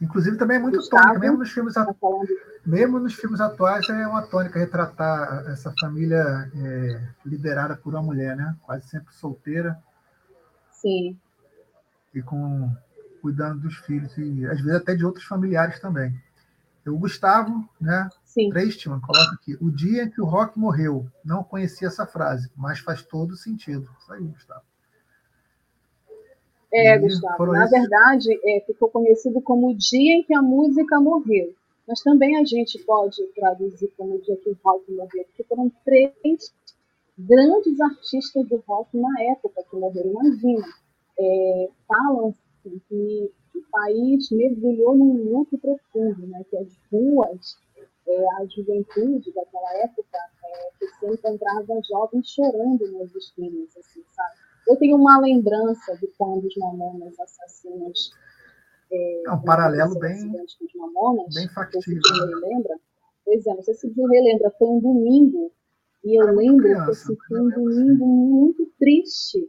Inclusive 0.00 0.38
também 0.38 0.56
é 0.56 0.60
muito 0.60 0.76
Gustavo, 0.76 1.02
tônica, 1.02 1.20
mesmo 1.20 1.38
nos 1.38 1.50
filmes, 1.50 1.74
tá 1.74 1.94
mesmo 2.64 2.98
nos 2.98 3.14
filmes 3.14 3.40
atuais 3.40 3.86
é 3.88 4.06
uma 4.06 4.22
tônica 4.22 4.58
retratar 4.58 5.44
essa 5.50 5.72
família 5.78 6.50
é, 6.54 7.08
liderada 7.24 7.76
por 7.76 7.92
uma 7.92 8.02
mulher, 8.02 8.34
né? 8.34 8.56
Quase 8.62 8.88
sempre 8.88 9.12
solteira. 9.14 9.78
Sim. 10.72 11.18
E 12.14 12.22
com 12.22 12.70
cuidando 13.20 13.60
dos 13.60 13.76
filhos 13.76 14.16
e 14.18 14.46
às 14.46 14.60
vezes 14.60 14.80
até 14.80 14.94
de 14.94 15.04
outros 15.04 15.24
familiares 15.24 15.78
também. 15.80 16.14
O 16.86 16.98
Gustavo, 16.98 17.68
né? 17.80 18.08
Sim. 18.24 18.48
Treistman, 18.48 19.00
coloca 19.00 19.34
aqui. 19.34 19.56
O 19.60 19.70
dia 19.70 20.04
em 20.04 20.10
que 20.10 20.20
o 20.20 20.24
rock 20.24 20.58
morreu. 20.58 21.06
Não 21.24 21.44
conhecia 21.44 21.88
essa 21.88 22.06
frase, 22.06 22.50
mas 22.56 22.78
faz 22.78 23.02
todo 23.02 23.36
sentido. 23.36 23.88
Isso 23.98 24.12
aí, 24.12 24.24
Gustavo. 24.24 24.62
É, 26.72 26.96
e 26.96 26.98
Gustavo. 26.98 27.46
Na 27.46 27.64
esses... 27.64 27.78
verdade, 27.78 28.40
é, 28.44 28.60
ficou 28.66 28.88
conhecido 28.88 29.40
como 29.42 29.70
o 29.70 29.76
dia 29.76 30.14
em 30.14 30.22
que 30.22 30.34
a 30.34 30.42
música 30.42 31.00
morreu. 31.00 31.54
Mas 31.86 32.00
também 32.02 32.36
a 32.36 32.44
gente 32.44 32.78
pode 32.84 33.20
traduzir 33.34 33.92
como 33.96 34.14
o 34.14 34.22
dia 34.22 34.36
que 34.36 34.50
o 34.50 34.58
rock 34.62 34.90
morreu, 34.92 35.24
porque 35.24 35.44
foram 35.44 35.70
três 35.84 36.54
grandes 37.18 37.80
artistas 37.80 38.48
do 38.48 38.62
rock 38.66 38.96
na 38.96 39.22
época 39.24 39.62
que 39.68 39.76
morreram. 39.76 40.10
Imagina, 40.10 40.66
é, 41.18 41.68
falam 41.86 42.34
que 42.62 43.32
o 43.54 43.62
país 43.70 44.30
mergulhou 44.30 44.96
num 44.96 45.30
luto 45.30 45.56
profundo, 45.58 46.26
né? 46.26 46.44
que 46.50 46.56
as 46.56 46.68
ruas, 46.90 47.58
é, 48.06 48.24
a 48.36 48.46
juventude 48.46 49.32
daquela 49.32 49.74
época, 49.78 50.18
é, 50.44 50.70
que 50.78 50.86
se 50.86 51.06
encontrava 51.06 51.80
jovens 51.88 52.28
chorando 52.28 52.90
nas 52.92 53.14
esquinas, 53.14 53.76
assim, 53.76 54.02
sabe? 54.12 54.34
Eu 54.68 54.76
tenho 54.76 54.96
uma 54.96 55.18
lembrança 55.20 55.96
de 55.96 56.06
quando 56.18 56.44
os 56.44 56.56
mamonas 56.56 57.18
assassinos... 57.18 58.12
É, 58.92 59.28
é 59.28 59.32
um 59.32 59.42
paralelo 59.42 59.98
bem, 59.98 60.32
mamonas, 60.74 61.34
bem 61.34 61.48
factível. 61.48 62.00
Você 62.02 62.26
né? 62.26 62.26
relembra? 62.26 62.76
Pois 63.24 63.46
é, 63.46 63.54
não 63.54 63.62
sei 63.62 63.74
se 63.74 63.88
você 63.88 64.02
relembra, 64.02 64.50
foi 64.58 64.68
um 64.68 64.80
domingo, 64.80 65.52
e 66.04 66.20
eu 66.20 66.34
lembro 66.34 66.64
criança, 66.64 67.12
que 67.12 67.26
foi 67.28 67.40
um 67.40 67.50
domingo 67.50 68.06
muito 68.06 68.66
triste, 68.78 69.46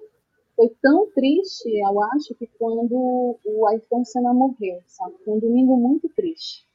foi 0.61 0.69
tão 0.79 1.11
triste, 1.11 1.69
eu 1.69 2.03
acho, 2.13 2.35
que 2.35 2.45
quando 2.59 3.39
o 3.43 3.67
Ayrton 3.67 4.05
Senna 4.05 4.31
morreu, 4.31 4.79
sabe? 4.85 5.15
Foi 5.25 5.33
um 5.33 5.39
domingo 5.39 5.75
muito 5.75 6.07
triste. 6.09 6.67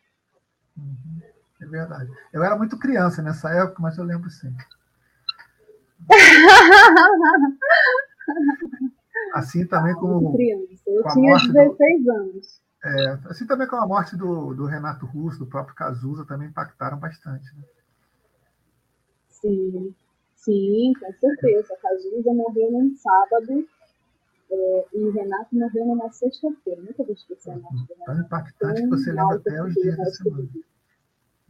Uhum, 0.76 1.20
é 1.62 1.66
verdade. 1.66 2.10
Eu 2.32 2.42
era 2.42 2.56
muito 2.56 2.76
criança 2.76 3.22
nessa 3.22 3.48
época, 3.50 3.80
mas 3.80 3.96
eu 3.96 4.02
lembro 4.02 4.28
sim. 4.28 4.52
assim 9.34 9.64
também 9.68 9.94
como. 9.94 10.32
Criança. 10.32 10.82
Eu 10.88 11.04
com 11.04 11.10
tinha 11.10 11.36
16 11.36 12.04
do, 12.04 12.10
anos. 12.10 12.60
É, 12.84 13.18
assim 13.26 13.46
também 13.46 13.68
com 13.68 13.76
a 13.76 13.86
morte 13.86 14.16
do, 14.16 14.52
do 14.52 14.66
Renato 14.66 15.06
Russo, 15.06 15.38
do 15.38 15.46
próprio 15.46 15.76
Cazuza, 15.76 16.26
também 16.26 16.48
impactaram 16.48 16.98
bastante. 16.98 17.54
Né? 17.54 17.62
Sim, 19.28 19.94
sim, 20.34 20.92
com 20.98 21.12
certeza. 21.12 21.76
Cazuza 21.80 22.34
morreu 22.34 22.72
num 22.72 22.96
sábado 22.96 23.64
é, 24.50 24.86
e 24.92 25.10
Renato 25.10 25.54
morreu 25.54 25.86
numa 25.86 26.10
sexta-feira. 26.12 26.80
Nunca 26.80 27.02
vou 27.02 27.12
esquecer 27.12 27.50
a 27.50 27.58
morte 27.58 27.86
do 27.86 27.94
Renato. 27.94 28.04
Tão 28.06 28.20
impactante 28.20 28.82
que 28.82 28.88
você 28.88 29.12
lembra 29.12 29.36
até 29.36 29.62
os 29.62 29.74
dias 29.74 29.96
da 29.96 30.04
semana. 30.06 30.48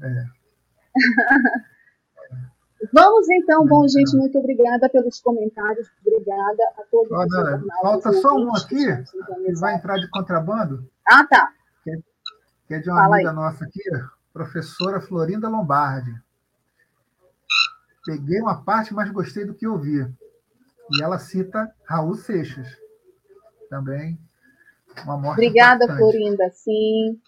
É. 0.03 0.25
Vamos 2.93 3.29
então, 3.31 3.67
bom, 3.67 3.87
gente, 3.89 4.17
muito 4.17 4.39
obrigada 4.39 4.89
pelos 4.91 5.19
comentários, 5.21 5.91
obrigada 6.07 6.63
a 6.79 6.83
todos 6.91 7.11
os 7.11 7.35
Olha, 7.35 7.63
Falta 7.81 8.13
só 8.13 8.37
um 8.37 8.55
aqui, 8.55 8.87
que 8.87 9.53
vai 9.59 9.75
entrar 9.75 9.97
de 9.97 10.09
contrabando. 10.11 10.89
Ah, 11.09 11.27
tá. 11.27 11.53
Que 11.83 11.91
é, 11.91 11.97
que 12.69 12.75
é 12.75 12.79
de 12.79 12.91
uma 12.91 13.03
Fala 13.03 13.15
amiga 13.17 13.31
aí. 13.31 13.37
nossa 13.37 13.65
aqui, 13.65 13.83
professora 14.33 15.01
Florinda 15.01 15.49
Lombardi. 15.49 16.15
Peguei 18.05 18.41
uma 18.41 18.63
parte, 18.63 18.95
mas 18.95 19.11
gostei 19.11 19.45
do 19.45 19.55
que 19.55 19.67
ouvi. 19.67 20.07
E 20.93 21.03
ela 21.03 21.19
cita 21.19 21.75
Raul 21.85 22.15
Seixas 22.15 22.86
também. 23.69 24.19
Uma 25.05 25.17
morte 25.17 25.39
Obrigada, 25.41 25.85
importante. 25.85 25.99
Florinda. 25.99 26.51
Sim. 26.51 27.21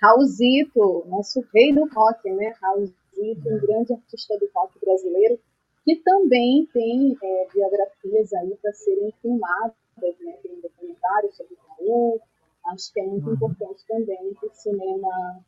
Raulzito, 0.00 1.04
nosso 1.08 1.44
rei 1.52 1.74
do 1.74 1.86
rock, 1.88 2.30
né? 2.30 2.54
Raulzito, 2.62 3.48
um 3.48 3.56
é. 3.56 3.60
grande 3.60 3.92
artista 3.92 4.38
do 4.38 4.48
rock 4.54 4.78
brasileiro, 4.78 5.38
que 5.84 5.96
também 5.96 6.68
tem 6.72 7.16
é, 7.20 7.48
biografias 7.52 8.32
aí 8.32 8.56
para 8.62 8.72
serem 8.74 9.12
filmadas, 9.20 9.74
né? 10.20 10.36
Tem 10.42 10.52
um 10.52 10.60
documentário 10.60 11.32
sobre 11.32 11.54
o 11.54 11.58
Raul. 11.68 12.20
Acho 12.66 12.92
que 12.92 13.00
é 13.00 13.06
muito 13.06 13.26
uhum. 13.26 13.34
importante 13.34 13.84
também 13.88 14.34
que 14.34 14.46
o 14.46 14.50
cinema 14.52 15.40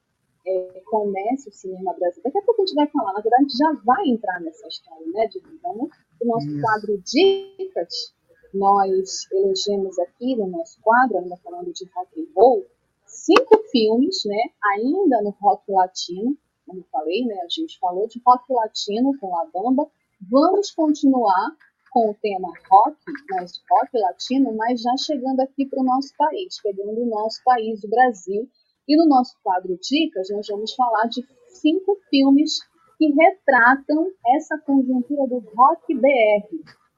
é, 0.47 0.83
comece 0.87 1.49
o 1.49 1.53
cinema 1.53 1.93
brasileiro. 1.93 2.23
Daqui 2.25 2.39
a 2.39 2.43
pouco 2.43 2.63
a 2.63 2.67
gente 2.67 2.75
vai 2.75 2.87
falar, 2.89 3.13
na 3.13 3.21
verdade, 3.21 3.45
a 3.45 3.49
gente 3.49 3.59
já 3.59 3.73
vai 3.85 4.09
entrar 4.09 4.41
nessa 4.41 4.67
história, 4.67 5.07
né, 5.07 5.27
de 5.29 5.39
Então, 5.39 5.89
o 6.21 6.27
nosso 6.27 6.49
Isso. 6.49 6.61
quadro 6.61 6.99
Dicas 6.99 8.15
nós 8.53 9.27
elegemos 9.33 9.99
aqui 9.99 10.37
no 10.37 10.47
nosso 10.47 10.81
quadro, 10.83 11.19
ainda 11.19 11.37
falando 11.39 11.73
de 11.73 11.85
rock 11.95 12.21
and 12.21 12.27
roll, 12.37 12.67
cinco 13.07 13.59
filmes, 13.71 14.25
né, 14.25 14.43
ainda 14.75 15.23
no 15.23 15.31
rock 15.41 15.71
latino, 15.71 16.37
como 16.67 16.85
falei, 16.93 17.25
né, 17.25 17.41
a 17.41 17.49
gente 17.49 17.79
falou 17.79 18.07
de 18.07 18.21
rock 18.25 18.45
latino 18.53 19.13
com 19.19 19.37
a 19.39 19.47
Bamba. 19.47 19.91
Vamos 20.31 20.71
continuar 20.71 21.57
com 21.91 22.11
o 22.11 22.15
tema 22.15 22.49
rock, 22.71 22.97
mas 23.31 23.61
rock 23.69 23.99
latino, 23.99 24.55
mas 24.55 24.81
já 24.81 24.97
chegando 24.97 25.41
aqui 25.41 25.67
para 25.67 25.81
o 25.81 25.85
nosso 25.85 26.15
país, 26.17 26.61
pegando 26.63 27.01
o 27.01 27.07
nosso 27.07 27.43
país, 27.45 27.83
o 27.83 27.89
Brasil. 27.89 28.49
E 28.87 28.97
no 28.97 29.07
nosso 29.07 29.37
quadro 29.43 29.79
Dicas, 29.81 30.29
nós 30.31 30.47
vamos 30.49 30.75
falar 30.75 31.07
de 31.07 31.25
cinco 31.49 31.97
filmes 32.09 32.61
que 32.97 33.13
retratam 33.13 34.11
essa 34.37 34.59
conjuntura 34.59 35.27
do 35.27 35.39
rock 35.57 35.95
BR, 35.95 36.47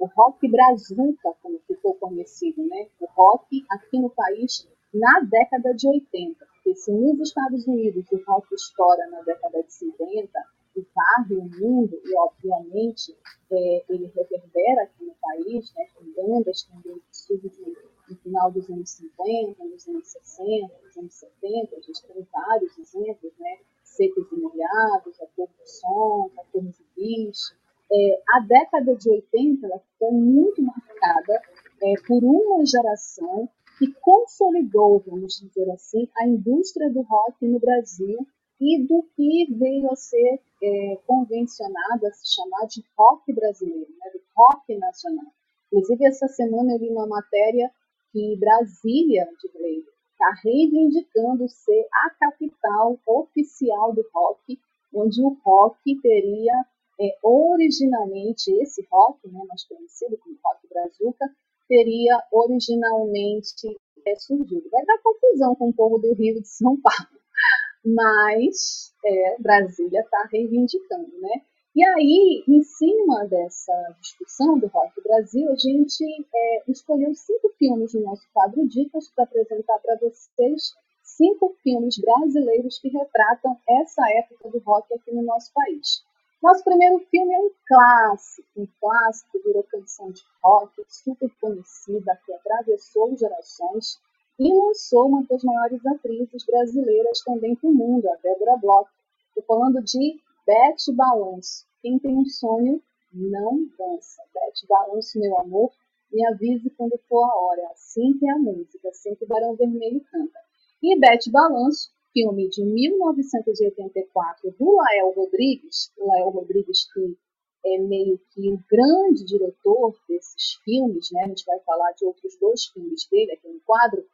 o 0.03 0.07
rock 0.07 0.49
brazuca, 0.51 1.33
como 1.41 1.61
ficou 1.61 1.95
conhecido, 1.95 2.67
né? 2.67 2.89
O 3.01 3.07
rock 3.07 3.65
aqui 3.71 4.01
no 4.01 4.11
país 4.11 4.69
na 4.93 5.21
década 5.21 5.73
de 5.73 5.87
80. 5.87 6.45
Porque 6.45 6.75
se 6.75 6.91
nos 6.91 7.21
Estados 7.21 7.69
Unidos 7.69 8.11
o 8.11 8.21
rock 8.27 8.53
estoura 8.53 9.07
na 9.11 9.23
década 9.23 9.63
de 9.63 9.73
50, 9.73 10.29
e 10.75 10.87
varre 10.95 11.37
o 11.37 11.45
mundo, 11.45 12.01
e 12.05 12.17
obviamente 12.17 13.17
é, 13.53 13.85
ele 13.89 14.07
reverbera 14.07 14.83
aqui 14.83 15.05
no 15.05 15.15
país, 15.21 15.73
né, 15.75 15.87
com 15.95 16.05
bandas 16.17 16.65
também 16.65 16.99
que 16.99 17.17
surgem 17.17 17.77
no 18.09 18.17
final 18.17 18.51
dos 18.51 18.69
anos 18.71 18.91
50, 18.91 19.65
nos 19.65 19.87
anos 19.87 20.09
60, 20.09 20.75
nos 20.83 20.97
anos 20.97 21.15
70, 21.15 21.77
a 21.77 21.81
gente 21.81 22.07
tem 22.07 22.27
vários 22.33 22.77
exemplos, 22.77 23.33
né, 23.39 23.59
Secos 23.85 24.33
e 24.33 24.37
Molhados, 24.37 25.21
A 25.21 25.27
Cor 25.37 25.49
do 25.49 25.67
Som, 25.69 26.31
Cachorros 26.35 26.81
e 26.81 26.87
Bicho, 26.97 27.55
é, 27.93 28.23
a 28.37 28.41
década 28.41 28.97
de 28.97 29.11
80 29.11 29.67
ela 29.67 29.83
foi 29.99 30.11
muito 30.13 30.63
marcada 30.63 31.43
é, 31.83 31.95
por 32.07 32.25
uma 32.25 32.65
geração 32.65 33.49
que 33.79 33.93
consolidou, 34.01 35.03
vamos 35.07 35.41
dizer 35.41 35.71
assim, 35.71 36.09
a 36.17 36.27
indústria 36.27 36.91
do 36.91 37.03
rock 37.03 37.47
no 37.47 37.59
Brasil 37.59 38.27
e 38.61 38.87
do 38.87 39.03
que 39.17 39.47
veio 39.55 39.91
a 39.91 39.97
ser 39.97 40.41
é, 40.63 40.99
convencionado 41.07 42.07
a 42.07 42.13
se 42.13 42.35
chamar 42.35 42.67
de 42.67 42.83
rock 42.97 43.33
brasileiro, 43.33 43.91
né, 43.91 44.13
rock 44.37 44.79
nacional. 44.79 45.27
Inclusive, 45.67 46.07
essa 46.07 46.29
semana 46.29 46.73
eu 46.73 46.79
li 46.79 46.89
uma 46.91 47.07
matéria 47.07 47.71
que 48.13 48.37
Brasília, 48.37 49.27
de 49.41 49.59
lei, 49.59 49.83
está 50.13 50.31
reivindicando 50.45 51.49
ser 51.49 51.87
a 51.93 52.11
capital 52.11 52.99
oficial 53.07 53.93
do 53.93 54.05
rock, 54.15 54.61
onde 54.95 55.23
o 55.23 55.37
rock 55.43 56.01
teria 56.01 56.55
é, 57.01 57.17
originalmente 57.23 58.53
esse 58.61 58.87
rock, 58.91 59.29
né, 59.29 59.41
mais 59.49 59.65
conhecido 59.65 60.17
como 60.19 60.39
rock 60.45 60.69
brazuca, 60.69 61.31
teria 61.69 62.23
originalmente 62.33 63.79
é, 64.07 64.15
surgido. 64.17 64.69
Vai 64.71 64.85
dar 64.85 64.99
confusão 65.03 65.55
com 65.55 65.69
o 65.69 65.73
povo 65.73 65.99
do 65.99 66.13
Rio 66.15 66.41
de 66.41 66.49
São 66.49 66.81
Paulo, 66.81 67.21
mas 67.85 68.93
é, 69.05 69.37
Brasília 69.41 70.01
está 70.01 70.29
reivindicando, 70.31 71.11
né? 71.21 71.43
E 71.75 71.83
aí, 71.87 72.45
em 72.47 72.63
cima 72.63 73.27
dessa 73.27 73.73
discussão 73.99 74.59
do 74.59 74.67
Rock 74.67 75.03
Brasil, 75.03 75.51
a 75.51 75.57
gente 75.57 76.05
é, 76.35 76.63
escolheu 76.69 77.15
cinco 77.15 77.49
filmes 77.59 77.95
no 77.95 78.03
nosso 78.03 78.29
quadro 78.35 78.69
Dicas 78.69 79.09
para 79.09 79.25
apresentar 79.25 79.79
para 79.79 79.97
vocês 79.97 80.75
cinco 81.03 81.57
filmes 81.63 81.97
brasileiros 81.99 82.79
que 82.79 82.89
retratam 82.89 83.59
essa 83.67 84.03
época 84.11 84.51
do 84.51 84.59
rock 84.59 84.93
aqui 84.93 85.13
no 85.13 85.23
nosso 85.23 85.51
país. 85.55 86.05
Nosso 86.43 86.65
primeiro 86.65 86.99
filme 87.09 87.33
é 87.33 87.39
um 87.39 87.51
clássico, 87.69 88.49
um 88.57 88.67
clássico 88.81 89.41
virou 89.45 89.63
canção 89.63 90.11
de 90.11 90.23
rock, 90.43 90.73
super 90.89 91.31
conhecida, 91.41 92.19
que 92.27 92.33
atravessou 92.33 93.17
gerações 93.17 94.01
e 94.41 94.53
lançou 94.53 95.07
uma 95.07 95.25
das 95.25 95.45
maiores 95.45 95.87
atrizes 95.87 96.45
brasileiras 96.45 97.21
também 97.21 97.55
para 97.55 97.71
o 97.71 97.73
mundo, 97.73 98.09
a 98.09 98.17
Débora 98.17 98.57
Bloch. 98.57 98.91
Estou 99.29 99.45
falando 99.45 99.81
de 99.85 100.21
Bete 100.45 100.91
Balanço. 100.93 101.65
Quem 101.81 101.97
tem 102.01 102.17
um 102.17 102.27
sonho, 102.27 102.83
não 103.13 103.65
dança. 103.79 104.21
Bete 104.35 104.67
Balanço, 104.67 105.21
meu 105.21 105.39
amor, 105.39 105.71
me 106.13 106.27
avise 106.27 106.69
quando 106.71 106.99
for 107.09 107.23
a 107.23 107.37
hora. 107.37 107.69
Assim 107.71 108.19
que 108.19 108.29
é 108.29 108.33
a 108.33 108.39
música, 108.39 108.89
assim 108.89 109.15
que 109.15 109.23
o 109.23 109.29
Barão 109.29 109.55
Vermelho 109.55 110.05
canta. 110.11 110.41
E 110.83 110.99
Bete 110.99 111.31
Balanço 111.31 111.92
filme 112.13 112.49
de 112.49 112.65
1984 112.65 114.55
do 114.59 114.77
Lael 114.77 115.13
Rodrigues, 115.17 115.91
o 115.99 116.07
Lael 116.09 116.31
Rodrigues 116.31 116.91
que 116.93 117.17
é 117.65 117.79
meio 117.79 118.19
que 118.33 118.53
o 118.53 118.59
grande 118.71 119.25
diretor 119.25 119.95
desses 120.09 120.55
filmes, 120.65 121.11
né? 121.13 121.23
A 121.25 121.29
gente 121.29 121.45
vai 121.47 121.59
falar 121.61 121.93
de 121.93 122.05
outros 122.05 122.37
dois 122.41 122.67
filmes 122.67 123.07
dele 123.09 123.33
aqui 123.33 123.49
no 123.49 123.61
quadro. 123.61 124.05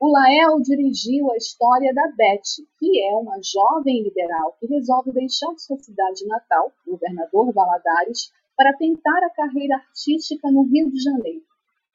O 0.00 0.12
Lael 0.12 0.60
dirigiu 0.60 1.32
a 1.32 1.36
história 1.36 1.92
da 1.92 2.06
Beth, 2.16 2.64
que 2.78 3.02
é 3.02 3.16
uma 3.16 3.40
jovem 3.42 4.02
liberal 4.02 4.56
que 4.60 4.66
resolve 4.66 5.10
deixar 5.12 5.52
sua 5.56 5.78
cidade 5.78 6.26
natal, 6.26 6.70
Governador 6.86 7.52
Valadares, 7.52 8.30
para 8.56 8.76
tentar 8.76 9.24
a 9.24 9.30
carreira 9.30 9.76
artística 9.76 10.50
no 10.50 10.62
Rio 10.62 10.90
de 10.90 11.02
Janeiro. 11.02 11.42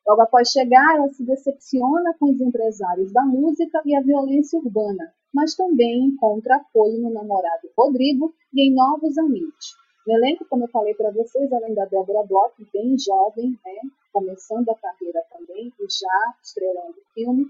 Logo 0.05 0.21
após 0.21 0.49
chegar, 0.49 0.97
ela 0.97 1.07
se 1.09 1.23
decepciona 1.23 2.13
com 2.19 2.31
os 2.31 2.41
empresários 2.41 3.13
da 3.13 3.23
música 3.23 3.81
e 3.85 3.95
a 3.95 4.01
violência 4.01 4.59
urbana, 4.59 5.13
mas 5.33 5.55
também 5.55 6.05
encontra 6.05 6.57
apoio 6.57 6.99
no 6.99 7.09
namorado 7.09 7.69
Rodrigo 7.77 8.33
e 8.53 8.69
em 8.69 8.73
novos 8.73 9.17
amigos. 9.17 9.75
No 10.05 10.15
elenco, 10.17 10.45
como 10.49 10.65
eu 10.65 10.69
falei 10.69 10.93
para 10.93 11.11
vocês, 11.11 11.51
além 11.51 11.73
da 11.73 11.85
Débora 11.85 12.27
Bloch, 12.27 12.53
bem 12.73 12.97
jovem, 12.99 13.57
né, 13.65 13.81
começando 14.11 14.69
a 14.69 14.75
carreira 14.75 15.23
também 15.31 15.73
e 15.79 15.83
já 15.89 16.35
estrelando 16.43 16.91
o 16.91 17.13
filme, 17.13 17.45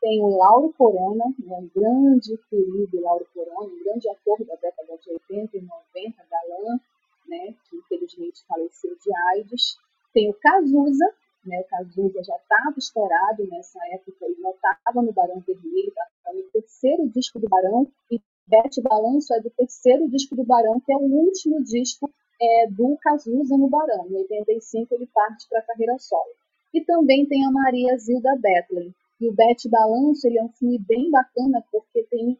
tem 0.00 0.22
o 0.22 0.36
Lauro 0.36 0.72
Corona, 0.76 1.24
né, 1.38 1.58
um 1.58 1.70
grande 1.74 2.38
querido 2.48 3.00
Lauro 3.00 3.26
Corona, 3.34 3.68
um 3.68 3.84
grande 3.84 4.08
ator 4.08 4.38
da 4.44 4.54
década 4.54 4.96
de 4.96 5.10
80 5.30 5.56
e 5.58 5.60
90, 5.60 6.24
galã, 6.30 6.80
né, 7.28 7.54
que 7.68 7.76
infelizmente 7.76 8.44
faleceu 8.46 8.96
de 8.96 9.14
AIDS. 9.30 9.76
Tem 10.14 10.30
o 10.30 10.34
Cazuza, 10.34 11.14
né, 11.44 11.60
o 11.60 11.64
Cazuza 11.64 12.22
já 12.22 12.36
estava 12.36 12.74
estourado 12.76 13.46
nessa 13.48 13.78
época, 13.92 14.26
ele 14.26 14.40
não 14.40 14.50
estava 14.50 15.02
no 15.02 15.12
Barão 15.12 15.40
Vermelho, 15.40 15.88
estava 15.88 16.36
no 16.36 16.42
terceiro 16.50 17.08
disco 17.08 17.38
do 17.38 17.48
Barão, 17.48 17.86
e 18.10 18.20
Bete 18.46 18.80
Balanço 18.80 19.34
é 19.34 19.40
do 19.40 19.50
terceiro 19.50 20.08
disco 20.08 20.34
do 20.34 20.44
Barão, 20.44 20.80
que 20.80 20.90
é 20.90 20.96
o 20.96 21.00
último 21.00 21.62
disco 21.62 22.10
é, 22.40 22.66
do 22.70 22.96
Cazuza 23.02 23.56
no 23.58 23.68
Barão. 23.68 24.06
Em 24.08 24.16
85 24.16 24.94
ele 24.94 25.06
parte 25.06 25.46
para 25.48 25.58
a 25.58 25.62
carreira 25.62 25.98
solo. 25.98 26.32
E 26.72 26.80
também 26.82 27.26
tem 27.26 27.44
a 27.46 27.50
Maria 27.50 27.96
Zilda 27.98 28.36
Bethlen. 28.36 28.94
E 29.20 29.28
o 29.28 29.34
Bete 29.34 29.68
Balanço 29.68 30.26
ele 30.26 30.38
é 30.38 30.42
um 30.42 30.48
filme 30.48 30.78
bem 30.78 31.10
bacana 31.10 31.62
porque 31.70 32.04
tem 32.04 32.38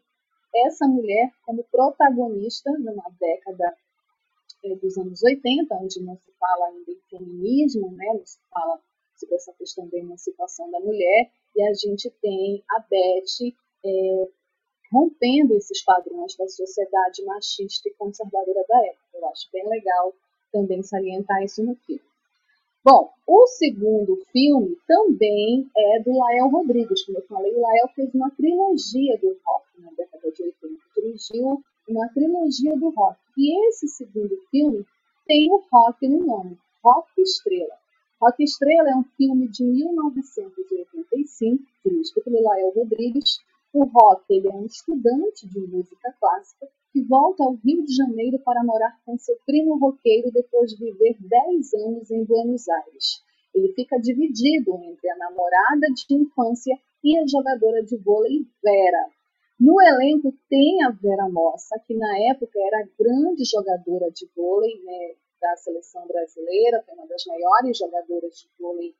essa 0.66 0.86
mulher 0.86 1.30
como 1.44 1.64
protagonista 1.64 2.70
numa 2.78 3.05
década 3.20 3.76
é, 4.65 4.75
dos 4.77 4.97
anos 4.99 5.23
80, 5.23 5.75
onde 5.75 6.01
não 6.03 6.17
se 6.17 6.33
fala 6.39 6.67
ainda 6.69 6.91
em 6.91 7.01
feminismo, 7.09 7.91
né, 7.93 8.07
não 8.15 8.27
se 8.27 8.39
fala 8.51 8.81
sobre 9.15 9.37
essa 9.37 9.53
questão 9.53 9.89
da 9.89 9.99
emancipação 9.99 10.71
da 10.71 10.81
mulher, 10.81 11.31
e 11.57 11.63
a 11.63 11.75
gente 11.75 12.11
tem 12.23 12.63
a 12.71 12.81
Beth 12.81 13.55
é, 13.85 14.29
rompendo 14.93 15.55
esses 15.55 15.83
padrões 15.83 16.37
da 16.37 16.49
sociedade 16.49 17.25
machista 17.25 17.89
e 17.89 17.95
conservadora 17.95 18.65
da 18.69 18.87
época. 18.87 19.09
Eu 19.15 19.27
acho 19.27 19.49
bem 19.53 19.69
legal 19.69 20.15
também 20.53 20.83
salientar 20.83 21.43
isso 21.43 21.63
no 21.63 21.75
filme. 21.75 22.03
Bom, 22.85 23.11
o 23.27 23.47
segundo 23.49 24.17
filme 24.33 24.79
também 24.87 25.69
é 25.77 26.01
do 26.01 26.17
Lael 26.17 26.49
Rodrigues. 26.49 27.05
Como 27.05 27.19
eu 27.19 27.27
falei, 27.27 27.55
o 27.55 27.61
Lael 27.61 27.89
fez 27.95 28.15
uma 28.15 28.31
trilogia 28.31 29.19
do 29.19 29.37
rock 29.45 29.67
na 29.81 29.91
década 29.91 30.31
de 30.31 30.43
80. 30.43 30.77
Dirigiu 30.97 31.63
uma 31.89 32.09
trilogia 32.09 32.76
do 32.76 32.91
rock. 32.91 33.18
E 33.36 33.68
esse 33.68 33.89
segundo 33.89 34.36
filme 34.51 34.84
tem 35.26 35.51
o 35.53 35.62
rock 35.70 36.07
no 36.09 36.24
nome, 36.24 36.59
Rock 36.82 37.20
Estrela. 37.20 37.74
Rock 38.20 38.43
Estrela 38.43 38.91
é 38.91 38.97
um 38.97 39.05
filme 39.16 39.49
de 39.49 39.64
1985, 39.64 41.62
dirigido 41.84 42.22
pelo 42.22 42.43
Lael 42.43 42.72
Rodrigues. 42.74 43.39
O 43.72 43.84
Rock 43.84 44.24
ele 44.30 44.49
é 44.49 44.53
um 44.53 44.66
estudante 44.66 45.47
de 45.47 45.61
música 45.61 46.12
clássica 46.18 46.68
que 46.93 47.03
volta 47.03 47.45
ao 47.45 47.53
Rio 47.55 47.84
de 47.84 47.95
Janeiro 47.95 48.39
para 48.41 48.64
morar 48.64 48.99
com 49.05 49.18
seu 49.18 49.36
primo 49.47 49.78
roqueiro 49.78 50.32
depois 50.32 50.70
de 50.72 50.84
viver 50.84 51.16
10 51.20 51.74
anos 51.74 52.11
em 52.11 52.24
Buenos 52.24 52.68
Aires. 52.68 53.22
Ele 53.55 53.72
fica 53.74 53.99
dividido 53.99 54.74
entre 54.82 55.11
a 55.11 55.16
namorada 55.16 55.86
de 55.95 56.14
infância 56.14 56.78
e 57.05 57.18
a 57.18 57.26
jogadora 57.26 57.82
de 57.82 57.97
vôlei 57.97 58.47
Vera. 58.62 59.11
No 59.61 59.81
elenco 59.83 60.33
tem 60.49 60.85
a 60.85 60.91
Vera 60.91 61.29
Mossa, 61.29 61.81
que 61.85 61.93
na 61.93 62.17
época 62.31 62.59
era 62.61 62.89
grande 62.97 63.45
jogadora 63.45 64.09
de 64.11 64.29
vôlei, 64.37 64.81
né, 64.85 65.15
da 65.41 65.57
seleção 65.57 66.07
brasileira, 66.07 66.83
foi 66.87 66.95
uma 66.95 67.07
das 67.09 67.25
maiores 67.27 67.77
jogadoras 67.77 68.37
de 68.37 68.49
vôlei, 68.59 68.95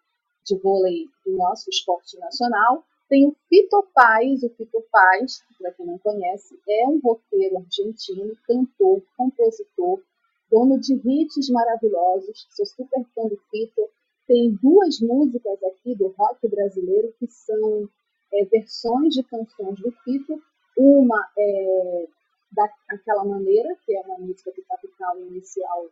de 0.45 0.57
vôlei 0.57 1.07
do 1.25 1.37
nosso 1.37 1.71
esporte 1.71 2.19
nacional. 2.19 2.85
Tem 3.09 3.27
o 3.29 3.37
Fito 3.49 3.87
Paz, 3.95 4.43
o 4.43 4.51
Fito 4.51 4.85
Paz, 4.91 5.45
para 5.59 5.73
quem 5.73 5.87
não 5.87 5.99
conhece, 5.99 6.59
é 6.69 6.87
um 6.89 6.99
roqueiro 6.99 7.59
argentino, 7.59 8.37
cantor, 8.45 9.01
compositor, 9.17 10.03
dono 10.51 10.79
de 10.81 10.95
hits 10.95 11.49
maravilhosos, 11.51 12.47
sou 12.51 12.67
super 12.67 13.05
fã 13.15 13.29
do 13.29 13.37
Fito. 13.51 13.89
Tem 14.27 14.59
duas 14.61 15.01
músicas 15.01 15.63
aqui 15.63 15.95
do 15.95 16.09
rock 16.09 16.49
brasileiro 16.49 17.15
que 17.19 17.29
são 17.29 17.89
é, 18.33 18.45
versões 18.45 19.14
de 19.14 19.22
canções 19.22 19.81
do 19.81 19.91
Fito. 20.05 20.43
Uma 20.76 21.29
é 21.37 22.07
daquela 22.51 23.24
maneira, 23.24 23.76
que 23.85 23.95
é 23.95 24.01
uma 24.01 24.18
música 24.18 24.51
do 24.53 24.62
capital 24.62 25.18
inicial 25.20 25.89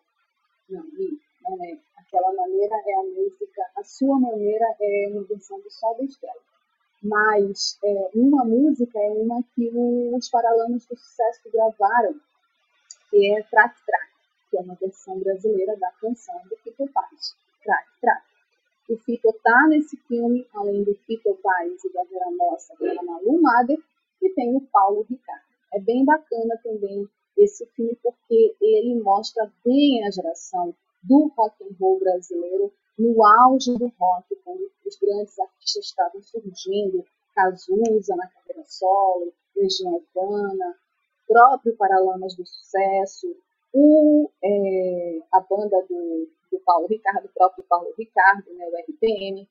não, 0.69 0.85
não 1.43 1.65
é. 1.65 1.79
Aquela 1.97 2.33
maneira 2.33 2.75
é 2.87 2.95
a 2.95 3.03
música, 3.03 3.63
a 3.77 3.85
sua 3.85 4.19
maneira 4.19 4.65
é 4.81 5.09
uma 5.11 5.23
versão 5.25 5.61
do 5.61 5.71
Sol 5.71 5.97
da 5.97 6.05
Estrela. 6.05 6.41
Mas 7.03 7.79
é, 7.85 8.11
uma 8.15 8.45
música 8.45 8.99
é 8.99 9.11
uma 9.11 9.43
que 9.55 9.71
os 10.15 10.29
Paralamas 10.29 10.87
do 10.87 10.97
Sucesso 10.97 11.51
gravaram, 11.53 12.15
que 13.11 13.33
é 13.33 13.43
Track 13.43 13.75
Track, 13.85 14.13
que 14.51 14.59
é 14.59 14.61
uma 14.61 14.75
versão 14.77 15.19
brasileira 15.19 15.77
da 15.77 15.91
canção 16.01 16.41
do 16.49 16.57
Fito 16.57 16.89
Paz. 16.93 17.37
Track 17.63 17.87
Track. 18.01 18.36
O 18.89 18.97
Fito 18.99 19.35
tá 19.43 19.67
nesse 19.69 19.97
filme, 20.09 20.47
além 20.55 20.85
do 20.85 20.95
Fito 21.07 21.37
Paz 21.43 21.85
e 21.85 21.93
da 21.93 22.05
Vera 22.05 22.31
Mossa, 22.31 22.75
tem 22.79 22.97
a 22.97 23.03
Malu 23.03 23.41
Mader 23.43 23.79
e 24.23 24.31
tem 24.31 24.55
o 24.55 24.61
Paulo 24.61 25.05
Ricardo. 25.09 25.43
É 25.75 25.81
bem 25.81 26.05
bacana 26.05 26.57
também 26.63 27.09
esse 27.37 27.67
filme 27.75 27.99
porque 28.03 28.57
ele 28.61 28.95
mostra 29.03 29.53
bem 29.65 30.07
a 30.07 30.11
geração 30.11 30.75
do 31.03 31.33
rock 31.37 31.65
and 31.65 31.75
roll 31.81 31.99
brasileiro 31.99 32.73
no 32.99 33.25
auge 33.25 33.77
do 33.77 33.93
rock, 33.99 34.35
quando 34.43 34.71
os 34.87 34.97
grandes 34.97 35.39
artistas 35.39 35.85
estavam 35.85 36.23
surgindo, 36.23 37.05
Cazuza 37.35 38.17
na 38.17 38.27
carreira 38.29 38.65
solo, 38.65 39.33
Legião 39.55 39.95
Urbana, 39.95 40.75
próprio 41.29 41.77
Paralamas 41.77 42.35
do 42.35 42.47
Sucesso, 42.47 43.37
o, 43.75 44.31
é, 44.43 45.19
a 45.33 45.41
banda 45.41 45.85
do, 45.87 46.29
Paulo 46.61 46.87
Ricardo, 46.87 47.29
próprio 47.35 47.65
Paulo 47.69 47.93
Ricardo, 47.99 48.55
né, 48.55 48.65
o 48.67 48.77
RPM. 48.91 49.49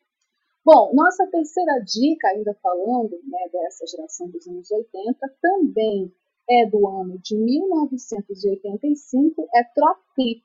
Bom, 0.64 0.94
nossa 0.94 1.28
terceira 1.28 1.80
dica, 1.80 2.30
ainda 2.30 2.54
falando 2.56 3.20
né, 3.24 3.50
dessa 3.52 3.86
geração 3.86 4.30
dos 4.30 4.48
anos 4.48 4.72
80, 4.72 5.20
também 5.42 6.10
é 6.50 6.66
do 6.66 6.88
ano 6.88 7.20
de 7.20 7.36
1985, 7.36 9.48
é 9.54 9.64
Trop 9.76 10.00
Clip. 10.16 10.42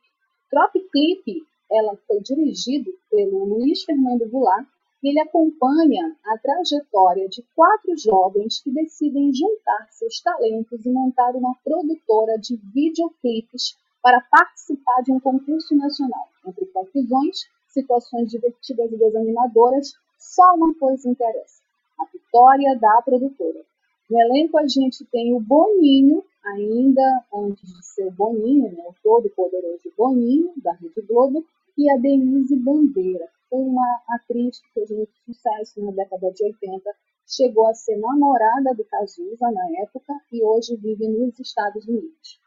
Trop 0.51 0.73
Clip, 0.91 1.43
ela 1.71 1.97
foi 2.07 2.21
dirigido 2.21 2.93
pelo 3.11 3.45
Luiz 3.45 3.85
Fernando 3.85 4.29
Goulart, 4.29 4.69
ele 5.03 5.19
acompanha 5.21 6.15
a 6.27 6.37
trajetória 6.37 7.27
de 7.27 7.43
quatro 7.55 7.97
jovens 7.97 8.63
que 8.63 8.71
decidem 8.71 9.33
juntar 9.33 9.89
seus 9.91 10.21
talentos 10.21 10.85
e 10.85 10.91
montar 10.91 11.35
uma 11.35 11.55
produtora 11.65 12.39
de 12.39 12.57
videoclipes 12.75 13.79
para 14.03 14.21
participar 14.21 15.03
de 15.03 15.13
um 15.13 15.21
concurso 15.21 15.75
nacional. 15.77 16.29
Entre 16.47 16.67
confusões, 16.67 17.47
situações 17.69 18.31
divertidas 18.31 18.93
e 18.93 18.97
desanimadoras, 18.97 19.95
só 20.19 20.55
uma 20.55 20.75
coisa 20.75 21.09
interessa: 21.09 21.63
a 21.99 22.05
vitória 22.05 22.79
da 22.79 23.03
produtora. 23.03 23.65
No 24.09 24.21
elenco 24.21 24.59
a 24.59 24.67
gente 24.67 25.05
tem 25.05 25.35
o 25.35 25.41
Boninho, 25.41 26.25
ainda 26.45 27.25
antes 27.33 27.73
de 27.73 27.85
ser 27.87 28.11
Boninho, 28.11 28.73
né, 28.73 28.83
o 28.89 28.95
todo-poderoso 29.03 29.93
Boninho, 29.97 30.53
da 30.57 30.73
Rede 30.73 31.01
Globo, 31.03 31.45
e 31.79 31.91
a 31.91 31.97
Denise 31.97 32.57
Bandeira, 32.57 33.29
uma 33.51 34.03
atriz 34.09 34.61
que 34.61 34.73
fez 34.73 34.91
muito 34.91 35.13
sucesso 35.25 35.83
na 35.83 35.93
década 35.93 36.31
de 36.33 36.45
80, 36.45 36.91
chegou 37.27 37.67
a 37.69 37.75
ser 37.75 37.97
namorada 37.99 38.75
do 38.75 38.85
Cazuza 38.85 39.51
na 39.51 39.83
época 39.83 40.13
e 40.33 40.43
hoje 40.43 40.77
vive 40.77 41.09
nos 41.09 41.39
Estados 41.39 41.87
Unidos. 41.87 42.41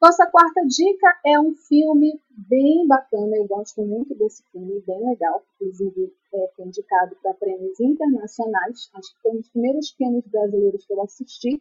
Nossa 0.00 0.30
quarta 0.30 0.64
dica 0.64 1.08
é 1.26 1.40
um 1.40 1.52
filme 1.56 2.22
bem 2.30 2.86
bacana, 2.86 3.36
eu 3.36 3.44
gosto 3.48 3.82
muito 3.82 4.14
desse 4.14 4.44
filme, 4.52 4.80
bem 4.86 5.04
legal, 5.04 5.42
inclusive 5.56 6.14
é, 6.32 6.52
foi 6.54 6.66
indicado 6.66 7.16
para 7.20 7.34
prêmios 7.34 7.80
internacionais, 7.80 8.88
acho 8.94 9.12
que 9.12 9.22
foi 9.22 9.32
um 9.32 9.36
dos 9.38 9.48
primeiros 9.48 9.90
filmes 9.90 10.24
brasileiros 10.28 10.86
que 10.86 10.92
eu 10.92 11.02
assisti, 11.02 11.60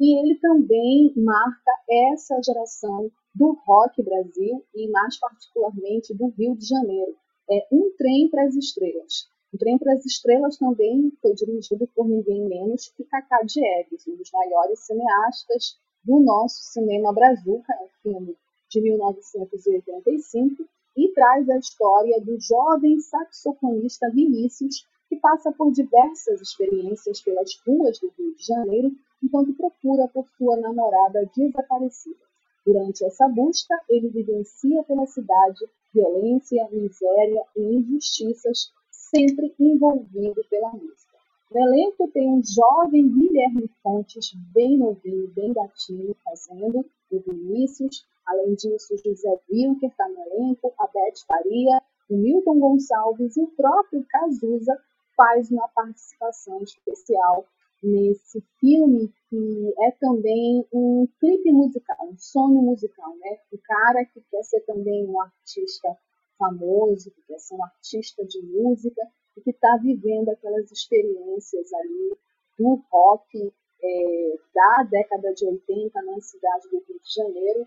e 0.00 0.18
ele 0.18 0.38
também 0.40 1.12
marca 1.14 1.70
essa 2.10 2.40
geração 2.42 3.10
do 3.34 3.52
rock 3.66 4.02
Brasil 4.02 4.64
e 4.74 4.88
mais 4.90 5.20
particularmente 5.20 6.14
do 6.14 6.28
Rio 6.28 6.56
de 6.56 6.66
Janeiro. 6.66 7.14
É 7.50 7.68
Um 7.70 7.92
Trem 7.98 8.30
para 8.30 8.44
as 8.44 8.54
Estrelas. 8.56 9.28
O 9.52 9.58
Trem 9.58 9.76
para 9.76 9.92
as 9.92 10.06
Estrelas 10.06 10.56
também 10.56 11.12
foi 11.20 11.34
dirigido 11.34 11.86
por 11.94 12.08
ninguém 12.08 12.48
menos 12.48 12.88
que 12.96 13.04
Cacá 13.04 13.42
Diegues, 13.42 14.08
um 14.08 14.16
dos 14.16 14.30
maiores 14.32 14.86
cineastas 14.86 15.76
do 16.08 16.18
nosso 16.20 16.72
cinema 16.72 17.12
brazuca, 17.12 17.70
é 17.70 17.84
um 17.84 17.88
filme 18.02 18.36
de 18.70 18.80
1985, 18.80 20.64
e 20.96 21.12
traz 21.12 21.46
a 21.50 21.58
história 21.58 22.18
do 22.22 22.40
jovem 22.40 22.98
saxofonista 22.98 24.10
Vinícius, 24.10 24.86
que 25.06 25.16
passa 25.16 25.52
por 25.52 25.70
diversas 25.70 26.40
experiências 26.40 27.20
pelas 27.20 27.60
ruas 27.66 27.98
do 28.00 28.10
Rio 28.16 28.34
de 28.34 28.42
Janeiro 28.42 28.90
enquanto 29.22 29.52
procura 29.52 30.08
por 30.08 30.26
sua 30.38 30.56
namorada 30.56 31.30
desaparecida. 31.36 32.16
Durante 32.64 33.04
essa 33.04 33.28
busca, 33.28 33.74
ele 33.86 34.08
vivencia 34.08 34.82
pela 34.84 35.06
cidade 35.06 35.68
violência, 35.92 36.66
miséria 36.72 37.44
e 37.54 37.60
injustiças, 37.60 38.72
sempre 38.90 39.54
envolvido 39.60 40.42
pela 40.48 40.72
música. 40.72 41.07
No 41.50 41.62
elenco 41.62 42.06
tem 42.08 42.28
um 42.28 42.42
jovem 42.44 43.08
Guilherme 43.08 43.70
Fontes, 43.82 44.34
bem 44.52 44.76
novinho, 44.76 45.28
bem 45.28 45.50
gatinho, 45.54 46.14
fazendo 46.22 46.84
o 47.10 47.20
Vinícius. 47.20 48.06
Além 48.26 48.54
disso, 48.54 48.94
José 49.02 49.40
Wilker 49.50 49.88
está 49.88 50.06
no 50.10 50.20
elenco, 50.26 50.74
a 50.78 50.86
Beth 50.88 51.24
Faria, 51.26 51.82
o 52.10 52.16
Milton 52.18 52.58
Gonçalves 52.58 53.34
e 53.38 53.40
o 53.40 53.46
próprio 53.46 54.04
Cazuza 54.10 54.78
faz 55.16 55.50
uma 55.50 55.66
participação 55.68 56.62
especial 56.62 57.46
nesse 57.82 58.44
filme 58.60 59.10
que 59.30 59.74
é 59.80 59.90
também 59.92 60.66
um 60.70 61.08
clipe 61.18 61.50
musical, 61.50 61.96
um 62.10 62.18
sonho 62.18 62.60
musical, 62.60 63.16
né? 63.16 63.38
O 63.50 63.58
cara 63.58 64.04
que 64.04 64.20
quer 64.30 64.42
ser 64.42 64.60
também 64.66 65.06
um 65.06 65.18
artista 65.18 65.96
famoso, 66.38 67.10
que 67.10 67.22
quer 67.22 67.38
ser 67.38 67.54
um 67.54 67.64
artista 67.64 68.22
de 68.26 68.42
música 68.42 69.00
e 69.38 69.40
que 69.40 69.50
está 69.50 69.76
vivendo 69.76 70.28
aquelas 70.30 70.70
experiências 70.70 71.72
ali 71.72 72.16
do 72.58 72.82
rock 72.90 73.52
é, 73.82 74.38
da 74.54 74.82
década 74.82 75.32
de 75.32 75.46
80 75.46 76.02
na 76.02 76.20
cidade 76.20 76.68
do 76.70 76.82
Rio 76.88 77.00
de 77.00 77.14
Janeiro 77.14 77.66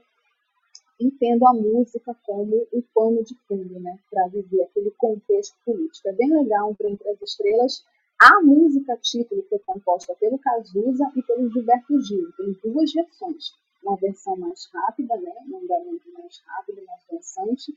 e 1.00 1.10
tendo 1.12 1.48
a 1.48 1.54
música 1.54 2.16
como 2.24 2.68
o 2.72 2.84
pano 2.94 3.24
de 3.24 3.36
fundo, 3.48 3.80
né? 3.80 3.98
Para 4.10 4.28
viver 4.28 4.64
aquele 4.64 4.92
contexto 4.92 5.56
político. 5.66 6.10
É 6.10 6.14
bem 6.14 6.32
legal 6.32 6.70
um 6.70 6.76
Trem 6.76 6.96
para 6.96 7.12
as 7.12 7.22
Estrelas 7.22 7.84
a 8.24 8.40
música 8.40 8.96
título 8.98 9.44
foi 9.50 9.58
composta 9.58 10.14
pelo 10.20 10.38
Cazuza 10.38 11.12
e 11.16 11.24
pelo 11.24 11.50
Gilberto 11.50 12.00
Gil. 12.02 12.32
Tem 12.38 12.52
duas 12.64 12.94
versões. 12.94 13.56
Uma 13.82 13.96
versão 13.96 14.38
mais 14.38 14.70
rápida, 14.72 15.18
né? 15.18 15.34
um 15.50 15.58
andamento 15.58 16.08
mais 16.14 16.40
rápido, 16.46 16.86
mais 16.86 17.02
dançante, 17.12 17.76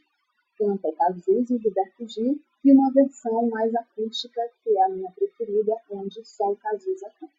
canta 0.59 0.93
Cazuza 0.93 1.55
e 1.55 1.59
Gilberto 1.59 2.09
Gil, 2.09 2.41
e 2.65 2.73
uma 2.73 2.93
versão 2.93 3.49
mais 3.49 3.75
acústica, 3.75 4.41
que 4.63 4.77
é 4.77 4.85
a 4.85 4.89
minha 4.89 5.11
preferida, 5.13 5.75
onde 5.91 6.25
só 6.25 6.51
o 6.51 6.57
Cazuza 6.57 7.11
canta. 7.21 7.33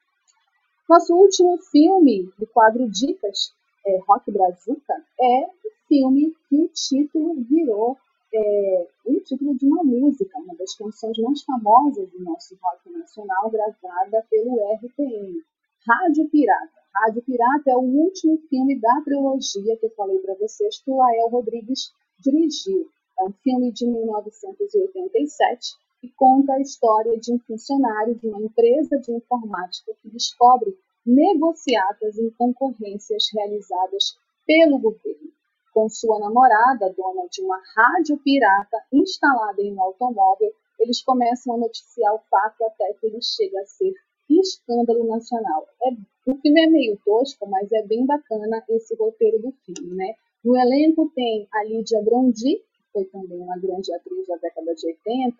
Nosso 0.87 1.15
último 1.15 1.57
filme 1.57 2.31
do 2.37 2.45
quadro 2.47 2.87
Dicas, 2.89 3.53
é, 3.85 3.97
Rock 4.07 4.31
Brazuca, 4.31 4.93
é 5.19 5.45
o 5.45 5.87
filme 5.87 6.35
que 6.47 6.61
o 6.61 6.67
título 6.67 7.35
virou 7.41 7.97
é, 8.33 8.87
o 9.05 9.19
título 9.21 9.55
de 9.55 9.65
uma 9.65 9.83
música, 9.83 10.37
uma 10.39 10.55
das 10.55 10.75
canções 10.75 11.17
mais 11.17 11.41
famosas 11.43 12.09
do 12.11 12.19
nosso 12.23 12.55
rock 12.61 12.91
nacional, 12.91 13.49
gravada 13.49 14.25
pelo 14.29 14.59
RPM, 14.75 15.41
Rádio 15.87 16.27
Pirata. 16.29 16.85
Rádio 16.93 17.21
Pirata 17.23 17.71
é 17.71 17.75
o 17.75 17.81
último 17.81 18.37
filme 18.49 18.79
da 18.79 19.01
trilogia 19.03 19.77
que 19.77 19.85
eu 19.85 19.91
falei 19.91 20.17
para 20.19 20.35
vocês 20.35 20.79
que 20.79 20.91
o 20.91 20.97
Lael 20.97 21.29
Rodrigues 21.29 21.93
dirigiu. 22.19 22.89
É 23.19 23.23
um 23.23 23.31
filme 23.43 23.71
de 23.71 23.85
1987 23.87 25.75
que 26.01 26.11
conta 26.15 26.53
a 26.53 26.61
história 26.61 27.17
de 27.19 27.33
um 27.33 27.39
funcionário 27.39 28.15
de 28.15 28.27
uma 28.27 28.41
empresa 28.41 28.97
de 28.99 29.11
informática 29.11 29.93
que 30.01 30.09
descobre 30.09 30.77
negociatas 31.05 32.17
em 32.17 32.29
concorrências 32.31 33.25
realizadas 33.33 34.17
pelo 34.45 34.79
governo 34.79 35.35
com 35.75 35.89
sua 35.89 36.17
namorada, 36.19 36.93
dona 36.97 37.27
de 37.29 37.41
uma 37.41 37.61
rádio 37.75 38.17
pirata 38.19 38.77
instalada 38.93 39.61
em 39.61 39.73
um 39.73 39.81
automóvel, 39.83 40.49
eles 40.79 41.03
começam 41.03 41.53
a 41.53 41.57
noticiar 41.57 42.15
o 42.15 42.21
fato 42.29 42.63
até 42.63 42.93
que 42.93 43.07
ele 43.07 43.21
chega 43.21 43.59
a 43.59 43.65
ser 43.65 43.93
escândalo 44.29 45.05
nacional. 45.05 45.67
É, 45.83 46.31
o 46.31 46.35
filme 46.37 46.63
é 46.63 46.67
meio 46.67 46.97
tosco, 47.03 47.45
mas 47.49 47.69
é 47.73 47.83
bem 47.83 48.05
bacana 48.05 48.63
esse 48.69 48.95
roteiro 48.95 49.39
do 49.39 49.51
filme, 49.65 49.95
né? 49.95 50.15
No 50.43 50.55
elenco 50.55 51.11
tem 51.13 51.45
a 51.51 51.65
Lídia 51.65 52.01
Brondi, 52.01 52.61
foi 52.95 53.03
também 53.05 53.37
uma 53.37 53.57
grande 53.57 53.93
atriz 53.93 54.25
da 54.25 54.37
década 54.37 54.73
de 54.73 54.87
80, 54.87 55.35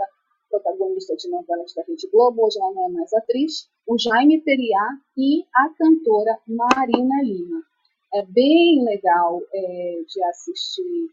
protagonista 0.50 1.16
de 1.16 1.30
novelas 1.30 1.74
da 1.74 1.84
Rede 1.84 2.06
Globo, 2.12 2.46
hoje 2.46 2.60
ela 2.60 2.74
não 2.74 2.88
é 2.88 2.90
mais 2.90 3.14
atriz, 3.14 3.70
o 3.88 3.98
Jaime 3.98 4.42
Periá 4.42 5.00
e 5.18 5.46
a 5.54 5.70
cantora 5.70 6.38
Marina 6.46 7.24
Lima 7.24 7.64
é 8.14 8.26
bem 8.26 8.84
legal 8.84 9.42
é, 9.54 10.02
de 10.06 10.24
assistir 10.26 11.10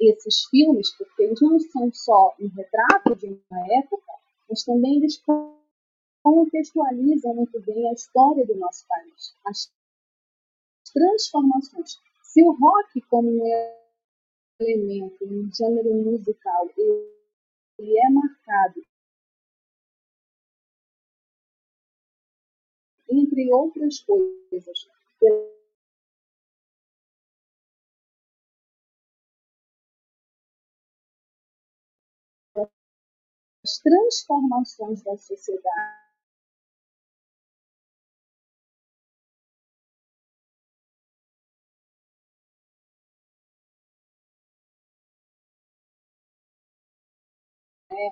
esses 0.00 0.44
filmes, 0.46 0.90
porque 0.96 1.22
eles 1.22 1.40
não 1.40 1.60
são 1.60 1.92
só 1.92 2.34
um 2.40 2.48
retrato 2.48 3.14
de 3.16 3.26
uma 3.26 3.74
época, 3.78 4.12
mas 4.48 4.64
também 4.64 4.96
eles 4.96 5.22
contextualizam 6.22 7.34
muito 7.34 7.60
bem 7.60 7.88
a 7.88 7.92
história 7.92 8.46
do 8.46 8.54
nosso 8.56 8.86
país, 8.88 9.34
as 9.46 9.70
transformações. 10.92 11.98
Se 12.22 12.42
o 12.42 12.52
rock, 12.52 13.00
como 13.02 13.28
um 13.30 13.83
elemento, 14.60 15.24
um 15.24 15.50
gênero 15.52 15.92
musical, 15.94 16.68
ele 16.76 17.98
é 17.98 18.10
marcado 18.10 18.80
entre 23.08 23.52
outras 23.52 24.00
coisas, 24.00 24.88
as 33.64 33.78
transformações 33.78 35.02
da 35.02 35.16
sociedade. 35.16 36.03
É, 47.94 48.10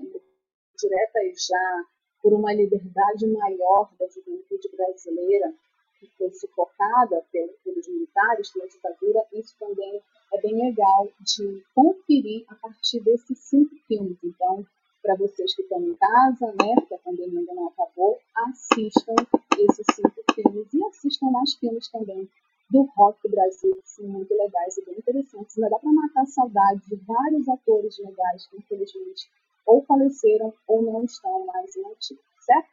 direta 0.78 1.24
e 1.24 1.34
já 1.34 1.84
por 2.22 2.32
uma 2.32 2.52
liberdade 2.52 3.26
maior 3.26 3.90
da 3.98 4.06
juventude 4.08 4.68
brasileira, 4.76 5.52
que 5.98 6.06
foi 6.16 6.32
sufocada 6.32 7.24
pelos 7.32 7.88
militares, 7.88 8.50
pela 8.52 8.68
ditadura, 8.68 9.26
isso 9.32 9.56
também 9.58 10.00
é 10.32 10.40
bem 10.40 10.68
legal 10.68 11.08
de 11.20 11.64
conferir 11.74 12.44
a 12.48 12.54
partir 12.54 13.00
desses 13.00 13.38
cinco 13.38 13.74
filmes. 13.88 14.18
Então, 14.22 14.64
para 15.02 15.16
vocês 15.16 15.54
que 15.54 15.62
estão 15.62 15.82
em 15.82 15.94
casa, 15.94 16.46
né, 16.46 16.74
porque 16.76 16.94
a 16.94 16.98
pandemia 16.98 17.40
ainda 17.40 17.54
não 17.54 17.68
acabou, 17.68 18.18
assistam 18.36 19.16
esses 19.58 19.86
cinco 19.94 20.22
filmes 20.32 20.72
e 20.72 20.84
assistam 20.84 21.26
mais 21.30 21.54
filmes 21.54 21.88
também 21.88 22.28
do 22.70 22.82
rock 22.96 23.20
do 23.22 23.30
Brasil, 23.30 23.74
que 23.76 23.90
são 23.90 24.06
muito 24.06 24.32
legais 24.34 24.78
e 24.78 24.84
bem 24.84 24.96
interessantes. 24.96 25.56
Ainda 25.58 25.70
dá 25.70 25.78
para 25.78 25.92
matar 25.92 26.26
saudade 26.26 26.80
de 26.88 26.96
vários 27.04 27.48
atores 27.48 27.98
legais 27.98 28.46
que, 28.46 28.56
infelizmente, 28.56 29.28
ou 29.66 29.84
faleceram 29.84 30.52
ou 30.66 30.82
não 30.82 31.04
estão 31.04 31.46
mais 31.46 31.74
em 31.76 31.84
ativo, 31.92 32.20
certo? 32.40 32.68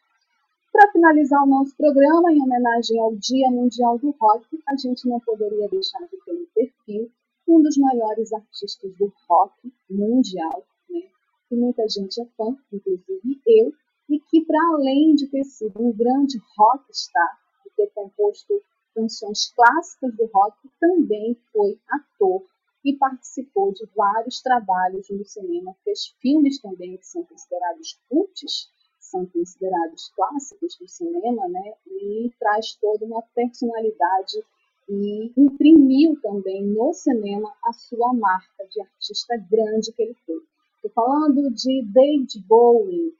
Para 0.71 0.91
finalizar 0.91 1.43
o 1.43 1.47
nosso 1.47 1.75
programa, 1.75 2.31
em 2.31 2.41
homenagem 2.41 2.99
ao 2.99 3.15
Dia 3.15 3.49
Mundial 3.49 3.97
do 3.97 4.11
Rock, 4.11 4.45
a 4.67 4.75
gente 4.75 5.07
não 5.07 5.19
poderia 5.19 5.67
deixar 5.67 5.99
de 6.01 6.17
ter 6.23 6.33
um 6.33 6.45
perfil 6.53 7.11
um 7.49 7.61
dos 7.63 7.77
maiores 7.77 8.31
artistas 8.31 8.93
do 8.95 9.11
rock 9.27 9.73
mundial, 9.89 10.63
né? 10.89 11.01
que 11.47 11.55
muita 11.55 11.87
gente 11.89 12.21
é 12.21 12.25
fã, 12.37 12.55
inclusive 12.71 13.41
eu, 13.47 13.73
e 14.07 14.19
que, 14.19 14.45
para 14.45 14.59
além 14.73 15.15
de 15.15 15.27
ter 15.27 15.43
sido 15.43 15.81
um 15.81 15.91
grande 15.91 16.39
rockstar, 16.55 17.39
de 17.65 17.71
ter 17.75 17.91
composto 17.93 18.61
canções 18.93 19.51
clássicas 19.55 20.15
do 20.15 20.25
rock, 20.27 20.55
também 20.79 21.35
foi 21.51 21.79
ator 21.89 22.43
e 22.83 22.95
participou 22.95 23.73
de 23.73 23.85
vários 23.95 24.41
trabalhos 24.41 25.09
no 25.09 25.25
cinema, 25.25 25.75
fez 25.83 26.07
filmes 26.21 26.59
também 26.61 26.97
que 26.97 27.05
são 27.05 27.23
considerados 27.23 27.99
cultos, 28.07 28.71
são 28.99 29.25
considerados 29.25 30.11
clássicos 30.15 30.77
do 30.79 30.87
cinema, 30.87 31.47
né? 31.47 31.73
E 31.87 32.31
traz 32.39 32.75
toda 32.75 33.05
uma 33.05 33.21
personalidade 33.35 34.43
e 34.87 35.31
imprimiu 35.37 36.19
também 36.21 36.63
no 36.63 36.93
cinema 36.93 37.53
a 37.63 37.73
sua 37.73 38.13
marca 38.13 38.65
de 38.71 38.81
artista 38.81 39.35
grande 39.49 39.91
que 39.93 40.01
ele 40.01 40.15
foi. 40.25 40.41
Estou 40.75 40.91
falando 40.91 41.51
de 41.51 41.83
David 41.83 42.39
Bowie, 42.47 43.13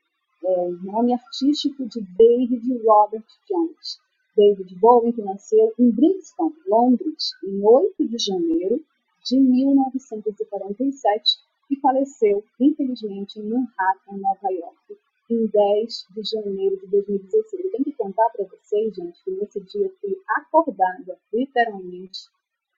é, 0.43 0.69
nome 0.83 1.13
artístico 1.13 1.85
de 1.85 2.01
David 2.17 2.81
Robert 2.85 3.25
Jones. 3.47 3.99
David 4.35 4.73
Bowie, 4.75 5.11
que 5.11 5.21
nasceu 5.21 5.73
em 5.77 5.91
Brixton, 5.91 6.53
Londres, 6.67 7.31
em 7.43 7.61
8 7.61 8.07
de 8.07 8.17
janeiro 8.17 8.81
de 9.23 9.39
1947 9.39 11.39
e 11.69 11.79
faleceu, 11.79 12.43
infelizmente, 12.59 13.39
em 13.39 13.43
Manhattan, 13.43 14.17
Nova 14.17 14.49
York, 14.49 14.97
em 15.29 15.45
10 15.45 16.07
de 16.15 16.23
janeiro 16.23 16.77
de 16.77 16.87
2016. 16.87 17.65
Eu 17.65 17.71
tenho 17.71 17.83
que 17.83 17.93
contar 17.93 18.29
para 18.31 18.45
vocês, 18.45 18.95
gente, 18.95 19.23
que 19.23 19.31
nesse 19.31 19.59
dia 19.61 19.85
eu 19.85 19.95
fui 20.01 20.19
acordada, 20.27 21.19
literalmente, 21.31 22.19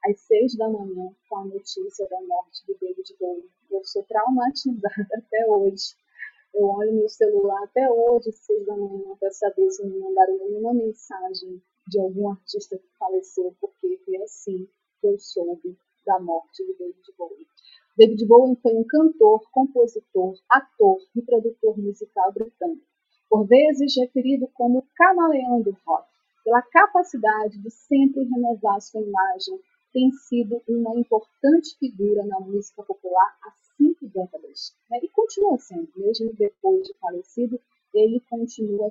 às 0.05 0.19
6 0.21 0.57
da 0.57 0.67
manhã, 0.67 1.13
com 1.29 1.37
a 1.37 1.45
notícia 1.45 2.07
da 2.09 2.21
morte 2.21 2.65
de 2.65 2.75
David 2.79 3.15
Bowie. 3.19 3.49
Eu 3.69 3.83
sou 3.85 4.03
traumatizada 4.03 5.07
até 5.15 5.47
hoje. 5.47 5.95
Eu 6.53 6.65
olho 6.65 6.93
meu 6.93 7.07
celular 7.07 7.63
até 7.63 7.89
hoje, 7.89 8.29
às 8.29 8.39
6 8.39 8.65
da 8.65 8.75
manhã, 8.75 9.15
para 9.17 9.31
saber 9.31 9.71
se 9.71 9.85
me 9.85 9.99
mandaram 9.99 10.37
nenhuma 10.37 10.73
mensagem 10.73 11.61
de 11.87 11.99
algum 11.99 12.29
artista 12.29 12.77
que 12.77 12.97
faleceu, 12.99 13.55
porque 13.61 13.97
foi 14.03 14.17
assim 14.17 14.67
que 14.99 15.07
eu 15.07 15.17
soube 15.17 15.77
da 16.05 16.19
morte 16.19 16.65
de 16.65 16.73
David 16.77 17.13
Bowie. 17.17 17.47
David 17.97 18.25
Bowie 18.25 18.55
foi 18.61 18.75
um 18.75 18.83
cantor, 18.83 19.41
compositor, 19.51 20.35
ator 20.49 20.97
e 21.15 21.21
produtor 21.21 21.77
musical 21.77 22.31
britânico, 22.31 22.85
por 23.29 23.45
vezes 23.45 23.95
referido 23.97 24.47
como 24.53 24.85
camaleão 24.95 25.61
do 25.61 25.75
rock, 25.85 26.07
pela 26.43 26.61
capacidade 26.61 27.57
de 27.61 27.69
sempre 27.69 28.23
renovar 28.23 28.81
sua 28.81 29.01
imagem, 29.01 29.59
tem 29.93 30.11
sido 30.11 30.61
uma 30.67 30.95
importante 30.95 31.77
figura 31.77 32.25
na 32.25 32.39
música 32.39 32.81
popular 32.83 33.37
há 33.43 33.51
cinco 33.77 34.07
décadas. 34.07 34.75
Né? 34.89 34.99
E 35.03 35.09
continua 35.09 35.57
sendo, 35.59 35.89
mesmo 35.95 36.33
depois 36.33 36.87
de 36.87 36.93
falecido, 36.95 37.59
ele 37.93 38.19
continua 38.29 38.89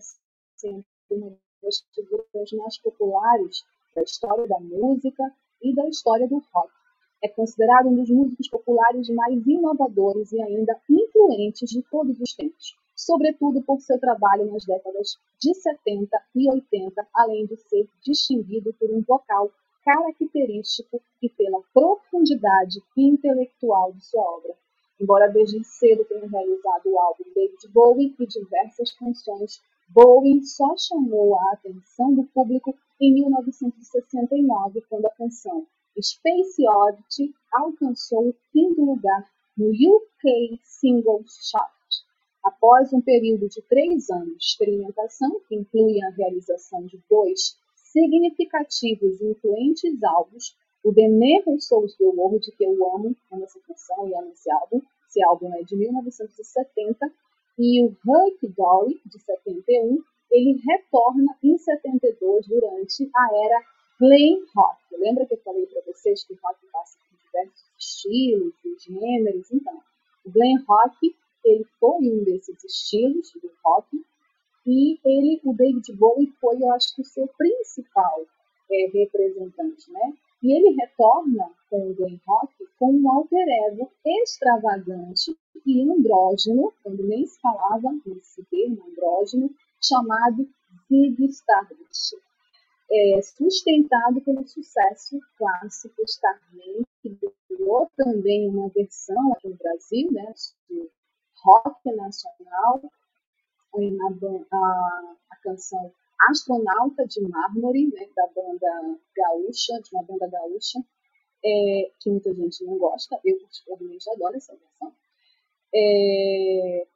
sendo 0.56 0.84
uma 1.10 1.36
das 1.62 1.80
figuras 1.94 2.52
mais 2.52 2.78
populares 2.78 3.64
da 3.94 4.02
história 4.02 4.46
da 4.46 4.60
música 4.60 5.24
e 5.62 5.74
da 5.74 5.88
história 5.88 6.28
do 6.28 6.42
rock. 6.52 6.79
É 7.22 7.28
considerado 7.28 7.88
um 7.88 7.96
dos 7.96 8.08
músicos 8.08 8.48
populares 8.48 9.08
mais 9.10 9.46
inovadores 9.46 10.32
e 10.32 10.40
ainda 10.40 10.80
influentes 10.88 11.68
de 11.68 11.82
todos 11.82 12.18
os 12.18 12.32
tempos, 12.34 12.74
sobretudo 12.96 13.62
por 13.62 13.80
seu 13.80 14.00
trabalho 14.00 14.50
nas 14.50 14.64
décadas 14.64 15.18
de 15.38 15.54
70 15.54 16.18
e 16.34 16.50
80, 16.50 17.06
além 17.14 17.44
de 17.44 17.56
ser 17.56 17.86
distinguido 18.02 18.72
por 18.74 18.90
um 18.90 19.02
vocal 19.02 19.50
característico 19.84 21.00
e 21.22 21.28
pela 21.28 21.60
profundidade 21.74 22.82
intelectual 22.96 23.92
de 23.92 24.04
sua 24.04 24.22
obra. 24.22 24.54
Embora 25.00 25.28
desde 25.28 25.62
cedo 25.64 26.04
tenha 26.04 26.26
realizado 26.26 26.86
o 26.86 26.98
álbum 26.98 27.24
David 27.34 27.68
Bowie 27.72 28.14
e 28.18 28.26
diversas 28.26 28.92
canções, 28.92 29.60
Bowie 29.88 30.44
só 30.44 30.76
chamou 30.76 31.36
a 31.36 31.52
atenção 31.52 32.14
do 32.14 32.24
público 32.24 32.74
em 33.00 33.12
1969, 33.14 34.82
quando 34.88 35.06
a 35.06 35.10
canção 35.10 35.66
Space 36.02 36.66
Oddity 36.66 37.34
alcançou 37.52 38.28
o 38.28 38.36
quinto 38.52 38.84
lugar 38.84 39.30
no 39.56 39.70
UK 39.70 40.60
Singles 40.62 41.50
Chart. 41.50 41.70
Após 42.42 42.92
um 42.92 43.00
período 43.00 43.48
de 43.48 43.60
três 43.62 44.08
anos 44.08 44.38
de 44.38 44.44
experimentação, 44.44 45.40
que 45.48 45.54
inclui 45.54 46.02
a 46.02 46.10
realização 46.10 46.86
de 46.86 46.98
dois 47.10 47.56
significativos 47.76 49.20
e 49.20 49.26
influentes 49.26 50.02
álbuns, 50.02 50.56
o 50.82 50.92
Never 50.92 51.60
Souls 51.60 51.94
the 51.96 52.04
World, 52.04 52.50
que 52.52 52.64
eu 52.64 52.72
amo, 52.94 53.14
amo 53.30 53.44
essa 53.44 53.60
canção 53.60 54.08
e 54.08 54.14
amo 54.14 54.32
esse 54.32 54.50
álbum, 54.50 54.80
esse 55.06 55.22
álbum 55.22 55.54
é 55.54 55.62
de 55.62 55.76
1970, 55.76 57.12
e 57.58 57.82
o 57.82 57.88
Huck 57.88 58.46
Dory, 58.56 59.00
de 59.04 59.20
71, 59.20 60.02
ele 60.30 60.60
retorna 60.66 61.36
em 61.42 61.58
72 61.58 62.46
durante 62.46 63.10
a 63.14 63.28
era 63.44 63.62
glam 64.00 64.46
rock. 64.56 64.80
Lembra 64.98 65.26
que 65.26 65.34
eu 65.34 65.40
falei 65.44 65.66
para 65.66 65.82
vocês 65.82 66.24
que 66.24 66.32
rock 66.42 66.58
passa 66.72 66.98
por 66.98 67.18
diversos 67.18 67.66
estilos 67.78 68.54
e 68.64 68.76
gêneros? 68.78 69.52
Então, 69.52 69.78
o 70.24 70.30
glam 70.30 70.64
rock 70.66 71.14
ele 71.44 71.66
foi 71.78 71.98
um 72.08 72.24
desses 72.24 72.64
estilos 72.64 73.30
do 73.32 73.50
rock 73.62 74.02
e 74.66 74.98
ele, 75.04 75.40
o 75.44 75.52
David 75.52 75.92
Bowie 75.92 76.32
foi, 76.40 76.62
eu 76.62 76.72
acho 76.72 76.94
que 76.94 77.02
o 77.02 77.04
seu 77.04 77.28
principal 77.28 78.24
é, 78.70 78.90
representante, 78.92 79.90
né? 79.90 80.14
E 80.42 80.52
ele 80.52 80.74
retorna 80.76 81.50
com 81.68 81.90
o 81.90 81.94
glam 81.94 82.18
rock 82.26 82.54
com 82.78 82.92
um 82.92 83.10
alter 83.10 83.46
ego 83.66 83.90
extravagante 84.04 85.36
e 85.66 85.82
andrógeno, 85.82 86.72
quando 86.82 87.02
nem 87.02 87.26
se 87.26 87.38
falava 87.40 87.90
nesse 88.06 88.42
termo 88.44 88.82
andrógeno, 88.90 89.50
chamado 89.78 90.48
Ziggy 90.88 91.26
Stardust 91.26 92.16
é, 92.90 93.22
sustentado 93.22 94.20
pelo 94.22 94.46
sucesso 94.46 95.18
clássico 95.36 96.02
Starman, 96.02 96.84
que 97.00 97.16
ganhou 97.48 97.88
também 97.96 98.48
uma 98.48 98.68
versão 98.68 99.32
aqui 99.32 99.48
no 99.48 99.56
Brasil, 99.56 100.10
né, 100.10 100.32
de 100.68 100.90
rock 101.44 101.92
nacional, 101.94 102.82
na, 103.72 104.08
a, 104.52 105.14
a 105.30 105.36
canção 105.42 105.92
Astronauta 106.28 107.06
de 107.06 107.20
Mármore, 107.22 107.86
né, 107.86 108.06
da 108.14 108.26
banda 108.26 108.98
gaúcha, 109.16 109.80
de 109.80 109.94
uma 109.94 110.02
banda 110.02 110.28
gaúcha, 110.28 110.80
é, 111.42 111.90
que 112.00 112.10
muita 112.10 112.34
gente 112.34 112.64
não 112.64 112.76
gosta, 112.76 113.18
eu 113.24 113.38
particularmente 113.40 114.10
adoro 114.10 114.36
essa 114.36 114.54
versão. 114.54 114.94
É, 115.72 116.86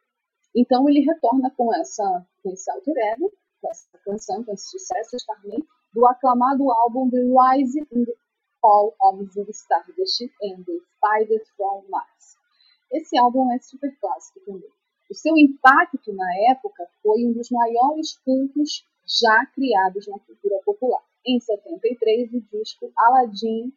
então 0.54 0.88
ele 0.88 1.00
retorna 1.00 1.50
com 1.56 1.72
essa 1.74 2.26
com 2.42 2.50
esse 2.50 2.70
alter 2.70 2.94
ego, 3.14 3.32
com 3.60 3.70
essa 3.70 3.98
canção, 4.04 4.44
com 4.44 4.52
esse 4.52 4.68
sucesso, 4.68 5.16
Starman, 5.16 5.64
do 5.94 6.06
aclamado 6.06 6.70
álbum 6.72 7.08
The 7.08 7.18
Rise 7.18 7.80
and 7.80 8.06
Fall 8.60 8.94
of 9.00 9.24
the 9.32 9.52
Stardust 9.52 10.22
and 10.42 10.64
the 10.64 10.80
Spiders 10.96 11.48
from 11.56 11.84
Mars. 11.88 12.36
Esse 12.92 13.16
álbum 13.16 13.52
é 13.52 13.58
super 13.60 13.94
clássico 14.00 14.40
também. 14.40 14.70
O 15.10 15.14
seu 15.14 15.36
impacto 15.36 16.12
na 16.12 16.38
época 16.50 16.84
foi 17.02 17.24
um 17.24 17.32
dos 17.32 17.50
maiores 17.50 18.18
cultos 18.24 18.84
já 19.06 19.46
criados 19.54 20.08
na 20.08 20.18
cultura 20.18 20.58
popular. 20.64 21.02
Em 21.26 21.38
73, 21.38 22.32
o 22.32 22.40
disco 22.40 22.90
Aladdin 22.96 23.72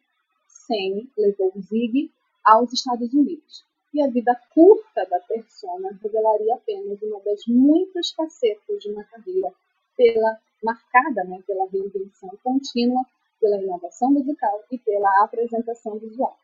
Sane 0.46 1.10
levou 1.16 1.52
Zig 1.60 2.10
aos 2.44 2.72
Estados 2.72 3.12
Unidos. 3.14 3.64
E 3.94 4.02
a 4.02 4.08
vida 4.08 4.34
curta 4.52 5.06
da 5.06 5.20
persona 5.20 5.96
revelaria 6.02 6.54
apenas 6.54 7.00
uma 7.02 7.20
das 7.20 7.46
muitas 7.46 8.10
facetas 8.10 8.82
de 8.82 8.90
uma 8.90 9.04
carreira 9.04 9.52
pela 9.98 10.38
marcada 10.62 11.24
né, 11.24 11.42
pela 11.46 11.66
reinvenção 11.66 12.30
contínua, 12.42 13.04
pela 13.40 13.60
inovação 13.60 14.10
musical 14.12 14.62
e 14.70 14.78
pela 14.78 15.24
apresentação 15.24 15.98
visual. 15.98 16.36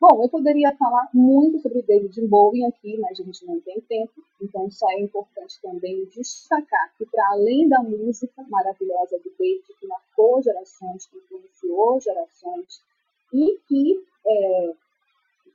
Bom, 0.00 0.22
eu 0.22 0.28
poderia 0.28 0.74
falar 0.76 1.08
muito 1.14 1.60
sobre 1.60 1.80
David 1.82 2.20
Bowie 2.26 2.64
aqui, 2.64 2.98
mas 2.98 3.18
a 3.18 3.22
gente 3.22 3.46
não 3.46 3.60
tem 3.60 3.80
tempo, 3.82 4.12
então 4.42 4.70
só 4.70 4.90
é 4.90 5.00
importante 5.00 5.58
também 5.62 6.04
destacar 6.06 6.92
que, 6.98 7.06
para 7.06 7.26
além 7.28 7.68
da 7.68 7.80
música 7.82 8.42
maravilhosa 8.48 9.18
do 9.18 9.30
David, 9.38 9.64
que 9.80 9.86
marcou 9.86 10.42
gerações, 10.42 11.06
que 11.06 11.16
influenciou 11.16 12.00
gerações 12.00 12.82
e 13.32 13.58
que 13.66 14.04
é, 14.26 14.74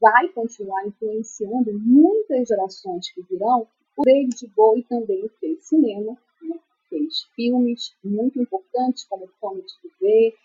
vai 0.01 0.29
continuar 0.29 0.87
influenciando 0.87 1.71
muitas 1.73 2.47
gerações 2.47 3.11
que 3.11 3.21
virão, 3.23 3.67
o 3.95 4.03
David 4.03 4.47
Bowie 4.55 4.83
também 4.85 5.29
fez 5.39 5.63
cinema? 5.65 6.17
Fez 6.89 7.23
filmes 7.35 7.95
muito 8.03 8.41
importantes, 8.41 9.05
como 9.05 9.27
Fome 9.39 9.61
de 9.61 9.73
Viver, 9.83 10.35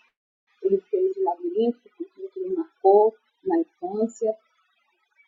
ele 0.63 0.81
fez 0.89 1.15
O 1.17 1.23
Labirinto, 1.23 1.79
que 1.97 2.39
me 2.39 2.55
marcou 2.55 3.15
na 3.43 3.59
infância. 3.59 4.35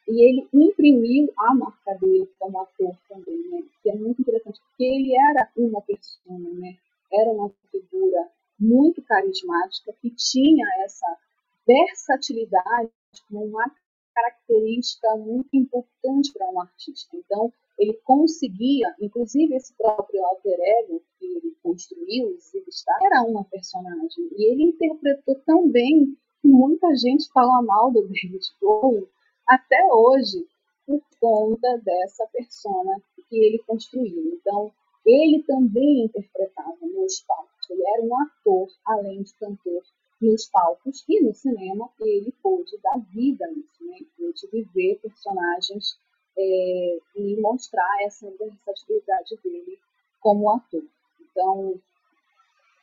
E 0.07 0.23
ele 0.23 0.47
imprimiu 0.53 1.31
a 1.37 1.53
marca 1.53 1.93
dele 1.95 2.29
como 2.39 2.61
ator 2.61 2.95
também, 3.09 3.49
né? 3.49 3.63
Que 3.83 3.89
é 3.89 3.95
muito 3.95 4.21
interessante, 4.21 4.61
porque 4.61 4.83
ele 4.83 5.13
era 5.15 5.51
uma 5.57 5.81
pessoa, 5.81 6.39
né? 6.39 6.77
Era 7.11 7.29
uma 7.31 7.49
figura 7.71 8.29
muito 8.59 9.01
carismática 9.01 9.93
que 10.01 10.09
tinha 10.11 10.65
essa 10.83 11.17
versatilidade 11.67 12.89
como 13.27 13.45
uma 13.45 13.69
característica 14.15 15.15
muito 15.17 15.49
importante 15.55 16.31
para 16.33 16.49
um 16.49 16.61
artista. 16.61 17.15
Então, 17.15 17.51
ele 17.77 17.93
conseguia, 18.03 18.93
inclusive 18.99 19.55
esse 19.55 19.73
próprio 19.73 20.23
alter 20.25 20.59
ego 20.59 21.01
que 21.19 21.25
ele 21.25 21.55
construiu, 21.61 22.37
Zigzag, 22.39 23.05
era 23.05 23.21
uma 23.23 23.43
personagem. 23.45 24.29
E 24.35 24.51
ele 24.51 24.63
interpretou 24.63 25.35
tão 25.45 25.69
bem 25.69 26.17
que 26.41 26.47
muita 26.47 26.95
gente 26.95 27.29
fala 27.31 27.61
mal 27.61 27.91
do 27.91 28.01
David 28.07 28.45
Bowie 28.59 29.07
até 29.47 29.77
hoje 29.93 30.45
por 30.85 31.01
conta 31.19 31.77
dessa 31.79 32.25
persona 32.27 33.01
que 33.29 33.37
ele 33.37 33.59
construiu. 33.59 34.33
Então, 34.33 34.71
ele 35.05 35.43
também 35.43 36.05
interpretava 36.05 36.77
nos 36.81 37.21
palcos. 37.21 37.69
Ele 37.69 37.83
era 37.87 38.01
um 38.01 38.21
ator, 38.21 38.67
além 38.85 39.21
de 39.21 39.33
cantor, 39.35 39.83
nos 40.21 40.47
palcos 40.47 41.05
e 41.07 41.21
no 41.21 41.33
cinema, 41.33 41.89
ele 41.99 42.33
pôde 42.41 42.77
dar 42.81 42.99
vida 43.13 43.45
nisso, 43.47 43.85
né? 43.85 43.99
Pôde 44.17 44.47
viver 44.51 44.99
personagens 44.99 45.99
é, 46.37 46.99
e 47.15 47.41
mostrar 47.41 48.03
essa 48.03 48.29
versatilidade 48.29 49.37
dele 49.43 49.79
como 50.19 50.51
ator. 50.51 50.83
Então, 51.19 51.79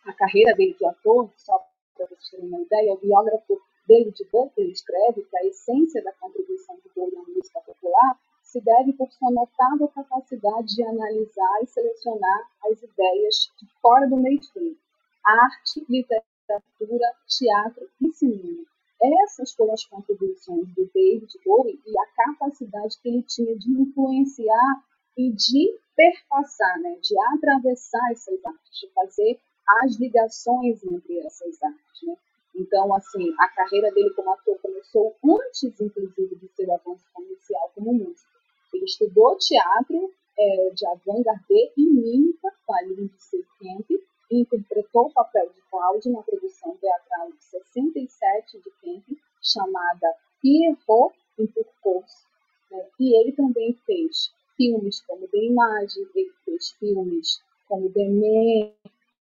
a 0.04 0.12
carreira 0.12 0.54
dele 0.54 0.74
de 0.74 0.84
ator, 0.84 1.30
só 1.36 1.64
para 1.96 2.06
vocês 2.06 2.30
terem 2.30 2.48
uma 2.48 2.60
ideia, 2.60 2.92
o 2.92 2.98
biógrafo 2.98 3.60
David 3.86 4.16
Butler 4.32 4.70
escreve 4.70 5.22
que 5.22 5.36
a 5.36 5.46
essência 5.46 6.02
da 6.02 6.12
contribuição 6.14 6.76
de 6.76 6.90
Bowie 6.94 7.14
na 7.14 7.22
música 7.22 7.60
popular 7.60 8.18
se 8.42 8.60
deve 8.60 8.92
por 8.92 9.10
sua 9.12 9.30
notável 9.30 9.88
capacidade 9.88 10.74
de 10.74 10.82
analisar 10.84 11.62
e 11.62 11.66
selecionar 11.66 12.50
as 12.70 12.82
ideias 12.82 13.52
de 13.60 13.66
fora 13.80 14.08
do 14.08 14.16
mainstream, 14.16 14.76
arte, 15.24 15.84
literatura, 15.88 17.14
teatro 17.26 17.88
e 18.00 18.12
cinema 18.12 18.64
essas 19.02 19.52
foram 19.52 19.74
as 19.74 19.84
contribuições 19.84 20.66
do 20.74 20.90
David 20.94 21.32
Bowie 21.44 21.80
e 21.86 21.98
a 21.98 22.06
capacidade 22.14 22.98
que 23.02 23.08
ele 23.08 23.22
tinha 23.22 23.56
de 23.56 23.70
influenciar 23.70 24.84
e 25.16 25.30
de 25.32 25.78
perpassar, 25.96 26.80
né, 26.80 26.96
de 27.02 27.14
atravessar 27.34 28.12
essas 28.12 28.44
artes, 28.44 28.80
de 28.80 28.92
fazer 28.92 29.40
as 29.82 29.96
ligações 29.98 30.82
entre 30.84 31.18
essas 31.20 31.62
artes. 31.62 32.02
Né? 32.02 32.16
Então, 32.56 32.92
assim, 32.94 33.32
a 33.38 33.48
carreira 33.48 33.92
dele 33.92 34.10
como 34.10 34.32
ator 34.32 34.58
começou 34.60 35.14
antes, 35.24 35.80
inclusive, 35.80 36.36
de 36.36 36.48
ser 36.48 36.70
avanço 36.70 37.04
comercial 37.12 37.70
como 37.74 37.92
músico. 37.92 38.30
Ele 38.72 38.84
estudou 38.84 39.36
teatro 39.38 40.12
é, 40.38 40.70
de 40.70 40.86
avant-garde 40.86 41.72
e 41.76 41.86
mímica 41.86 42.52
com 42.66 42.74
a 42.74 42.82
Lindsay 42.82 43.18
Seikemp, 43.18 43.86
interpretou 44.30 45.06
o 45.06 45.12
papel 45.12 45.50
de 45.54 45.60
Cláudio 45.70 46.12
na 46.12 46.22
produção 46.22 46.76
teatral 46.76 47.30
de 47.32 47.44
67 47.44 48.58
de 48.58 48.70
Kemp, 48.80 49.18
chamada 49.42 50.14
Pierrot 50.40 51.14
em 51.38 51.46
Turcos. 51.46 52.26
Né? 52.70 52.86
E 53.00 53.20
ele 53.20 53.32
também 53.32 53.74
fez 53.86 54.32
filmes 54.56 55.00
como 55.02 55.26
The 55.28 55.38
Image, 55.38 56.08
ele 56.14 56.32
fez 56.44 56.70
filmes 56.72 57.42
como 57.68 57.90
The 57.92 58.08
Man, 58.08 58.72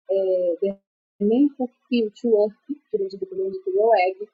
é, 0.09 0.57
The 0.61 0.79
Man 1.19 1.49
for 1.57 1.69
Future, 1.89 2.53
dirigido 2.91 3.25
pelo 3.25 3.49
Nicolau 3.49 3.95
Egg. 3.95 4.27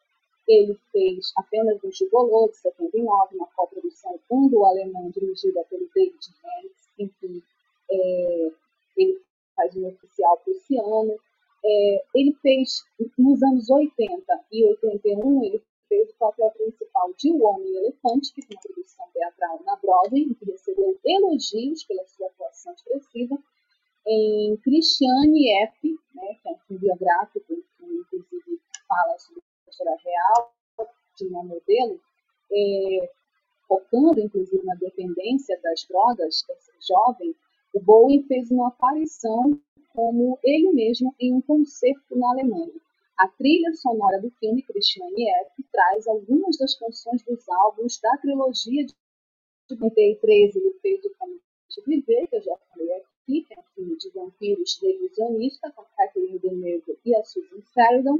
Ele 0.47 0.78
fez 0.91 1.32
apenas 1.38 1.82
um 1.84 1.91
Gigolô, 1.91 2.49
de 2.49 2.57
79, 2.57 3.38
uma 3.38 3.47
coprodução 3.55 4.20
anglo-alemã 4.30 5.09
dirigida 5.11 5.64
pelo 5.70 5.89
David 5.95 6.20
Hens. 6.43 6.72
Enfim, 6.99 7.41
é, 7.89 8.51
ele 8.97 9.22
um 9.76 9.88
oficial 9.88 10.38
prussiano. 10.38 11.16
É, 11.66 12.06
ele 12.16 12.34
fez, 12.41 12.84
nos 13.18 13.41
anos 13.41 13.70
80 13.70 14.24
e 14.51 14.66
81, 14.66 15.43
ele 15.45 15.64
fez 15.88 16.10
o 16.10 16.18
papel 16.18 16.51
principal 16.51 17.14
de 17.18 17.32
O 17.32 17.43
Homem 17.43 17.76
Elefante, 17.78 18.34
que 18.34 18.41
foi 18.45 18.56
uma 18.56 18.62
produção 18.62 19.06
teatral 19.14 19.64
na 19.66 19.76
Broadway, 19.78 20.34
que 20.36 20.45
recebeu 20.45 20.99
elogios 21.06 21.84
pela 21.84 22.06
sua 22.08 22.28
atuação 22.28 22.74
expressiva, 22.74 23.38
em 24.06 24.58
Christiane 24.58 25.49
F., 25.64 25.97
né, 26.14 26.36
que 26.41 26.49
é 26.49 26.51
um 26.51 26.58
filme 26.68 26.82
biográfico, 26.82 27.45
que 27.47 27.86
inclusive 27.86 28.62
fala 28.88 29.18
sobre 29.18 29.41
a 29.41 29.70
história 29.70 29.97
real 30.04 30.54
de 31.18 31.28
uma 31.28 31.43
modelo, 31.43 31.99
é, 32.51 33.12
focando 33.68 34.20
inclusive 34.20 34.64
na 34.66 34.76
dependência 34.76 35.60
das 35.62 35.86
drogas 35.88 36.43
jovem, 36.86 37.36
Bowie 37.82 38.24
fez 38.28 38.51
uma 38.51 38.67
aparição 38.67 39.59
como 39.93 40.39
ele 40.43 40.71
mesmo 40.71 41.13
em 41.19 41.34
um 41.34 41.41
concerto 41.41 42.15
na 42.15 42.30
Alemanha. 42.32 42.74
A 43.17 43.28
trilha 43.28 43.74
sonora 43.74 44.19
do 44.19 44.30
filme 44.32 44.63
Christiane 44.63 45.30
F. 45.30 45.63
traz 45.71 46.07
algumas 46.07 46.57
das 46.57 46.76
canções 46.76 47.24
dos 47.24 47.47
álbuns 47.47 47.99
da 47.99 48.17
trilogia 48.17 48.86
de 48.86 48.95
93. 49.69 50.55
Ele 50.55 50.74
fez 50.82 51.05
o 51.05 51.09
Como 51.17 51.39
de 51.69 51.82
Viver, 51.86 52.28
que 52.28 52.36
eu 52.36 52.41
já 52.41 52.57
falei 52.69 52.91
aqui, 52.93 53.41
que 53.43 53.53
é 53.53 53.59
um 53.59 53.63
filme 53.76 53.97
de 53.97 54.09
vampiros 54.09 54.80
revisionista, 54.82 55.71
com 55.71 55.84
Catherine 55.95 56.39
Deneuve 56.39 56.97
e 57.05 57.15
a 57.15 57.24
Susan 57.24 57.61
Sarandon. 57.74 58.19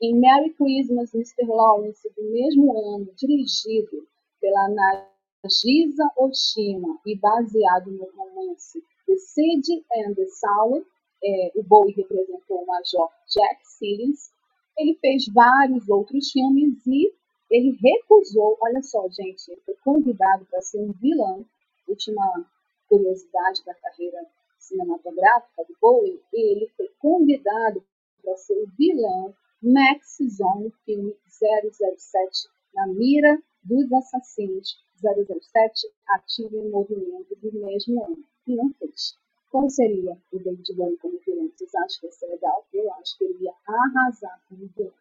Em 0.00 0.14
Merry 0.18 0.50
Christmas, 0.54 1.14
Mr. 1.14 1.46
Lawrence, 1.46 2.08
do 2.16 2.22
mesmo 2.30 2.76
ano, 2.94 3.12
dirigido 3.16 4.06
pela 4.40 4.68
Nagisa 4.68 6.10
Oshima 6.16 6.98
e 7.06 7.16
baseado 7.16 7.90
no 7.92 8.10
romance 8.16 8.82
The 9.12 9.18
Sid 9.18 9.84
and 9.92 10.14
the 10.14 10.26
Sour, 10.26 10.86
é, 11.22 11.52
o 11.54 11.62
Bowie 11.62 11.92
representou 11.92 12.62
o 12.62 12.66
Major 12.66 13.10
Jack 13.28 13.60
Simmons. 13.62 14.32
Ele 14.78 14.94
fez 15.02 15.26
vários 15.28 15.86
outros 15.86 16.30
filmes 16.30 16.78
e 16.86 17.12
ele 17.50 17.76
recusou, 17.78 18.56
olha 18.58 18.82
só, 18.82 19.06
gente, 19.10 19.50
ele 19.50 19.60
foi 19.66 19.74
convidado 19.84 20.46
para 20.46 20.62
ser 20.62 20.78
um 20.78 20.92
vilão, 20.92 21.44
última 21.86 22.46
curiosidade 22.88 23.62
da 23.66 23.74
carreira 23.74 24.26
cinematográfica 24.58 25.62
do 25.64 25.76
Bowie, 25.78 26.18
ele 26.32 26.70
foi 26.74 26.90
convidado 26.98 27.84
para 28.22 28.34
ser 28.38 28.54
o 28.62 28.66
vilão 28.78 29.34
Max 29.62 30.16
Zone 30.26 30.72
filme 30.86 31.14
007, 31.28 32.48
Na 32.74 32.86
Mira 32.86 33.42
dos 33.62 33.92
Assassinos 33.92 34.82
007, 34.96 35.86
ativo 36.08 36.56
em 36.56 36.70
movimento 36.70 37.36
do 37.42 37.52
mesmo 37.52 38.02
ano 38.06 38.31
e 38.46 38.56
não 38.56 38.72
fez. 38.74 39.16
Como 39.50 39.68
seria 39.68 40.16
o 40.32 40.38
David 40.38 40.74
Bowie 40.74 40.96
como 40.96 41.18
vilão? 41.18 41.50
Vocês 41.54 41.74
acham 41.74 42.00
que 42.00 42.06
ia 42.06 42.12
ser 42.12 42.26
legal? 42.26 42.66
Eu 42.72 42.92
acho 42.94 43.18
que 43.18 43.24
ele 43.24 43.44
ia 43.44 43.54
arrasar 43.66 44.40
como 44.48 44.66
vilão. 44.76 44.92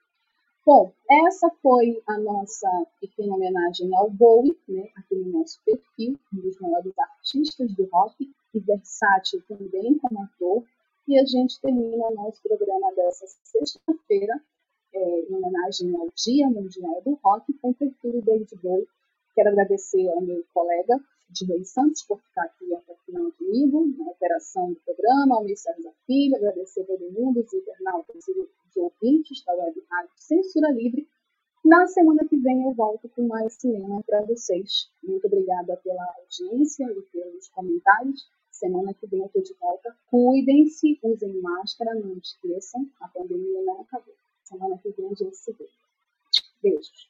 Bom, 0.64 0.94
essa 1.10 1.50
foi 1.62 2.04
a 2.06 2.20
nossa 2.20 2.70
pequena 3.00 3.34
homenagem 3.34 3.90
ao 3.96 4.12
Bowie, 4.12 4.56
né, 4.68 4.90
aqui 4.96 5.16
no 5.16 5.40
nosso 5.40 5.60
perfil, 5.66 6.20
um 6.32 6.40
dos 6.40 6.60
maiores 6.60 6.94
artistas 7.00 7.74
do 7.74 7.86
rock 7.86 8.32
e 8.54 8.60
versátil 8.60 9.42
também 9.48 9.98
como 9.98 10.22
ator. 10.22 10.64
E 11.08 11.18
a 11.18 11.26
gente 11.26 11.60
termina 11.60 12.06
o 12.06 12.14
nosso 12.14 12.44
programa 12.44 12.94
dessa 12.94 13.26
sexta-feira, 13.44 14.40
é, 14.94 15.20
em 15.22 15.34
homenagem 15.34 15.96
ao 15.96 16.10
Dia 16.16 16.48
Mundial 16.48 17.02
do 17.04 17.18
Rock, 17.24 17.52
com 17.54 17.72
o 17.72 17.74
perfil 17.74 18.12
do 18.12 18.22
David 18.22 18.56
Bowie. 18.62 18.88
Quero 19.34 19.50
agradecer 19.50 20.10
ao 20.10 20.22
meu 20.22 20.44
colega 20.54 21.00
de 21.32 21.66
Santos 21.66 22.04
por 22.04 22.20
ficar 22.20 22.44
aqui 22.44 22.74
até 22.76 22.94
o 22.94 22.98
final 23.06 23.32
comigo, 23.32 23.88
na 23.98 24.12
operação 24.12 24.74
do 24.74 24.80
programa, 24.82 25.36
ao 25.36 25.44
Ministério 25.44 25.82
César 25.82 25.96
Filho, 26.06 26.36
agradecer 26.36 26.82
a 26.82 26.86
todo 26.86 27.12
mundo, 27.12 27.40
os 27.40 27.54
internautas 27.54 28.28
e 28.28 28.32
os 28.32 28.76
ouvintes 28.76 29.44
da 29.46 29.54
Web 29.56 29.82
Rádio 29.90 30.12
Censura 30.18 30.70
Livre. 30.72 31.08
Na 31.64 31.88
semana 31.88 32.28
que 32.28 32.36
vem 32.38 32.64
eu 32.64 32.74
volto 32.74 33.08
com 33.10 33.28
mais 33.28 33.54
cinema 33.54 34.04
para 34.04 34.22
vocês. 34.24 34.90
Muito 35.04 35.26
obrigada 35.28 35.78
pela 35.78 36.04
audiência 36.18 36.86
e 36.86 37.02
pelos 37.04 37.48
comentários. 37.50 38.28
Semana 38.52 38.94
que 38.94 39.08
vem 39.08 39.22
eu 39.22 39.28
estou 39.28 39.42
de 39.42 39.54
volta. 39.54 39.96
Cuidem-se, 40.10 41.00
usem 41.02 41.42
máscara, 41.42 41.96
não 41.96 42.18
esqueçam, 42.18 42.90
a 43.00 43.08
pandemia 43.08 43.64
não 43.64 43.82
acabou. 43.82 44.16
Semana 44.44 44.78
que 44.80 44.90
vem 44.90 45.08
a 45.08 45.14
gente 45.14 45.38
se 45.38 45.54
vê. 45.54 45.70
Beijos. 46.62 47.10